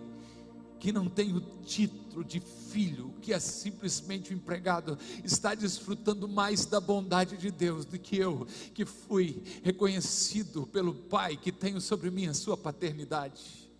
que 0.78 0.92
não 0.92 1.08
tem 1.08 1.34
o 1.34 1.40
título 1.62 2.05
de 2.24 2.40
filho, 2.40 3.14
que 3.20 3.32
é 3.32 3.38
simplesmente 3.38 4.32
um 4.32 4.36
empregado, 4.36 4.98
está 5.24 5.54
desfrutando 5.54 6.28
mais 6.28 6.66
da 6.66 6.80
bondade 6.80 7.36
de 7.36 7.50
Deus 7.50 7.84
do 7.84 7.98
que 7.98 8.16
eu, 8.16 8.46
que 8.74 8.84
fui 8.84 9.42
reconhecido 9.62 10.66
pelo 10.66 10.94
Pai, 10.94 11.36
que 11.36 11.52
tenho 11.52 11.80
sobre 11.80 12.10
mim 12.10 12.26
a 12.26 12.34
sua 12.34 12.56
paternidade. 12.56 13.70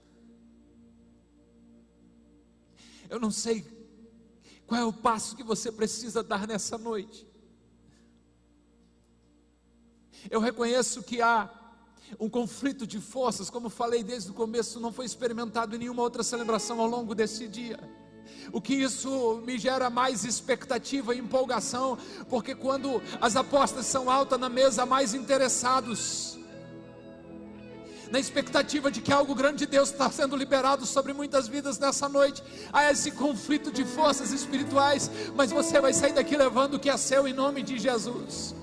Eu 3.08 3.20
não 3.20 3.30
sei 3.30 3.64
qual 4.66 4.80
é 4.80 4.84
o 4.84 4.92
passo 4.92 5.36
que 5.36 5.42
você 5.42 5.70
precisa 5.70 6.22
dar 6.22 6.46
nessa 6.46 6.76
noite. 6.76 7.26
Eu 10.28 10.40
reconheço 10.40 11.02
que 11.02 11.20
há 11.20 11.48
um 12.18 12.28
conflito 12.28 12.86
de 12.86 13.00
forças, 13.00 13.50
como 13.50 13.68
falei 13.68 14.02
desde 14.02 14.30
o 14.30 14.34
começo, 14.34 14.80
não 14.80 14.92
foi 14.92 15.04
experimentado 15.04 15.74
em 15.74 15.78
nenhuma 15.78 16.02
outra 16.02 16.22
celebração 16.22 16.80
ao 16.80 16.86
longo 16.86 17.14
desse 17.14 17.48
dia. 17.48 17.78
O 18.52 18.60
que 18.60 18.74
isso 18.74 19.42
me 19.44 19.58
gera 19.58 19.90
mais 19.90 20.24
expectativa 20.24 21.14
e 21.14 21.18
empolgação, 21.18 21.98
porque 22.28 22.54
quando 22.54 23.02
as 23.20 23.36
apostas 23.36 23.86
são 23.86 24.10
altas 24.10 24.38
na 24.38 24.48
mesa, 24.48 24.86
mais 24.86 25.14
interessados, 25.14 26.38
na 28.10 28.18
expectativa 28.20 28.90
de 28.90 29.00
que 29.00 29.12
algo 29.12 29.34
grande 29.34 29.58
de 29.58 29.66
Deus 29.66 29.90
está 29.90 30.10
sendo 30.10 30.36
liberado 30.36 30.86
sobre 30.86 31.12
muitas 31.12 31.48
vidas 31.48 31.78
nessa 31.78 32.08
noite, 32.08 32.42
há 32.72 32.90
esse 32.90 33.10
conflito 33.10 33.72
de 33.72 33.84
forças 33.84 34.32
espirituais, 34.32 35.10
mas 35.34 35.50
você 35.50 35.80
vai 35.80 35.92
sair 35.92 36.12
daqui 36.12 36.36
levando 36.36 36.74
o 36.74 36.78
que 36.78 36.90
é 36.90 36.96
seu 36.96 37.26
em 37.26 37.32
nome 37.32 37.62
de 37.62 37.78
Jesus. 37.78 38.54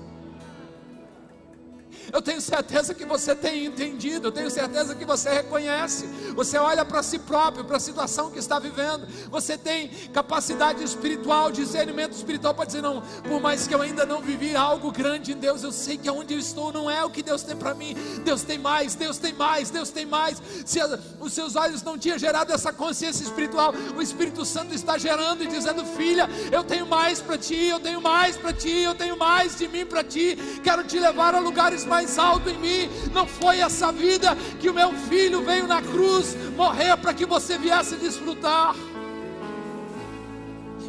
Eu 2.12 2.22
tenho 2.22 2.40
certeza 2.40 2.94
que 2.94 3.04
você 3.04 3.34
tem 3.34 3.66
entendido, 3.66 4.28
eu 4.28 4.32
tenho 4.32 4.50
certeza 4.50 4.94
que 4.94 5.04
você 5.04 5.30
reconhece. 5.30 6.06
Você 6.34 6.58
olha 6.58 6.84
para 6.84 7.02
si 7.02 7.18
próprio, 7.18 7.64
para 7.64 7.76
a 7.76 7.80
situação 7.80 8.30
que 8.30 8.38
está 8.38 8.58
vivendo. 8.58 9.06
Você 9.30 9.56
tem 9.56 9.88
capacidade 10.12 10.82
espiritual, 10.82 11.50
discernimento 11.50 12.12
espiritual 12.12 12.54
para 12.54 12.64
dizer: 12.64 12.82
não, 12.82 13.02
por 13.28 13.40
mais 13.40 13.66
que 13.66 13.74
eu 13.74 13.82
ainda 13.82 14.04
não 14.04 14.20
vivi 14.20 14.54
algo 14.56 14.90
grande 14.90 15.32
em 15.32 15.36
Deus, 15.36 15.62
eu 15.62 15.72
sei 15.72 15.96
que 15.96 16.10
onde 16.10 16.34
eu 16.34 16.38
estou 16.38 16.72
não 16.72 16.90
é 16.90 17.04
o 17.04 17.10
que 17.10 17.22
Deus 17.22 17.42
tem 17.42 17.56
para 17.56 17.74
mim. 17.74 17.94
Deus 18.24 18.42
tem 18.42 18.58
mais, 18.58 18.94
Deus 18.94 19.18
tem 19.18 19.32
mais, 19.32 19.70
Deus 19.70 19.90
tem 19.90 20.06
mais. 20.06 20.42
Se 20.64 20.80
os 21.20 21.32
seus 21.32 21.56
olhos 21.56 21.82
não 21.82 21.98
tinham 21.98 22.18
gerado 22.18 22.52
essa 22.52 22.72
consciência 22.72 23.22
espiritual, 23.22 23.74
o 23.96 24.02
Espírito 24.02 24.44
Santo 24.44 24.74
está 24.74 24.98
gerando 24.98 25.42
e 25.44 25.46
dizendo: 25.46 25.84
filha, 25.84 26.28
eu 26.50 26.64
tenho 26.64 26.86
mais 26.86 27.20
para 27.20 27.38
ti, 27.38 27.66
eu 27.66 27.80
tenho 27.80 28.00
mais 28.00 28.36
para 28.36 28.52
ti, 28.52 28.82
eu 28.82 28.94
tenho 28.94 29.16
mais 29.16 29.56
de 29.56 29.68
mim 29.68 29.86
para 29.86 30.02
ti. 30.02 30.36
Quero 30.62 30.84
te 30.84 30.98
levar 30.98 31.34
a 31.34 31.38
lugares 31.38 31.84
mais 31.84 31.93
altos 32.18 32.52
em 32.52 32.58
mim. 32.58 32.90
Não 33.12 33.26
foi 33.26 33.60
essa 33.60 33.92
vida 33.92 34.36
que 34.60 34.68
o 34.68 34.74
meu 34.74 34.92
filho 34.92 35.42
veio 35.42 35.66
na 35.66 35.80
cruz 35.80 36.36
morrer 36.56 36.96
para 36.96 37.14
que 37.14 37.26
você 37.26 37.58
viesse 37.58 37.96
desfrutar. 37.96 38.74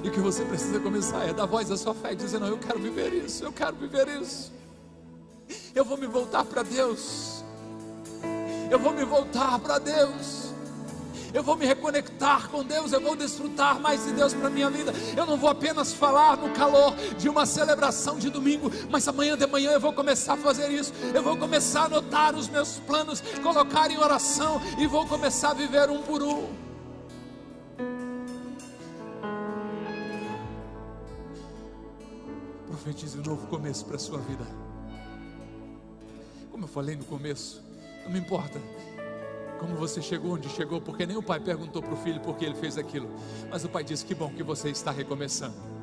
E 0.03 0.08
o 0.08 0.12
que 0.12 0.20
você 0.20 0.45
precisa 0.45 0.80
começar 0.80 1.28
é 1.28 1.34
dar 1.34 1.45
voz 1.45 1.72
à 1.72 1.78
sua 1.78 1.93
fé 1.93 2.14
e 2.14 2.16
dizer: 2.16 2.39
Não, 2.39 2.47
eu 2.47 2.58
quero 2.58 2.80
viver 2.80 3.14
isso, 3.14 3.43
eu 3.43 3.51
quero 3.51 3.76
viver 3.76 4.08
isso. 4.22 4.53
Eu 5.74 5.84
vou 5.84 5.97
me 5.97 6.08
voltar 6.08 6.45
para 6.45 6.64
Deus. 6.64 7.43
Eu 8.70 8.80
vou 8.80 8.93
me 8.93 9.03
voltar 9.03 9.60
para 9.60 9.80
Deus. 9.80 10.44
Eu 11.36 11.43
vou 11.43 11.57
me 11.57 11.65
reconectar 11.65 12.47
com 12.47 12.63
Deus, 12.63 12.93
eu 12.93 13.01
vou 13.01 13.13
desfrutar 13.13 13.77
mais 13.77 14.05
de 14.05 14.13
Deus 14.13 14.33
para 14.33 14.49
minha 14.49 14.69
vida. 14.69 14.93
Eu 15.17 15.25
não 15.25 15.36
vou 15.36 15.49
apenas 15.49 15.91
falar 15.91 16.38
no 16.38 16.49
calor 16.51 16.95
de 17.17 17.27
uma 17.27 17.45
celebração 17.45 18.17
de 18.17 18.29
domingo, 18.29 18.71
mas 18.89 19.05
amanhã 19.05 19.36
de 19.36 19.45
manhã 19.45 19.71
eu 19.71 19.79
vou 19.81 19.91
começar 19.91 20.36
a 20.36 20.38
fazer 20.38 20.71
isso. 20.71 20.93
Eu 21.13 21.21
vou 21.21 21.36
começar 21.36 21.81
a 21.81 21.86
anotar 21.88 22.33
os 22.36 22.47
meus 22.47 22.79
planos, 22.79 23.21
colocar 23.43 23.91
em 23.91 23.97
oração 23.97 24.61
e 24.77 24.88
vou 24.88 25.05
começar 25.07 25.49
a 25.49 25.53
viver 25.53 25.89
um 25.89 26.01
por 26.03 26.23
um. 26.23 26.47
profetize 32.65 33.17
um 33.17 33.23
novo 33.23 33.47
começo 33.47 33.83
para 33.83 33.97
a 33.97 33.99
sua 33.99 34.19
vida. 34.19 34.45
Como 36.49 36.63
eu 36.63 36.67
falei 36.67 36.95
no 36.95 37.03
começo, 37.03 37.61
não 38.05 38.11
me 38.11 38.19
importa 38.19 38.61
como 39.56 39.76
você 39.76 40.01
chegou 40.01 40.34
onde 40.34 40.49
chegou, 40.49 40.80
porque 40.82 41.06
nem 41.06 41.18
o 41.18 41.24
pai 41.24 41.39
perguntou 41.39 41.82
para 41.82 41.93
o 41.93 41.97
filho 41.97 42.20
por 42.22 42.38
que 42.38 42.45
ele 42.45 42.56
fez 42.56 42.78
aquilo, 42.78 43.10
mas 43.49 43.64
o 43.64 43.70
pai 43.70 43.84
disse: 43.84 44.06
Que 44.06 44.16
bom 44.16 44.30
que 44.30 44.43
você 44.43 44.70
está 44.70 44.91
recomeçando. 44.91 45.74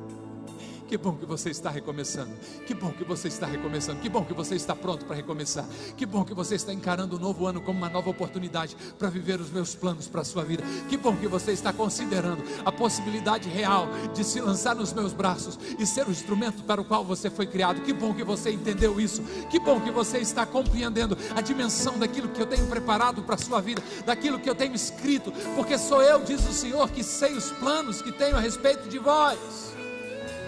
Que 0.87 0.97
bom 0.97 1.15
que 1.15 1.25
você 1.25 1.49
está 1.49 1.69
recomeçando. 1.69 2.31
Que 2.65 2.73
bom 2.73 2.91
que 2.91 3.03
você 3.03 3.27
está 3.27 3.45
recomeçando. 3.45 3.99
Que 3.99 4.09
bom 4.09 4.23
que 4.23 4.33
você 4.33 4.55
está 4.55 4.75
pronto 4.75 5.05
para 5.05 5.15
recomeçar. 5.15 5.65
Que 5.95 6.05
bom 6.05 6.23
que 6.23 6.33
você 6.33 6.55
está 6.55 6.73
encarando 6.73 7.15
o 7.15 7.19
novo 7.19 7.47
ano 7.47 7.61
como 7.61 7.77
uma 7.77 7.89
nova 7.89 8.09
oportunidade 8.09 8.75
para 8.97 9.09
viver 9.09 9.39
os 9.39 9.49
meus 9.49 9.75
planos 9.75 10.07
para 10.07 10.21
a 10.21 10.25
sua 10.25 10.43
vida. 10.43 10.63
Que 10.89 10.97
bom 10.97 11.15
que 11.15 11.27
você 11.27 11.51
está 11.51 11.71
considerando 11.71 12.43
a 12.65 12.71
possibilidade 12.71 13.49
real 13.49 13.87
de 14.13 14.23
se 14.23 14.39
lançar 14.39 14.75
nos 14.75 14.93
meus 14.93 15.13
braços 15.13 15.57
e 15.79 15.85
ser 15.85 16.07
o 16.07 16.11
instrumento 16.11 16.63
para 16.63 16.81
o 16.81 16.85
qual 16.85 17.03
você 17.03 17.29
foi 17.29 17.47
criado. 17.47 17.81
Que 17.81 17.93
bom 17.93 18.13
que 18.13 18.23
você 18.23 18.51
entendeu 18.51 18.99
isso. 18.99 19.23
Que 19.49 19.59
bom 19.59 19.79
que 19.79 19.91
você 19.91 20.19
está 20.19 20.45
compreendendo 20.45 21.17
a 21.35 21.41
dimensão 21.41 21.97
daquilo 21.97 22.29
que 22.29 22.41
eu 22.41 22.45
tenho 22.45 22.67
preparado 22.67 23.23
para 23.23 23.35
a 23.35 23.37
sua 23.37 23.61
vida, 23.61 23.81
daquilo 24.05 24.39
que 24.39 24.49
eu 24.49 24.55
tenho 24.55 24.75
escrito, 24.75 25.31
porque 25.55 25.77
sou 25.77 26.01
eu, 26.01 26.21
diz 26.21 26.47
o 26.47 26.53
Senhor, 26.53 26.89
que 26.89 27.03
sei 27.03 27.33
os 27.33 27.51
planos 27.51 28.01
que 28.01 28.11
tenho 28.11 28.35
a 28.35 28.39
respeito 28.39 28.89
de 28.89 28.99
vós. 28.99 29.73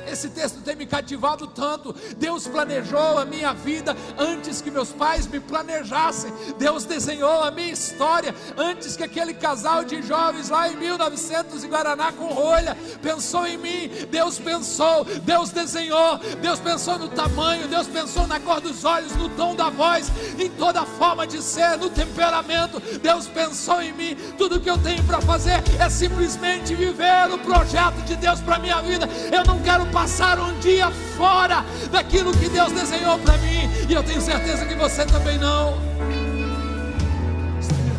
Esse 0.07 0.29
texto 0.29 0.61
tem 0.61 0.75
me 0.75 0.85
cativado 0.85 1.47
tanto. 1.47 1.95
Deus 2.17 2.47
planejou 2.47 3.17
a 3.17 3.25
minha 3.25 3.53
vida 3.53 3.95
antes 4.17 4.61
que 4.61 4.71
meus 4.71 4.91
pais 4.91 5.27
me 5.27 5.39
planejassem. 5.39 6.31
Deus 6.57 6.85
desenhou 6.85 7.43
a 7.43 7.51
minha 7.51 7.71
história 7.71 8.33
antes 8.57 8.95
que 8.95 9.03
aquele 9.03 9.33
casal 9.33 9.83
de 9.83 10.01
jovens 10.01 10.49
lá 10.49 10.69
em 10.69 10.75
1900 10.75 11.63
em 11.63 11.69
Guaraná 11.69 12.11
com 12.11 12.27
rolha 12.27 12.77
pensou 13.01 13.45
em 13.45 13.57
mim. 13.57 13.89
Deus 14.09 14.39
pensou, 14.39 15.05
Deus 15.23 15.49
desenhou, 15.49 16.17
Deus 16.41 16.59
pensou 16.59 16.97
no 16.97 17.09
tamanho, 17.09 17.67
Deus 17.67 17.87
pensou 17.87 18.27
na 18.27 18.39
cor 18.39 18.61
dos 18.61 18.83
olhos, 18.85 19.15
no 19.15 19.29
tom 19.29 19.55
da 19.55 19.69
voz, 19.69 20.11
em 20.37 20.49
toda 20.49 20.81
a 20.81 20.85
forma 20.85 21.25
de 21.25 21.41
ser, 21.41 21.77
no 21.77 21.89
temperamento. 21.89 22.79
Deus 22.99 23.27
pensou 23.27 23.81
em 23.81 23.93
mim. 23.93 24.15
Tudo 24.37 24.59
que 24.59 24.69
eu 24.69 24.77
tenho 24.77 25.03
para 25.03 25.21
fazer 25.21 25.63
é 25.79 25.89
simplesmente 25.89 26.75
viver 26.75 27.31
o 27.31 27.37
projeto 27.39 28.01
de 28.05 28.15
Deus 28.15 28.41
para 28.41 28.59
minha 28.59 28.81
vida. 28.81 29.07
Eu 29.31 29.43
não 29.45 29.61
quero 29.61 29.85
passar 29.95 30.37
um 30.41 30.59
dia 30.59 30.91
fora 31.15 31.63
daquilo 31.89 32.33
que 32.33 32.49
Deus 32.49 32.69
desenhou 32.73 33.17
para 33.19 33.37
mim, 33.37 33.69
e 33.87 33.93
eu 33.93 34.03
tenho 34.03 34.19
certeza 34.19 34.65
que 34.65 34.75
você 34.75 35.05
também 35.05 35.37
não. 35.37 35.73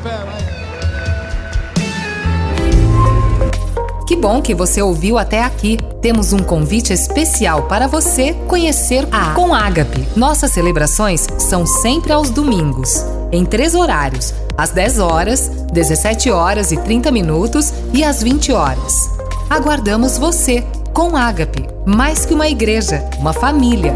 Pé, 0.03 0.11
vai. 0.11 0.57
Que 4.07 4.15
bom 4.15 4.43
que 4.43 4.55
você 4.55 4.83
ouviu 4.83 5.17
até 5.17 5.43
aqui. 5.43 5.79
Temos 6.03 6.35
um 6.35 6.39
convite 6.39 6.93
especial 6.93 7.63
para 7.63 7.87
você 7.87 8.35
conhecer 8.47 9.09
a 9.11 9.33
Com 9.33 9.55
Ágape. 9.55 10.07
Nossas 10.15 10.53
celebrações 10.53 11.27
são 11.39 11.65
sempre 11.67 12.13
aos 12.13 12.29
domingos, 12.29 13.07
em 13.33 13.43
três 13.47 13.75
horários: 13.75 14.35
às 14.57 14.71
10 14.71 14.99
horas, 14.99 15.49
17 15.73 16.31
horas 16.31 16.73
e 16.73 16.77
30 16.77 17.11
minutos 17.11 17.73
e 17.95 18.05
às 18.05 18.23
20 18.23 18.53
horas. 18.53 19.11
Aguardamos 19.49 20.19
você 20.19 20.63
com 20.97 21.15
Ágape, 21.15 21.69
mais 21.85 22.25
que 22.25 22.33
uma 22.33 22.49
igreja, 22.49 23.07
uma 23.19 23.35
família. 23.35 23.93